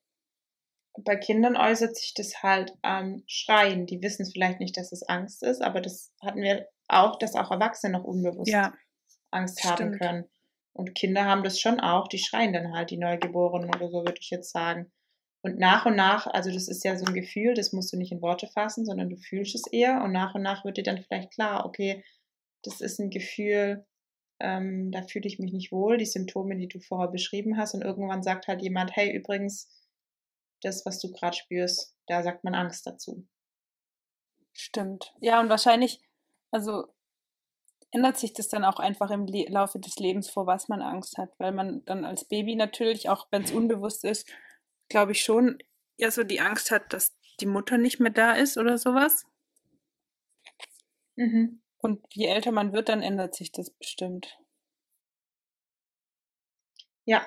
bei 1.00 1.16
Kindern 1.16 1.56
äußert 1.56 1.96
sich 1.96 2.16
das 2.16 2.42
halt 2.42 2.74
am 2.82 3.24
Schreien. 3.28 3.86
Die 3.86 4.02
wissen 4.02 4.26
vielleicht 4.26 4.60
nicht, 4.60 4.78
dass 4.78 4.92
es 4.92 5.04
Angst 5.04 5.44
ist, 5.44 5.62
aber 5.62 5.80
das 5.80 6.12
hatten 6.24 6.42
wir 6.42 6.68
auch, 6.88 7.20
dass 7.20 7.36
auch 7.36 7.52
Erwachsene 7.52 7.94
noch 7.94 8.04
unbewusst 8.04 8.52
Ja, 8.52 8.74
Angst 9.30 9.64
haben 9.64 9.76
stimmt. 9.76 10.00
können. 10.00 10.26
Und 10.74 10.96
Kinder 10.96 11.26
haben 11.26 11.44
das 11.44 11.60
schon 11.60 11.80
auch, 11.80 12.08
die 12.08 12.18
schreien 12.18 12.52
dann 12.52 12.74
halt, 12.74 12.90
die 12.90 12.98
Neugeborenen 12.98 13.70
oder 13.70 13.90
so, 13.90 14.00
würde 14.06 14.18
ich 14.20 14.32
jetzt 14.32 14.52
sagen. 14.52 14.92
Und 15.46 15.60
nach 15.60 15.86
und 15.86 15.96
nach, 15.98 16.26
also 16.26 16.52
das 16.52 16.70
ist 16.70 16.86
ja 16.86 16.98
so 16.98 17.06
ein 17.06 17.14
Gefühl, 17.14 17.54
das 17.54 17.74
musst 17.74 17.92
du 17.92 17.98
nicht 17.98 18.14
in 18.14 18.22
Worte 18.22 18.48
fassen, 18.48 18.86
sondern 18.86 19.10
du 19.10 19.18
fühlst 19.18 19.56
es 19.56 19.68
eher 19.68 20.02
und 20.02 20.14
nach 20.14 20.36
und 20.36 20.42
nach 20.42 20.64
wird 20.64 20.78
dir 20.78 20.84
dann 20.84 21.04
vielleicht 21.04 21.32
klar, 21.32 21.66
okay, 21.66 22.04
das 22.64 22.80
ist 22.80 23.00
ein 23.00 23.10
Gefühl, 23.10 23.86
ähm, 24.40 24.92
da 24.92 25.04
fühle 25.04 25.28
ich 25.28 25.40
mich 25.40 25.52
nicht 25.52 25.72
wohl, 25.74 25.98
die 25.98 26.06
Symptome, 26.06 26.56
die 26.56 26.70
du 26.70 26.80
vorher 26.80 27.10
beschrieben 27.10 27.58
hast 27.58 27.74
und 27.74 27.82
irgendwann 27.82 28.24
sagt 28.24 28.48
halt 28.48 28.62
jemand, 28.62 28.96
hey, 28.96 29.14
übrigens, 29.14 29.70
das, 30.62 30.86
was 30.86 31.00
du 31.00 31.12
gerade 31.12 31.36
spürst, 31.36 31.94
da 32.08 32.24
sagt 32.24 32.46
man 32.46 32.56
Angst 32.56 32.88
dazu. 32.88 33.28
stimmt. 34.54 35.14
Ja, 35.20 35.40
und 35.40 35.50
wahrscheinlich, 35.50 36.00
also 36.52 36.88
ändert 37.92 38.18
sich 38.18 38.34
das 38.34 38.48
dann 38.48 38.64
auch 38.66 38.80
einfach 38.80 39.12
im 39.12 39.26
Laufe 39.28 39.80
des 39.80 39.98
Lebens, 39.98 40.30
vor 40.30 40.48
was 40.48 40.70
man 40.70 40.82
Angst 40.82 41.18
hat, 41.18 41.32
weil 41.38 41.52
man 41.52 41.84
dann 41.86 42.06
als 42.06 42.26
Baby 42.26 42.56
natürlich, 42.56 43.10
auch 43.10 43.28
wenn 43.32 43.44
es 43.44 43.52
unbewusst 43.52 44.04
ist, 44.04 44.28
glaube 44.94 45.14
ich 45.14 45.24
schon 45.24 45.58
eher 45.98 46.12
so 46.12 46.24
die 46.24 46.40
Angst 46.40 46.70
hat, 46.70 46.94
dass 46.94 47.16
die 47.40 47.48
Mutter 47.48 47.80
nicht 47.80 48.00
mehr 48.00 48.12
da 48.12 48.34
ist 48.34 48.60
oder 48.60 48.78
sowas. 48.78 49.26
Mhm. 51.16 51.64
Und 51.80 52.06
je 52.14 52.28
älter 52.28 52.52
man 52.52 52.74
wird, 52.74 52.90
dann 52.90 53.02
ändert 53.02 53.34
sich 53.34 53.52
das 53.52 53.72
bestimmt. 53.72 54.38
Ja. 57.06 57.26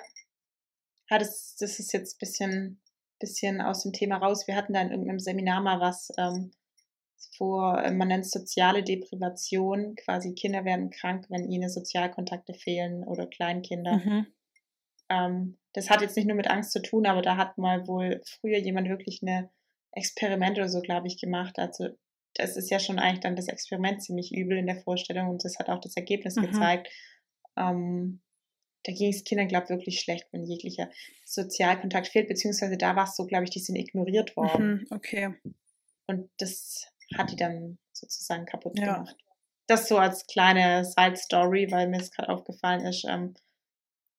ja, 1.11 1.19
das, 1.19 1.57
das 1.59 1.81
ist 1.81 1.93
jetzt 1.93 2.15
ein 2.15 2.19
bisschen, 2.21 2.81
bisschen 3.19 3.61
aus 3.61 3.83
dem 3.83 3.93
Thema 3.93 4.19
raus. 4.19 4.47
Wir 4.47 4.55
hatten 4.55 4.73
da 4.73 4.81
in 4.81 4.93
irgendeinem 4.93 5.19
Seminar 5.19 5.61
mal 5.61 5.81
was 5.81 6.13
ähm, 6.19 6.53
vor, 7.37 7.83
man 7.91 8.07
nennt 8.07 8.27
es 8.27 8.31
soziale 8.31 8.85
Deprivation, 8.85 9.97
quasi 9.97 10.35
Kinder 10.35 10.65
werden 10.65 10.91
krank, 10.91 11.27
wenn 11.31 11.51
ihnen 11.51 11.69
Sozialkontakte 11.69 12.55
fehlen 12.55 13.03
oder 13.03 13.27
Kleinkinder. 13.27 13.97
Mhm. 13.97 14.27
Ähm, 15.09 15.57
das 15.73 15.91
hat 15.91 16.01
jetzt 16.01 16.17
nicht 16.17 16.27
nur 16.27 16.37
mit 16.37 16.49
Angst 16.49 16.73
zu 16.73 16.81
tun, 16.81 17.07
aber 17.07 17.23
da 17.23 17.37
hat 17.37 17.59
mal 17.59 17.87
wohl 17.87 18.23
früher 18.25 18.59
jemand 18.59 18.89
wirklich 18.89 19.21
eine 19.23 19.51
Experiment 19.93 20.57
oder 20.59 20.69
so, 20.69 20.81
glaube 20.81 21.07
ich, 21.07 21.21
gemacht. 21.21 21.59
Also 21.59 21.89
das 22.35 22.57
ist 22.57 22.71
ja 22.71 22.79
schon 22.79 22.99
eigentlich 22.99 23.21
dann 23.21 23.37
das 23.37 23.49
Experiment 23.49 24.03
ziemlich 24.03 24.35
übel 24.35 24.59
in 24.59 24.67
der 24.67 24.81
Vorstellung 24.81 25.29
und 25.29 25.45
das 25.45 25.59
hat 25.59 25.69
auch 25.69 25.81
das 25.81 25.97
Ergebnis 25.97 26.37
mhm. 26.37 26.43
gezeigt. 26.43 26.89
Ähm, 27.57 28.21
da 28.85 28.93
ging 28.93 29.11
es 29.11 29.25
Kindern, 29.25 29.49
glaube 29.49 29.65
ich, 29.65 29.71
wirklich 29.71 30.01
schlecht, 30.01 30.29
wenn 30.31 30.45
jeglicher 30.45 30.91
Sozialkontakt 31.25 32.09
fehlt, 32.09 32.29
beziehungsweise 32.29 32.77
da 32.77 32.95
war 32.95 33.05
es 33.05 33.17
so, 33.17 33.27
glaube 33.27 33.45
ich, 33.45 33.51
die 33.51 33.59
sind 33.59 33.77
ignoriert 33.77 34.37
worden. 34.37 34.69
Mhm, 34.69 34.87
okay. 34.91 35.35
Und 36.07 36.31
das 36.39 36.87
hat 37.17 37.33
die 37.33 37.37
dann 37.37 37.79
sozusagen 37.93 38.47
kaputt 38.47 38.79
ja. 38.79 38.95
gemacht. 38.95 39.17
Das 39.67 39.89
so 39.89 39.99
als 39.99 40.27
kleine 40.27 40.85
Side-Story, 40.85 41.73
weil 41.73 41.89
mir 41.89 41.99
es 41.99 42.13
gerade 42.13 42.29
aufgefallen 42.29 42.83
ist, 42.83 43.05
ähm, 43.09 43.35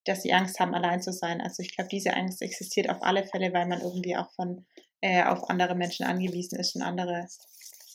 dass 0.08 0.22
sie 0.22 0.34
Angst 0.34 0.60
haben, 0.60 0.74
allein 0.74 1.02
zu 1.02 1.12
sein. 1.12 1.42
Also 1.42 1.62
ich 1.62 1.76
glaube, 1.76 1.90
diese 1.90 2.14
Angst 2.14 2.42
existiert 2.42 2.90
auf 2.90 3.02
alle 3.02 3.26
Fälle, 3.26 3.54
weil 3.54 3.68
man 3.68 3.82
irgendwie 3.82 4.16
auch 4.16 4.32
von 4.34 4.66
äh, 5.02 5.24
auf 5.24 5.50
andere 5.50 5.76
Menschen 5.76 6.06
angewiesen 6.06 6.60
ist 6.60 6.76
und 6.76 6.82
andere 6.82 7.28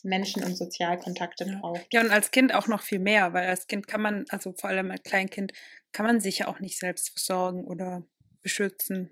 Menschen 0.03 0.43
und 0.43 0.57
Sozialkontakte 0.57 1.47
braucht. 1.47 1.87
Ja, 1.93 2.01
und 2.01 2.11
als 2.11 2.31
Kind 2.31 2.55
auch 2.55 2.67
noch 2.67 2.83
viel 2.83 2.99
mehr, 2.99 3.33
weil 3.33 3.47
als 3.49 3.67
Kind 3.67 3.87
kann 3.87 4.03
man, 4.03 4.25
also 4.29 4.53
vor 4.53 4.71
allem 4.71 4.91
als 4.91 5.03
Kleinkind, 5.03 5.53
kann 5.93 6.07
man 6.07 6.21
sich 6.21 6.39
ja 6.39 6.49
auch 6.49 6.61
nicht 6.61 6.79
selbst 6.79 7.11
versorgen 7.11 7.65
oder 7.65 8.05
beschützen. 8.43 9.11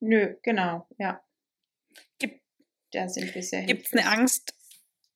Nö, 0.00 0.36
genau, 0.42 0.86
ja. 0.98 1.22
Gibt, 2.18 2.42
es 2.92 3.16
eine 3.92 4.06
Angst, 4.06 4.54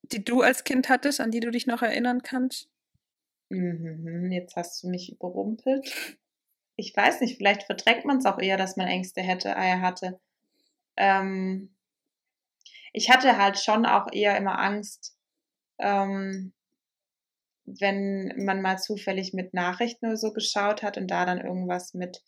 die 0.02 0.24
du 0.24 0.42
als 0.42 0.64
Kind 0.64 0.88
hattest, 0.88 1.20
an 1.20 1.30
die 1.30 1.40
du 1.40 1.50
dich 1.50 1.66
noch 1.66 1.82
erinnern 1.82 2.22
kannst? 2.22 2.68
Mhm, 3.48 4.30
jetzt 4.30 4.56
hast 4.56 4.82
du 4.82 4.88
mich 4.88 5.12
überrumpelt. 5.12 6.18
Ich 6.80 6.96
weiß 6.96 7.20
nicht, 7.20 7.36
vielleicht 7.36 7.64
verträgt 7.64 8.06
man 8.06 8.18
es 8.18 8.26
auch 8.26 8.38
eher, 8.38 8.56
dass 8.56 8.76
man 8.76 8.88
Ängste 8.88 9.20
hätte, 9.20 9.56
Eier 9.56 9.76
äh, 9.76 9.80
hatte. 9.80 10.20
Ähm, 10.96 11.76
ich 12.92 13.10
hatte 13.10 13.36
halt 13.36 13.58
schon 13.58 13.84
auch 13.84 14.06
eher 14.10 14.36
immer 14.36 14.58
Angst, 14.58 15.14
ähm, 15.78 16.54
wenn 17.66 18.32
man 18.36 18.62
mal 18.62 18.78
zufällig 18.78 19.32
mit 19.34 19.52
Nachrichten 19.52 20.06
oder 20.06 20.16
so 20.16 20.32
geschaut 20.32 20.82
hat 20.82 20.96
und 20.96 21.08
da 21.08 21.26
dann 21.26 21.40
irgendwas 21.40 21.92
mit 21.92 22.22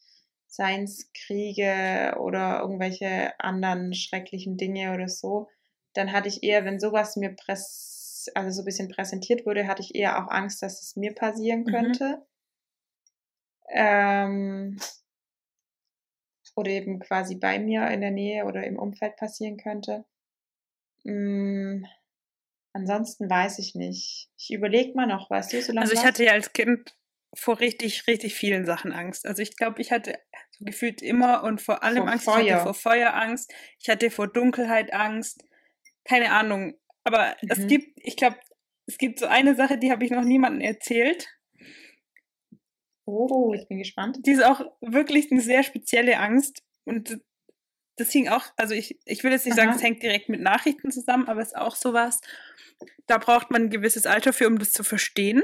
Science-Kriege 0.48 2.16
oder 2.20 2.60
irgendwelche 2.60 3.32
anderen 3.40 3.94
schrecklichen 3.94 4.58
Dinge 4.58 4.92
oder 4.92 5.08
so, 5.08 5.48
dann 5.94 6.12
hatte 6.12 6.28
ich 6.28 6.42
eher, 6.42 6.64
wenn 6.66 6.78
sowas 6.78 7.16
mir 7.16 7.34
präs 7.34 8.30
also 8.34 8.50
so 8.50 8.62
ein 8.62 8.66
bisschen 8.66 8.88
präsentiert 8.88 9.46
wurde, 9.46 9.66
hatte 9.66 9.82
ich 9.82 9.96
eher 9.96 10.22
auch 10.22 10.30
Angst, 10.30 10.62
dass 10.62 10.80
es 10.80 10.94
mir 10.94 11.12
passieren 11.12 11.60
mhm. 11.60 11.70
könnte. 11.72 12.04
Mhm. 12.04 12.31
Ähm, 13.70 14.78
oder 16.54 16.70
eben 16.70 17.00
quasi 17.00 17.36
bei 17.36 17.58
mir 17.58 17.88
in 17.88 18.00
der 18.00 18.10
Nähe 18.10 18.44
oder 18.44 18.64
im 18.64 18.78
Umfeld 18.78 19.16
passieren 19.16 19.56
könnte. 19.56 20.04
Mm, 21.04 21.84
ansonsten 22.72 23.28
weiß 23.28 23.58
ich 23.58 23.74
nicht. 23.74 24.30
Ich 24.36 24.52
überlege 24.52 24.94
mal 24.94 25.06
noch, 25.06 25.30
weißt 25.30 25.52
du, 25.52 25.62
so 25.62 25.72
lange. 25.72 25.82
Also 25.82 25.94
ich 25.94 26.04
hatte 26.04 26.24
ja 26.24 26.32
als 26.32 26.52
Kind 26.52 26.94
vor 27.34 27.60
richtig, 27.60 28.06
richtig 28.06 28.34
vielen 28.34 28.66
Sachen 28.66 28.92
Angst. 28.92 29.26
Also 29.26 29.42
ich 29.42 29.56
glaube, 29.56 29.80
ich 29.80 29.90
hatte 29.90 30.18
so 30.50 30.64
gefühlt 30.64 31.00
immer 31.00 31.42
und 31.44 31.62
vor 31.62 31.82
allem 31.82 32.02
vor 32.02 32.08
Angst. 32.08 32.24
Feuer. 32.24 32.40
Ich 32.40 32.52
hatte 32.52 32.62
vor 32.62 32.74
Feuer 32.74 33.14
Angst. 33.14 33.52
Ich 33.78 33.88
hatte 33.88 34.10
vor 34.10 34.28
Dunkelheit 34.28 34.92
Angst. 34.92 35.44
Keine 36.04 36.32
Ahnung. 36.32 36.74
Aber 37.04 37.36
mhm. 37.40 37.48
es 37.50 37.66
gibt, 37.66 37.98
ich 38.02 38.16
glaube, 38.16 38.36
es 38.86 38.98
gibt 38.98 39.18
so 39.18 39.26
eine 39.26 39.54
Sache, 39.54 39.78
die 39.78 39.90
habe 39.90 40.04
ich 40.04 40.10
noch 40.10 40.24
niemandem 40.24 40.60
erzählt. 40.60 41.28
Oh, 43.04 43.52
ich 43.54 43.66
bin 43.68 43.78
gespannt. 43.78 44.18
Die 44.24 44.30
ist 44.30 44.44
auch 44.44 44.60
wirklich 44.80 45.30
eine 45.32 45.40
sehr 45.40 45.62
spezielle 45.62 46.18
Angst. 46.18 46.62
Und 46.84 47.20
das 47.96 48.10
hing 48.10 48.28
auch, 48.28 48.44
also 48.56 48.74
ich, 48.74 48.98
ich 49.04 49.24
will 49.24 49.32
jetzt 49.32 49.44
nicht 49.44 49.58
Aha. 49.58 49.66
sagen, 49.66 49.76
es 49.76 49.82
hängt 49.82 50.02
direkt 50.02 50.28
mit 50.28 50.40
Nachrichten 50.40 50.90
zusammen, 50.90 51.28
aber 51.28 51.40
es 51.40 51.48
ist 51.48 51.56
auch 51.56 51.76
sowas, 51.76 52.20
da 53.06 53.18
braucht 53.18 53.50
man 53.50 53.64
ein 53.64 53.70
gewisses 53.70 54.06
Alter 54.06 54.32
für, 54.32 54.46
um 54.46 54.58
das 54.58 54.72
zu 54.72 54.84
verstehen. 54.84 55.42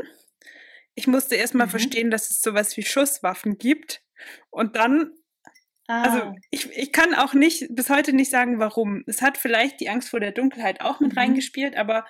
Ich 0.94 1.06
musste 1.06 1.36
erstmal 1.36 1.66
mhm. 1.66 1.72
verstehen, 1.72 2.10
dass 2.10 2.30
es 2.30 2.40
sowas 2.40 2.76
wie 2.76 2.82
Schusswaffen 2.82 3.58
gibt. 3.58 4.02
Und 4.50 4.76
dann, 4.76 5.12
also 5.86 5.88
ah. 5.88 6.02
also 6.02 6.34
ich, 6.50 6.70
ich 6.76 6.92
kann 6.92 7.14
auch 7.14 7.34
nicht, 7.34 7.66
bis 7.70 7.90
heute 7.90 8.12
nicht 8.12 8.30
sagen, 8.30 8.58
warum. 8.58 9.04
Es 9.06 9.22
hat 9.22 9.36
vielleicht 9.36 9.80
die 9.80 9.88
Angst 9.88 10.08
vor 10.08 10.20
der 10.20 10.32
Dunkelheit 10.32 10.80
auch 10.80 11.00
mit 11.00 11.12
mhm. 11.12 11.18
reingespielt, 11.18 11.76
aber 11.76 12.06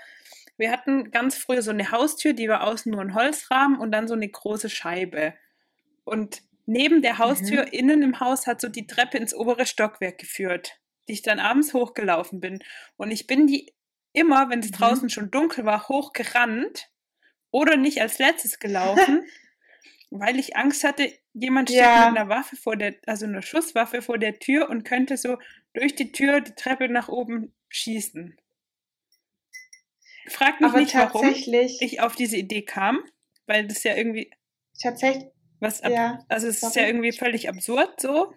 wir 0.59 0.73
hatten 0.73 1.11
ganz 1.13 1.37
früher 1.37 1.63
so 1.63 1.71
eine 1.71 1.93
Haustür, 1.93 2.33
die 2.33 2.49
war 2.49 2.65
außen 2.65 2.91
nur 2.91 3.01
ein 3.01 3.15
Holzrahmen 3.15 3.79
und 3.79 3.93
dann 3.93 4.09
so 4.09 4.15
eine 4.15 4.29
große 4.29 4.69
Scheibe. 4.69 5.35
Und 6.05 6.43
neben 6.67 7.01
der 7.01 7.19
Haustür 7.19 7.63
mhm. 7.63 7.73
innen 7.73 8.03
im 8.03 8.21
Haus 8.21 8.47
hat 8.47 8.61
so 8.61 8.69
die 8.69 8.87
Treppe 8.87 9.19
ins 9.19 9.35
obere 9.35 9.67
Stockwerk 9.67 10.19
geführt, 10.19 10.81
die 11.07 11.13
ich 11.13 11.23
dann 11.23 11.39
abends 11.39 11.73
hochgelaufen 11.73 12.41
bin. 12.41 12.59
Und 12.97 13.13
ich 13.13 13.27
bin 13.27 13.47
die 13.47 13.73
immer, 14.13 14.51
wenn 14.51 14.59
es 14.59 14.71
mhm. 14.73 14.75
draußen 14.75 15.11
schon 15.11 15.31
dunkel 15.31 15.65
war, 15.65 15.89
hochgerannt 15.89 16.91
oder 17.51 17.77
nicht 17.77 18.01
als 18.01 18.19
letztes 18.19 18.59
gelaufen, 18.59 19.23
weil 20.11 20.41
ich 20.41 20.57
Angst 20.57 20.83
hatte, 20.83 21.13
jemand 21.35 21.71
steht 21.71 21.83
ja. 21.83 22.11
mit 22.11 22.19
einer 22.19 22.29
Waffe 22.29 22.57
vor 22.57 22.77
der, 22.77 22.97
also 23.07 23.27
einer 23.27 23.43
Schusswaffe 23.43 24.03
vor 24.03 24.19
der 24.19 24.41
Tür 24.41 24.69
und 24.71 24.85
könnte 24.85 25.17
so 25.17 25.39
durch 25.73 25.95
die 25.95 26.11
Tür 26.11 26.41
die 26.41 26.55
Treppe 26.55 26.89
nach 26.89 27.09
oben 27.09 27.55
schießen. 27.69 28.37
Frag 30.29 30.61
mich 30.61 30.71
Aber 30.71 30.81
nicht, 30.81 30.95
warum 30.95 31.27
ich 31.29 32.01
auf 32.01 32.15
diese 32.17 32.37
Idee 32.37 32.63
kam, 32.63 33.01
weil 33.47 33.67
das 33.67 33.83
ja 33.85 33.97
irgendwie. 33.97 34.31
Tatsächlich. 34.81 35.31
Was 35.61 35.83
ab, 35.83 35.91
ja, 35.91 36.25
also 36.29 36.47
es 36.47 36.63
ist 36.63 36.77
ja 36.77 36.87
irgendwie 36.87 37.13
völlig 37.13 37.49
absurd 37.49 38.01
so. 38.01 38.33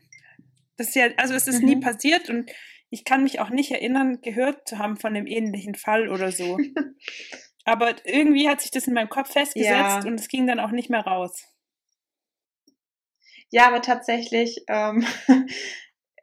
Das 0.77 0.88
ist 0.88 0.95
ja, 0.95 1.10
also 1.17 1.36
es 1.36 1.47
ist 1.47 1.62
mhm. 1.62 1.69
nie 1.69 1.80
passiert 1.80 2.30
und 2.30 2.51
ich 2.89 3.06
kann 3.06 3.23
mich 3.23 3.39
auch 3.39 3.49
nicht 3.49 3.71
erinnern, 3.71 4.21
gehört 4.21 4.67
zu 4.67 4.80
haben 4.80 4.97
von 4.97 5.15
einem 5.15 5.27
ähnlichen 5.27 5.75
Fall 5.75 6.10
oder 6.10 6.32
so. 6.32 6.58
Aber 7.63 7.95
irgendwie 8.06 8.49
hat 8.49 8.62
sich 8.62 8.71
das 8.71 8.88
in 8.88 8.93
meinem 8.93 9.10
Kopf 9.10 9.32
festgesetzt 9.32 9.69
ja. 9.71 10.04
und 10.06 10.19
es 10.19 10.27
ging 10.27 10.47
dann 10.47 10.60
auch 10.60 10.71
nicht 10.71 10.89
mehr 10.89 11.01
raus. 11.01 11.47
Ja, 13.51 13.67
aber 13.67 13.82
tatsächlich 13.82 14.63
ähm, 14.67 15.06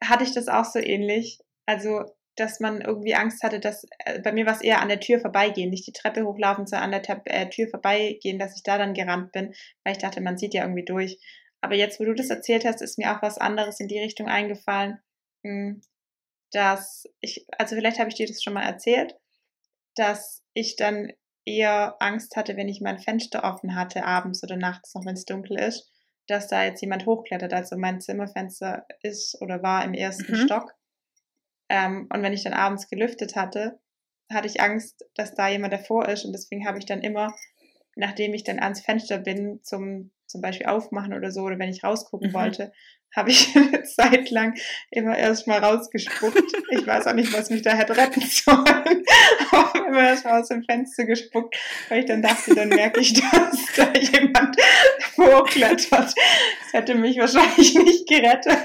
hatte 0.03 0.25
ich 0.25 0.33
das 0.33 0.49
auch 0.49 0.65
so 0.65 0.79
ähnlich. 0.79 1.39
Also 1.67 2.05
dass 2.39 2.61
man 2.61 2.81
irgendwie 2.81 3.15
Angst 3.15 3.43
hatte, 3.43 3.59
dass 3.59 3.85
äh, 4.05 4.21
bei 4.21 4.33
mir 4.33 4.47
war 4.47 4.55
es 4.55 4.63
eher 4.63 4.81
an 4.81 4.89
der 4.89 5.01
Tür 5.01 5.19
vorbeigehen, 5.19 5.71
nicht 5.71 5.87
die 5.87 5.93
Treppe 5.93 6.25
hochlaufen, 6.25 6.67
sondern 6.67 6.95
an 6.95 7.03
der 7.03 7.23
äh, 7.25 7.49
Tür 7.49 7.69
vorbeigehen, 7.69 8.39
dass 8.39 8.57
ich 8.57 8.63
da 8.63 8.79
dann 8.79 8.95
gerannt 8.95 9.33
bin, 9.33 9.55
weil 9.85 9.93
ich 9.93 9.99
dachte, 9.99 10.21
man 10.21 10.39
sieht 10.39 10.55
ja 10.55 10.63
irgendwie 10.63 10.85
durch. 10.85 11.19
Aber 11.61 11.75
jetzt, 11.75 11.99
wo 11.99 12.05
du 12.05 12.15
das 12.15 12.31
erzählt 12.31 12.65
hast, 12.65 12.81
ist 12.81 12.99
mir 12.99 13.15
auch 13.15 13.23
was 13.23 13.39
anderes 13.39 13.81
in 13.81 13.89
die 13.89 13.99
Richtung 13.99 14.29
eingefallen, 14.29 14.99
hm, 15.43 15.81
dass 16.53 17.05
ich, 17.21 17.45
also 17.59 17.75
vielleicht 17.75 17.99
habe 17.99 18.09
ich 18.09 18.15
dir 18.15 18.29
das 18.29 18.43
schon 18.43 18.55
mal 18.55 18.63
erzählt, 18.63 19.17
dass 19.97 20.45
ich 20.55 20.77
dann 20.77 21.13
eher 21.45 21.97
Angst 21.99 22.37
hatte, 22.37 22.57
wenn 22.57 22.69
ich 22.69 22.81
mein 22.81 23.01
Fenster 23.01 23.43
offen 23.43 23.75
hatte, 23.75 24.05
abends 24.05 24.45
oder 24.45 24.57
nachts, 24.57 24.95
noch 24.95 25.05
wenn 25.05 25.15
es 25.15 25.25
dunkel 25.25 25.59
ist, 25.59 25.91
dass 26.29 26.47
da 26.47 26.65
jetzt 26.65 26.83
jemand 26.83 27.05
hochklettert. 27.05 27.53
Also 27.53 27.77
mein 27.77 28.01
Zimmerfenster 28.01 28.87
ist 29.03 29.41
oder 29.41 29.63
war 29.63 29.85
im 29.85 29.95
ersten 29.95 30.31
mhm. 30.33 30.45
Stock 30.45 30.78
ähm, 31.69 32.09
und 32.13 32.23
wenn 32.23 32.33
ich 32.33 32.45
dann 32.45 32.55
abends 32.55 32.89
gelüftet 32.89 33.37
hatte, 33.37 33.79
hatte 34.31 34.47
ich 34.47 34.61
Angst, 34.61 35.05
dass 35.15 35.35
da 35.35 35.49
jemand 35.49 35.73
davor 35.73 36.09
ist. 36.09 36.25
Und 36.25 36.33
deswegen 36.33 36.67
habe 36.67 36.79
ich 36.79 36.87
dann 36.87 37.01
immer, 37.01 37.35
nachdem 37.97 38.35
ich 38.35 38.45
dann 38.45 38.59
ans 38.59 38.81
Fenster 38.81 39.19
bin, 39.19 39.61
zum 39.63 40.11
zum 40.29 40.43
Beispiel 40.43 40.67
aufmachen 40.67 41.15
oder 41.15 41.33
so, 41.33 41.43
oder 41.43 41.59
wenn 41.59 41.71
ich 41.71 41.83
rausgucken 41.83 42.31
mhm. 42.31 42.35
wollte, 42.35 42.73
habe 43.15 43.31
ich 43.31 43.49
eine 43.57 43.83
Zeit 43.85 44.31
lang 44.31 44.55
immer 44.91 45.17
erstmal 45.17 45.59
rausgespuckt. 45.59 46.53
Ich 46.71 46.87
weiß 46.87 47.07
auch 47.07 47.15
nicht, 47.15 47.33
was 47.33 47.51
mich 47.51 47.63
da 47.63 47.73
hätte 47.73 47.97
retten 47.97 48.21
sollen. 48.27 49.05
Aber 49.51 49.87
immer 49.87 50.09
erstmal 50.09 50.41
aus 50.41 50.49
dem 50.49 50.63
Fenster 50.65 51.05
gespuckt, 51.05 51.57
weil 51.89 52.01
ich 52.01 52.07
dann 52.07 52.23
dachte, 52.23 52.55
dann 52.55 52.69
merke 52.69 53.01
ich, 53.01 53.15
dass 53.21 53.67
da 53.77 53.93
jemand 53.93 54.57
hochklettert. 55.17 55.91
Das 55.91 56.15
hätte 56.73 56.95
mich 56.95 57.19
wahrscheinlich 57.19 57.75
nicht 57.75 58.09
gerettet. 58.09 58.59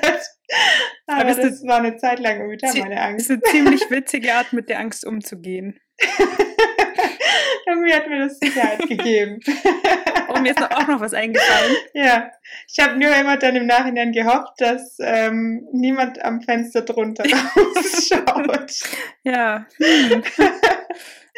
Aber, 1.07 1.21
Aber 1.21 1.33
das, 1.33 1.37
das 1.37 1.63
war 1.65 1.77
eine 1.77 1.97
Zeit 1.97 2.19
lang 2.19 2.49
wieder 2.49 2.73
meine 2.75 3.01
Angst. 3.01 3.29
Das 3.29 3.37
ist 3.37 3.43
eine 3.45 3.51
ziemlich 3.51 3.89
witzige 3.89 4.33
Art, 4.33 4.53
mit 4.53 4.69
der 4.69 4.79
Angst 4.79 5.05
umzugehen. 5.05 5.79
Irgendwie 7.67 7.93
hat 7.93 8.09
mir 8.09 8.19
das 8.19 8.39
Sicherheit 8.39 8.79
gegeben. 8.79 9.39
Und 10.27 10.41
mir 10.41 10.51
ist 10.51 10.61
auch 10.61 10.87
noch 10.87 10.99
was 10.99 11.13
eingefallen. 11.13 11.75
Ja, 11.93 12.31
ich 12.67 12.79
habe 12.83 12.97
nur 12.97 13.15
immer 13.15 13.37
dann 13.37 13.55
im 13.55 13.67
Nachhinein 13.67 14.11
gehofft, 14.11 14.53
dass 14.57 14.97
ähm, 14.99 15.67
niemand 15.71 16.23
am 16.23 16.41
Fenster 16.41 16.81
drunter 16.81 17.23
rausschaut. 17.23 18.71
ja. 19.23 19.67
Hm. 19.77 20.23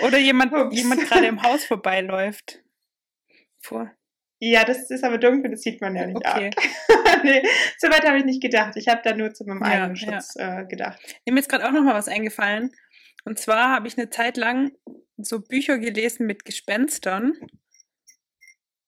Oder 0.01 0.17
jemand, 0.17 0.73
jemand 0.73 1.01
gerade 1.07 1.28
im 1.28 1.43
Haus 1.43 1.65
vorbeiläuft. 1.65 2.63
Vor. 3.59 3.91
Ja, 4.39 4.63
das 4.65 4.89
ist 4.91 5.03
aber 5.03 5.17
dunkel, 5.17 5.51
das 5.51 5.61
sieht 5.61 5.82
man 5.82 5.95
ja 5.95 6.05
nicht. 6.05 6.17
Okay. 6.17 6.51
nee, 7.23 7.41
so 7.78 7.88
weit 7.89 8.05
habe 8.05 8.17
ich 8.17 8.26
nicht 8.26 8.41
gedacht. 8.41 8.76
Ich 8.76 8.88
habe 8.88 9.01
da 9.03 9.15
nur 9.15 9.34
zu 9.34 9.45
meinem 9.45 9.61
ja, 9.61 9.67
eigenen 9.67 9.95
Schutz 9.95 10.36
ja. 10.36 10.61
äh, 10.61 10.65
gedacht. 10.65 10.99
Mir 11.26 11.39
ist 11.39 11.49
gerade 11.49 11.65
auch 11.65 11.71
noch 11.71 11.84
mal 11.84 11.95
was 11.95 12.07
eingefallen. 12.07 12.71
Und 13.23 13.39
zwar 13.39 13.69
habe 13.69 13.88
ich 13.88 13.97
eine 13.97 14.09
Zeit 14.09 14.38
lang 14.38 14.71
so 15.18 15.39
Bücher 15.41 15.78
gelesen 15.80 16.26
mit 16.26 16.45
Gespenstern. 16.45 17.34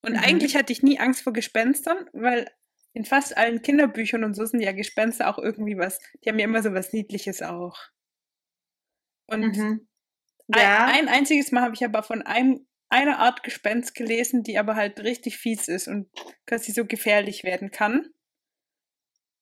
Und 0.02 0.14
mhm. 0.14 0.20
eigentlich 0.20 0.56
hatte 0.56 0.74
ich 0.74 0.84
nie 0.84 1.00
Angst 1.00 1.22
vor 1.22 1.34
Gespenstern, 1.34 2.10
weil 2.14 2.50
in 2.94 3.06
fast 3.06 3.38
allen 3.38 3.62
Kinderbüchern 3.62 4.24
und 4.24 4.34
so 4.34 4.46
sind 4.46 4.60
ja 4.62 4.72
Gespenster 4.72 5.30
auch 5.30 5.38
irgendwie 5.38 5.78
was. 5.78 6.00
Die 6.24 6.30
haben 6.30 6.40
ja 6.40 6.46
immer 6.46 6.64
so 6.64 6.74
was 6.74 6.94
Niedliches 6.94 7.42
auch. 7.42 7.78
Und 9.28 9.56
mhm. 9.56 9.88
ja. 10.48 10.86
ein, 10.86 11.08
ein, 11.08 11.08
einziges 11.08 11.52
Mal 11.52 11.62
habe 11.62 11.76
ich 11.76 11.86
aber 11.86 12.04
von 12.04 12.22
einem 12.22 12.66
einer 12.90 13.20
Art 13.20 13.44
Gespenst 13.44 13.96
gelesen, 13.96 14.44
die 14.44 14.58
aber 14.58 14.76
halt 14.76 15.00
richtig 15.02 15.38
fies 15.38 15.68
ist 15.68 15.88
und 15.88 16.10
quasi 16.46 16.72
so 16.72 16.86
gefährlich 16.86 17.44
werden 17.44 17.72
kann. 17.72 18.10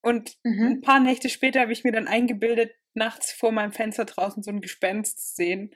Und 0.06 0.38
mhm. 0.44 0.68
ein 0.68 0.82
paar 0.82 1.00
Nächte 1.00 1.30
später 1.30 1.62
habe 1.62 1.74
ich 1.74 1.84
mir 1.84 1.92
dann 1.92 2.08
eingebildet, 2.08 2.76
nachts 2.94 3.32
vor 3.32 3.52
meinem 3.52 3.72
Fenster 3.72 4.06
draußen 4.06 4.44
so 4.44 4.52
ein 4.52 4.62
Gespenst 4.62 5.30
zu 5.30 5.36
sehen. 5.36 5.76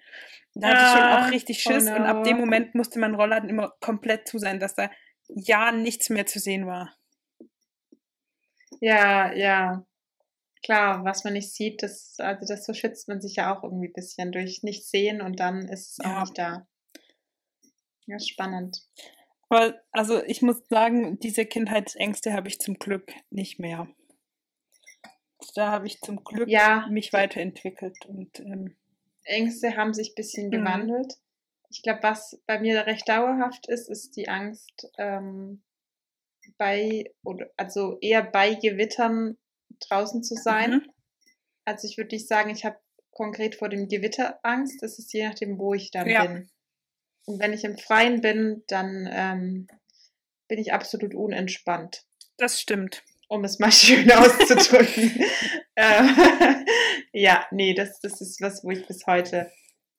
Da 0.53 0.67
hatte 0.67 0.81
ich 0.81 0.91
schon 0.91 1.09
auch 1.09 1.25
ah, 1.25 1.29
richtig 1.29 1.65
oh 1.65 1.71
Schiss 1.71 1.87
oh 1.87 1.89
no. 1.89 1.95
und 1.95 2.03
ab 2.03 2.23
dem 2.25 2.37
Moment 2.37 2.75
musste 2.75 2.99
mein 2.99 3.15
Rollladen 3.15 3.49
immer 3.49 3.73
komplett 3.81 4.27
zu 4.27 4.37
sein, 4.37 4.59
dass 4.59 4.75
da 4.75 4.91
ja 5.27 5.71
nichts 5.71 6.11
mehr 6.11 6.27
zu 6.27 6.37
sehen 6.37 6.67
war. 6.67 6.95
Ja, 8.79 9.33
ja. 9.33 9.83
Klar, 10.61 11.03
was 11.05 11.23
man 11.23 11.33
nicht 11.33 11.51
sieht, 11.51 11.81
das, 11.81 12.13
also 12.19 12.45
das 12.45 12.67
so 12.67 12.73
schützt 12.73 13.07
man 13.07 13.21
sich 13.21 13.37
ja 13.37 13.51
auch 13.51 13.63
irgendwie 13.63 13.87
ein 13.87 13.93
bisschen 13.93 14.31
durch 14.31 14.61
nicht 14.61 14.85
sehen 14.85 15.21
und 15.21 15.39
dann 15.39 15.67
ist 15.69 15.93
es 15.93 16.05
auch 16.05 16.09
ja. 16.11 16.19
nicht 16.19 16.37
da. 16.37 16.67
Ja, 18.05 18.19
spannend. 18.19 18.83
Aber 19.49 19.81
also 19.91 20.23
ich 20.23 20.43
muss 20.43 20.61
sagen, 20.69 21.17
diese 21.17 21.47
Kindheitsängste 21.47 22.33
habe 22.33 22.47
ich 22.47 22.59
zum 22.59 22.75
Glück 22.75 23.11
nicht 23.31 23.57
mehr. 23.59 23.87
Da 25.55 25.71
habe 25.71 25.87
ich 25.87 26.01
zum 26.01 26.23
Glück 26.23 26.49
ja, 26.49 26.87
mich 26.89 27.13
weiterentwickelt 27.13 28.05
und 28.05 28.39
ähm, 28.39 28.75
Ängste 29.23 29.75
haben 29.77 29.93
sich 29.93 30.11
ein 30.11 30.15
bisschen 30.15 30.47
mhm. 30.47 30.51
gewandelt. 30.51 31.13
Ich 31.69 31.81
glaube, 31.81 32.03
was 32.03 32.41
bei 32.45 32.59
mir 32.59 32.85
recht 32.85 33.07
dauerhaft 33.07 33.67
ist, 33.67 33.89
ist 33.89 34.15
die 34.15 34.27
Angst 34.27 34.87
ähm, 34.97 35.63
bei 36.57 37.13
oder 37.23 37.47
also 37.57 37.99
eher 38.01 38.23
bei 38.23 38.55
Gewittern 38.55 39.37
draußen 39.87 40.23
zu 40.23 40.35
sein. 40.35 40.71
Mhm. 40.71 40.91
Also 41.65 41.87
ich 41.87 41.97
würde 41.97 42.15
nicht 42.15 42.27
sagen, 42.27 42.49
ich 42.49 42.65
habe 42.65 42.79
konkret 43.11 43.55
vor 43.55 43.69
dem 43.69 43.87
Gewitter 43.87 44.39
Angst. 44.43 44.81
Das 44.81 44.97
ist 44.97 45.13
je 45.13 45.27
nachdem, 45.27 45.59
wo 45.59 45.73
ich 45.73 45.91
dann 45.91 46.07
ja. 46.07 46.25
bin. 46.25 46.49
Und 47.25 47.39
wenn 47.39 47.53
ich 47.53 47.63
im 47.63 47.77
Freien 47.77 48.21
bin, 48.21 48.63
dann 48.67 49.07
ähm, 49.11 49.67
bin 50.47 50.59
ich 50.59 50.73
absolut 50.73 51.13
unentspannt. 51.13 52.03
Das 52.37 52.59
stimmt 52.59 53.03
um 53.29 53.43
es 53.45 53.59
mal 53.59 53.71
schön 53.71 54.11
auszudrücken. 54.11 55.23
äh, 55.75 56.03
ja, 57.13 57.45
nee, 57.51 57.73
das, 57.73 58.01
das 58.01 58.19
ist 58.19 58.41
was, 58.41 58.63
wo 58.63 58.71
ich 58.71 58.85
bis 58.85 59.05
heute, 59.07 59.51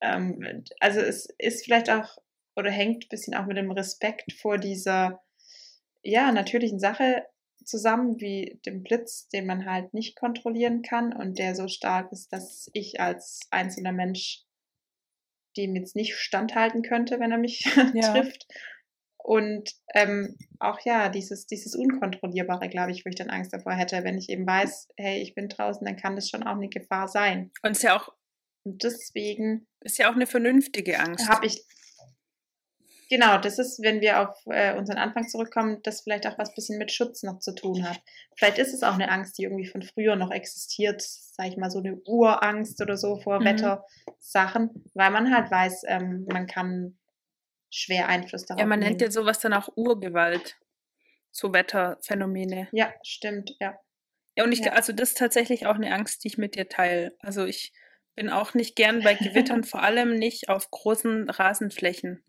ähm, 0.03 0.65
also 0.81 1.01
es 1.01 1.29
ist 1.39 1.65
vielleicht 1.65 1.89
auch 1.89 2.19
oder 2.57 2.71
hängt 2.71 3.05
ein 3.05 3.09
bisschen 3.09 3.35
auch 3.35 3.47
mit 3.47 3.57
dem 3.57 3.71
Respekt 3.71 4.33
vor 4.33 4.59
dieser, 4.59 5.23
ja, 6.03 6.33
natürlichen 6.33 6.81
Sache 6.81 7.25
zusammen, 7.65 8.21
wie 8.21 8.61
dem 8.67 8.83
Blitz, 8.83 9.29
den 9.29 9.47
man 9.47 9.67
halt 9.67 9.95
nicht 9.95 10.17
kontrollieren 10.17 10.83
kann 10.83 11.13
und 11.13 11.39
der 11.39 11.55
so 11.55 11.69
stark 11.69 12.11
ist, 12.13 12.33
dass 12.33 12.69
ich 12.73 13.01
als 13.01 13.41
einzelner 13.51 13.93
Mensch 13.93 14.45
dem 15.57 15.75
jetzt 15.77 15.97
nicht 15.97 16.15
standhalten 16.15 16.83
könnte, 16.83 17.21
wenn 17.21 17.33
er 17.33 17.39
mich 17.39 17.65
ja. 17.95 18.13
trifft. 18.13 18.47
Und 19.23 19.71
ähm, 19.95 20.37
auch 20.59 20.81
ja, 20.85 21.09
dieses, 21.09 21.47
dieses 21.47 21.75
Unkontrollierbare, 21.75 22.69
glaube 22.69 22.91
ich, 22.91 23.05
wo 23.05 23.11
ich 23.11 23.17
dann 23.17 23.31
Angst 23.31 23.53
davor 23.53 23.73
hätte, 23.73 24.03
wenn 24.05 24.19
ich 24.19 24.29
eben 24.29 24.47
weiß, 24.47 24.89
hey, 24.97 25.21
ich 25.21 25.35
bin 25.35 25.49
draußen, 25.49 25.85
dann 25.85 25.97
kann 25.97 26.17
das 26.17 26.29
schon 26.29 26.43
auch 26.43 26.57
eine 26.57 26.69
Gefahr 26.69 27.09
sein. 27.09 27.51
Und 27.63 27.73
es 27.73 27.79
ist 27.79 27.85
ja 27.85 27.97
auch. 27.97 28.13
Und 28.65 28.83
deswegen. 28.83 29.67
Ist 29.81 29.99
ja 29.99 30.11
auch 30.11 30.15
eine 30.15 30.27
vernünftige 30.27 30.99
Angst. 30.99 31.29
Habe 31.29 31.47
ich. 31.47 31.65
Genau, 33.11 33.39
das 33.39 33.59
ist, 33.59 33.83
wenn 33.83 34.01
wir 34.01 34.21
auf 34.21 34.37
äh, 34.47 34.77
unseren 34.77 34.99
Anfang 34.99 35.29
zurückkommen, 35.29 35.81
das 35.83 36.03
vielleicht 36.03 36.29
auch 36.29 36.39
was 36.39 36.55
bisschen 36.55 36.79
mit 36.79 36.93
Schutz 36.93 37.25
noch 37.25 37.41
zu 37.41 37.53
tun 37.55 37.89
hat. 37.89 38.01
Vielleicht 38.37 38.59
ist 38.59 38.73
es 38.73 38.85
auch 38.85 38.95
eine 38.95 39.11
Angst, 39.11 39.37
die 39.37 39.43
irgendwie 39.43 39.67
von 39.67 39.83
früher 39.83 40.15
noch 40.15 40.31
existiert, 40.31 41.03
sage 41.03 41.49
ich 41.49 41.57
mal, 41.57 41.73
so 41.73 41.81
eine 41.81 41.97
Urangst 42.07 42.81
oder 42.81 42.97
so 42.97 43.17
vor 43.21 43.41
mhm. 43.41 43.47
Wettersachen, 43.47 44.85
weil 44.95 45.11
man 45.11 45.35
halt 45.35 45.51
weiß, 45.51 45.83
ähm, 45.89 46.25
man 46.31 46.47
kann 46.47 47.00
schwer 47.71 48.09
Einfluss 48.09 48.47
darauf 48.47 48.61
Ja, 48.61 48.67
man 48.67 48.81
nennt 48.81 49.01
ja 49.01 49.11
sowas 49.11 49.39
dann 49.39 49.55
auch 49.55 49.69
Urgewalt. 49.77 50.57
So 51.31 51.53
Wetterphänomene. 51.53 52.69
Ja, 52.73 52.93
stimmt, 53.03 53.55
ja. 53.61 53.79
Ja, 54.37 54.45
und 54.45 54.53
ich, 54.53 54.61
ja. 54.61 54.73
also 54.73 54.93
das 54.93 55.11
ist 55.11 55.19
tatsächlich 55.19 55.67
auch 55.67 55.75
eine 55.75 55.93
Angst, 55.93 56.25
die 56.25 56.29
ich 56.29 56.39
mit 56.39 56.57
dir 56.57 56.69
teile. 56.69 57.17
Also 57.21 57.45
ich 57.45 57.73
bin 58.15 58.29
auch 58.29 58.55
nicht 58.55 58.77
gern 58.77 59.03
bei 59.03 59.15
Gewittern, 59.15 59.65
vor 59.65 59.83
allem 59.83 60.17
nicht 60.17 60.49
auf 60.49 60.71
großen 60.71 61.31
Rasenflächen. 61.31 62.25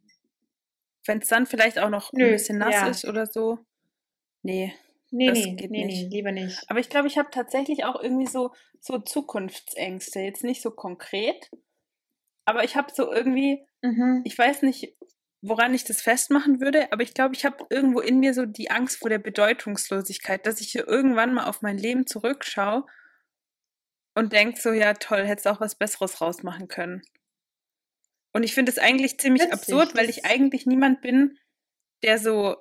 Wenn 1.05 1.19
es 1.19 1.29
dann 1.29 1.47
vielleicht 1.47 1.79
auch 1.79 1.89
noch 1.89 2.13
Nö, 2.13 2.25
ein 2.25 2.31
bisschen 2.31 2.59
nass 2.59 2.75
ja. 2.75 2.87
ist 2.87 3.05
oder 3.05 3.25
so. 3.25 3.59
Nee. 4.43 4.73
Nee, 5.09 5.27
das 5.27 5.39
nee, 5.39 5.55
geht 5.55 5.71
nee, 5.71 5.85
nicht. 5.85 6.09
nee, 6.09 6.15
lieber 6.15 6.31
nicht. 6.31 6.69
Aber 6.69 6.79
ich 6.79 6.89
glaube, 6.89 7.07
ich 7.07 7.17
habe 7.17 7.29
tatsächlich 7.31 7.83
auch 7.83 8.01
irgendwie 8.01 8.27
so, 8.27 8.53
so 8.79 8.99
Zukunftsängste. 8.99 10.21
Jetzt 10.21 10.43
nicht 10.43 10.61
so 10.61 10.71
konkret, 10.71 11.51
aber 12.45 12.63
ich 12.63 12.75
habe 12.75 12.91
so 12.93 13.11
irgendwie, 13.11 13.65
mhm. 13.81 14.21
ich 14.25 14.37
weiß 14.37 14.61
nicht, 14.61 14.95
woran 15.41 15.73
ich 15.73 15.83
das 15.83 16.01
festmachen 16.01 16.61
würde, 16.61 16.91
aber 16.91 17.03
ich 17.03 17.13
glaube, 17.13 17.35
ich 17.35 17.45
habe 17.45 17.65
irgendwo 17.69 17.99
in 17.99 18.19
mir 18.19 18.33
so 18.33 18.45
die 18.45 18.69
Angst 18.69 18.99
vor 18.99 19.09
der 19.09 19.19
Bedeutungslosigkeit, 19.19 20.45
dass 20.45 20.61
ich 20.61 20.71
hier 20.71 20.87
irgendwann 20.87 21.33
mal 21.33 21.45
auf 21.45 21.61
mein 21.61 21.77
Leben 21.77 22.05
zurückschaue 22.05 22.85
und 24.15 24.33
denke 24.33 24.59
so, 24.59 24.71
ja 24.71 24.93
toll, 24.93 25.25
hättest 25.25 25.47
auch 25.47 25.59
was 25.59 25.75
Besseres 25.75 26.21
rausmachen 26.21 26.67
können. 26.67 27.01
Und 28.33 28.43
ich 28.43 28.53
finde 28.53 28.71
es 28.71 28.77
eigentlich 28.77 29.19
ziemlich 29.19 29.43
Witzig, 29.43 29.53
absurd, 29.53 29.95
weil 29.95 30.09
ich 30.09 30.25
eigentlich 30.25 30.65
niemand 30.65 31.01
bin, 31.01 31.37
der 32.03 32.17
so, 32.17 32.57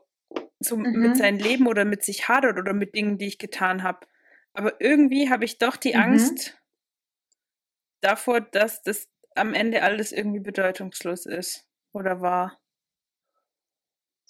so 0.58 0.76
mhm. 0.76 0.92
mit 0.92 1.16
seinem 1.16 1.38
Leben 1.38 1.66
oder 1.66 1.84
mit 1.84 2.04
sich 2.04 2.28
hadert 2.28 2.58
oder 2.58 2.72
mit 2.72 2.94
Dingen, 2.94 3.18
die 3.18 3.26
ich 3.26 3.38
getan 3.38 3.82
habe. 3.82 4.06
Aber 4.52 4.80
irgendwie 4.80 5.30
habe 5.30 5.44
ich 5.44 5.58
doch 5.58 5.76
die 5.76 5.94
mhm. 5.94 6.00
Angst 6.00 6.58
davor, 8.00 8.40
dass 8.40 8.82
das 8.82 9.08
am 9.34 9.54
Ende 9.54 9.82
alles 9.82 10.12
irgendwie 10.12 10.40
bedeutungslos 10.40 11.26
ist 11.26 11.68
oder 11.92 12.20
war. 12.20 12.59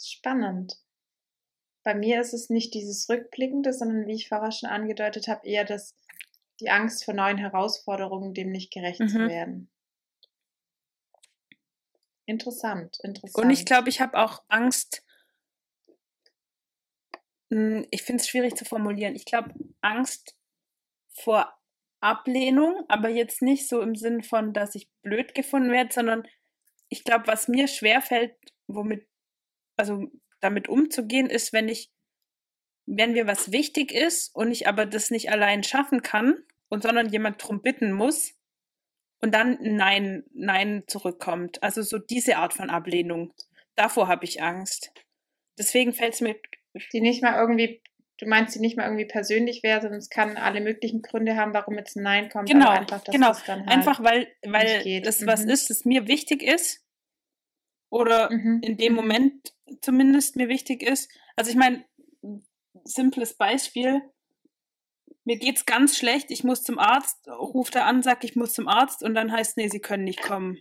Spannend. 0.06 0.78
Bei 1.82 1.94
mir 1.94 2.20
ist 2.20 2.34
es 2.34 2.50
nicht 2.50 2.74
dieses 2.74 3.08
Rückblickende, 3.08 3.72
sondern 3.72 4.06
wie 4.06 4.14
ich 4.14 4.28
vorher 4.28 4.52
schon 4.52 4.68
angedeutet 4.68 5.28
habe, 5.28 5.46
eher 5.46 5.64
das, 5.64 5.94
die 6.60 6.70
Angst 6.70 7.04
vor 7.04 7.14
neuen 7.14 7.38
Herausforderungen, 7.38 8.34
dem 8.34 8.50
nicht 8.50 8.72
gerecht 8.72 9.00
mhm. 9.00 9.08
zu 9.08 9.18
werden. 9.28 9.70
Interessant, 12.26 12.98
interessant. 13.02 13.44
Und 13.44 13.50
ich 13.50 13.64
glaube, 13.64 13.88
ich 13.88 14.00
habe 14.00 14.18
auch 14.18 14.44
Angst, 14.48 15.02
hm, 17.50 17.86
ich 17.90 18.02
finde 18.02 18.22
es 18.22 18.28
schwierig 18.28 18.56
zu 18.56 18.64
formulieren. 18.64 19.16
Ich 19.16 19.24
glaube, 19.24 19.52
Angst 19.80 20.36
vor 21.08 21.52
Ablehnung, 22.00 22.84
aber 22.88 23.08
jetzt 23.08 23.42
nicht 23.42 23.68
so 23.68 23.80
im 23.80 23.94
Sinn 23.94 24.22
von, 24.22 24.52
dass 24.52 24.74
ich 24.74 24.90
blöd 25.02 25.34
gefunden 25.34 25.72
werde, 25.72 25.92
sondern 25.92 26.26
ich 26.88 27.04
glaube, 27.04 27.26
was 27.26 27.48
mir 27.48 27.68
schwerfällt, 27.68 28.36
womit 28.66 29.09
also 29.80 30.06
damit 30.40 30.68
umzugehen, 30.68 31.28
ist, 31.28 31.52
wenn 31.52 31.68
ich, 31.68 31.90
wenn 32.86 33.12
mir 33.12 33.26
was 33.26 33.50
wichtig 33.50 33.92
ist 33.92 34.34
und 34.34 34.52
ich 34.52 34.68
aber 34.68 34.86
das 34.86 35.10
nicht 35.10 35.30
allein 35.30 35.64
schaffen 35.64 36.02
kann 36.02 36.42
und 36.68 36.82
sondern 36.82 37.08
jemand 37.08 37.42
drum 37.42 37.62
bitten 37.62 37.92
muss 37.92 38.34
und 39.20 39.34
dann 39.34 39.58
Nein, 39.60 40.24
Nein 40.32 40.84
zurückkommt. 40.86 41.62
Also 41.62 41.82
so 41.82 41.98
diese 41.98 42.36
Art 42.36 42.52
von 42.52 42.70
Ablehnung. 42.70 43.32
Davor 43.74 44.08
habe 44.08 44.24
ich 44.24 44.42
Angst. 44.42 44.92
Deswegen 45.58 45.92
fällt 45.92 46.14
es 46.14 46.20
mir. 46.20 46.36
Die 46.92 47.00
nicht 47.00 47.22
mal 47.22 47.38
irgendwie, 47.38 47.82
du 48.18 48.26
meinst, 48.26 48.54
die 48.54 48.60
nicht 48.60 48.76
mal 48.76 48.84
irgendwie 48.84 49.06
persönlich 49.06 49.62
wäre, 49.62 49.80
sondern 49.80 49.98
es 49.98 50.10
kann 50.10 50.36
alle 50.36 50.60
möglichen 50.60 51.02
Gründe 51.02 51.36
haben, 51.36 51.54
warum 51.54 51.76
jetzt 51.76 51.96
ein 51.96 52.02
Nein 52.02 52.28
kommt. 52.28 52.50
Genau, 52.50 52.68
einfach, 52.68 53.02
genau. 53.04 53.34
Halt 53.34 53.68
einfach 53.68 54.02
weil, 54.02 54.28
weil 54.42 55.00
das 55.00 55.26
was 55.26 55.44
mhm. 55.44 55.50
ist, 55.50 55.70
das 55.70 55.84
mir 55.84 56.06
wichtig 56.06 56.42
ist 56.42 56.84
oder 57.90 58.32
mhm. 58.32 58.60
in 58.62 58.76
dem 58.76 58.92
mhm. 58.92 58.96
Moment 58.96 59.54
zumindest 59.82 60.36
mir 60.36 60.48
wichtig 60.48 60.82
ist. 60.82 61.10
Also 61.36 61.50
ich 61.50 61.56
meine, 61.56 61.84
simples 62.84 63.34
Beispiel. 63.34 64.02
Mir 65.24 65.36
geht's 65.36 65.66
ganz 65.66 65.98
schlecht, 65.98 66.30
ich 66.30 66.44
muss 66.44 66.62
zum 66.62 66.78
Arzt, 66.78 67.28
ruft 67.28 67.76
er 67.76 67.84
an, 67.84 68.02
sagt, 68.02 68.24
ich 68.24 68.36
muss 68.36 68.54
zum 68.54 68.68
Arzt 68.68 69.02
und 69.02 69.14
dann 69.14 69.30
heißt, 69.30 69.58
nee, 69.58 69.68
sie 69.68 69.80
können 69.80 70.04
nicht 70.04 70.22
kommen. 70.22 70.58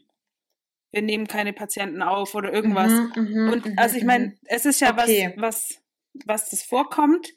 Wir 0.91 1.01
nehmen 1.01 1.27
keine 1.27 1.53
Patienten 1.53 2.01
auf 2.01 2.35
oder 2.35 2.51
irgendwas. 2.51 2.91
Mhm, 2.91 3.11
mhm 3.15 3.49
und 3.53 3.79
also 3.79 3.95
ich 3.95 4.03
meine, 4.03 4.27
mhm. 4.27 4.37
es 4.45 4.65
ist 4.65 4.81
ja 4.81 4.91
okay. 4.91 5.33
was, 5.37 5.41
was, 5.41 5.83
was 6.25 6.49
das 6.49 6.63
vorkommt, 6.63 7.29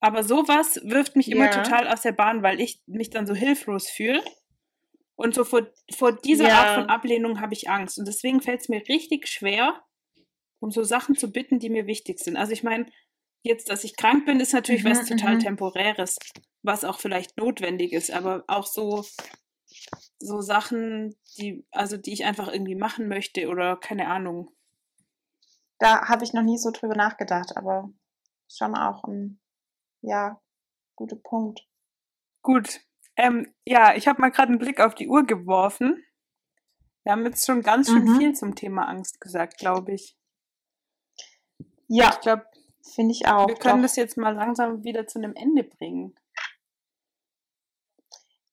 aber 0.00 0.22
sowas 0.22 0.80
wirft 0.84 1.16
mich 1.16 1.30
immer 1.30 1.46
ja. 1.46 1.62
total 1.62 1.88
aus 1.88 2.02
der 2.02 2.12
Bahn, 2.12 2.42
weil 2.42 2.60
ich 2.60 2.82
mich 2.86 3.10
dann 3.10 3.26
so 3.26 3.34
hilflos 3.34 3.88
fühle. 3.88 4.22
Und 5.16 5.34
so 5.34 5.44
vor, 5.44 5.62
vor 5.94 6.12
dieser 6.12 6.48
ja. 6.48 6.58
Art 6.58 6.74
von 6.74 6.90
Ablehnung 6.90 7.40
habe 7.40 7.54
ich 7.54 7.70
Angst. 7.70 7.98
Und 7.98 8.08
deswegen 8.08 8.40
fällt 8.40 8.62
es 8.62 8.68
mir 8.68 8.82
richtig 8.88 9.28
schwer, 9.28 9.84
um 10.60 10.70
so 10.70 10.82
Sachen 10.82 11.14
zu 11.14 11.30
bitten, 11.30 11.58
die 11.58 11.70
mir 11.70 11.86
wichtig 11.86 12.18
sind. 12.18 12.36
Also 12.36 12.52
ich 12.52 12.62
meine, 12.62 12.86
jetzt, 13.42 13.70
dass 13.70 13.84
ich 13.84 13.96
krank 13.96 14.26
bin, 14.26 14.40
ist 14.40 14.52
natürlich 14.52 14.82
Mhm, 14.82 14.90
was 14.90 15.06
total 15.06 15.36
mhm. 15.36 15.40
Temporäres, 15.40 16.18
was 16.62 16.84
auch 16.84 16.98
vielleicht 16.98 17.36
notwendig 17.36 17.92
ist, 17.92 18.10
aber 18.10 18.44
auch 18.48 18.66
so, 18.66 19.04
so 20.18 20.40
Sachen, 20.40 21.14
die, 21.38 21.64
also 21.70 21.96
die 21.96 22.12
ich 22.12 22.24
einfach 22.24 22.48
irgendwie 22.52 22.74
machen 22.74 23.06
möchte 23.08 23.48
oder 23.48 23.76
keine 23.76 24.08
Ahnung. 24.08 24.50
Da 25.78 26.08
habe 26.08 26.24
ich 26.24 26.32
noch 26.32 26.42
nie 26.42 26.58
so 26.58 26.70
drüber 26.70 26.94
nachgedacht, 26.96 27.56
aber 27.56 27.90
schon 28.48 28.74
auch 28.74 29.04
ein, 29.04 29.40
ja, 30.00 30.40
guter 30.96 31.16
Punkt. 31.16 31.68
Gut. 32.42 32.80
Ähm, 33.16 33.52
ja, 33.66 33.94
ich 33.94 34.08
habe 34.08 34.20
mal 34.20 34.30
gerade 34.30 34.48
einen 34.48 34.58
Blick 34.58 34.80
auf 34.80 34.94
die 34.94 35.08
Uhr 35.08 35.24
geworfen. 35.24 36.04
Wir 37.04 37.12
haben 37.12 37.24
jetzt 37.24 37.46
schon 37.46 37.62
ganz 37.62 37.88
schön 37.88 38.04
Mhm. 38.04 38.18
viel 38.18 38.32
zum 38.34 38.54
Thema 38.54 38.88
Angst 38.88 39.20
gesagt, 39.20 39.58
glaube 39.58 39.92
ich. 39.92 40.16
Ja, 41.86 42.10
Ich 42.10 42.20
glaube, 42.20 42.46
finde 42.94 43.12
ich 43.12 43.26
auch. 43.26 43.46
wir 43.46 43.56
können 43.56 43.76
doch. 43.82 43.88
das 43.88 43.96
jetzt 43.96 44.16
mal 44.16 44.34
langsam 44.34 44.82
wieder 44.84 45.06
zu 45.06 45.18
einem 45.18 45.34
Ende 45.36 45.64
bringen. 45.64 46.14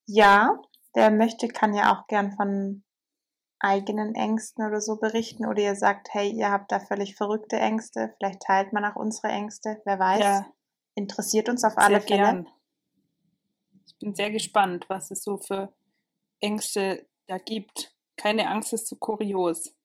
Ja, 0.06 0.60
wer 0.94 1.12
möchte, 1.12 1.48
kann 1.48 1.74
ja 1.74 1.94
auch 1.96 2.08
gern 2.08 2.34
von 2.34 2.84
eigenen 3.60 4.16
Ängsten 4.16 4.66
oder 4.66 4.82
so 4.82 4.98
berichten. 4.98 5.46
Oder 5.46 5.62
ihr 5.62 5.76
sagt, 5.76 6.10
hey, 6.14 6.30
ihr 6.32 6.52
habt 6.52 6.72
da 6.72 6.80
völlig 6.80 7.16
verrückte 7.16 7.58
Ängste. 7.58 8.14
Vielleicht 8.18 8.42
teilt 8.42 8.74
man 8.74 8.84
auch 8.86 8.96
unsere 8.96 9.30
Ängste. 9.30 9.82
Wer 9.86 10.00
weiß. 10.00 10.20
Ja, 10.20 10.46
Interessiert 10.94 11.48
uns 11.48 11.64
auf 11.64 11.78
alle 11.78 12.02
sehr 12.02 12.08
Fälle. 12.18 12.20
gern. 12.24 12.50
Ich 14.02 14.04
bin 14.04 14.16
sehr 14.16 14.32
gespannt, 14.32 14.86
was 14.88 15.12
es 15.12 15.24
so 15.24 15.38
für 15.38 15.72
Ängste 16.40 17.06
da 17.28 17.38
gibt. 17.38 17.94
Keine 18.18 18.50
Angst 18.50 18.74
ist 18.74 18.88
zu 18.88 18.96
kurios. 18.96 19.76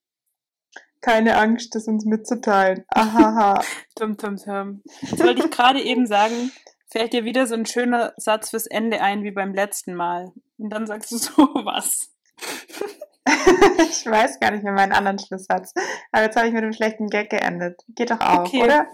Keine 1.03 1.37
Angst, 1.37 1.75
das 1.75 1.87
uns 1.87 2.07
mitzuteilen. 2.07 2.87
Ahaha. 2.89 3.63
Tum, 3.95 4.17
tum, 4.17 4.39
tum. 4.39 4.83
Jetzt 5.03 5.23
wollte 5.23 5.45
ich 5.45 5.51
gerade 5.51 5.83
eben 5.83 6.07
sagen, 6.07 6.51
fällt 6.87 7.13
dir 7.13 7.27
wieder 7.27 7.47
so 7.47 7.57
ein 7.57 7.67
schöner 7.67 8.15
Satz 8.17 8.49
fürs 8.49 8.67
Ende 8.67 9.03
ein 9.03 9.23
wie 9.23 9.33
beim 9.33 9.53
letzten 9.53 9.95
Mal. 9.95 10.33
Und 10.57 10.71
dann 10.71 10.87
sagst 10.87 11.13
du 11.13 11.19
sowas. 11.19 12.11
ich 13.27 14.07
weiß 14.07 14.41
gar 14.41 14.51
nicht 14.51 14.65
mehr 14.65 14.73
meinen 14.73 14.93
anderen 14.93 15.19
Schlusssatz. 15.19 15.75
Aber 16.11 16.23
jetzt 16.23 16.37
habe 16.37 16.49
ich 16.49 16.55
mit 16.55 16.65
dem 16.65 16.73
schlechten 16.73 17.09
Gag 17.09 17.29
geendet. 17.29 17.83
Geht 17.89 18.11
doch 18.11 18.21
auch, 18.21 18.47
Okay. 18.47 18.63
oder? 18.65 18.87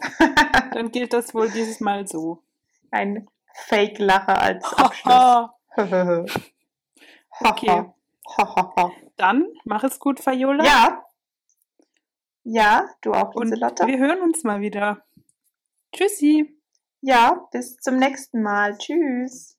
Dann 0.73 0.91
gilt 0.91 1.13
das 1.13 1.33
wohl 1.33 1.49
dieses 1.49 1.79
Mal 1.79 2.09
so. 2.09 2.43
Ein 2.91 3.29
Fake-Lacher 3.55 4.41
als 4.41 4.65
Abschluss. 4.75 5.51
okay, 7.41 7.93
dann 9.17 9.47
mach 9.65 9.85
es 9.85 9.99
gut, 9.99 10.21
Fayola. 10.21 10.65
Ja. 10.65 11.05
Ja, 12.45 12.89
du 13.03 13.13
auch, 13.13 13.35
Und 13.35 13.45
Lieselotte. 13.49 13.87
wir 13.87 13.99
hören 13.99 14.21
uns 14.21 14.43
mal 14.43 14.61
wieder. 14.61 15.05
Tschüssi. 15.93 16.59
Ja, 17.01 17.47
bis 17.53 17.77
zum 17.77 17.97
nächsten 17.97 18.43
Mal. 18.43 18.77
Tschüss. 18.79 19.57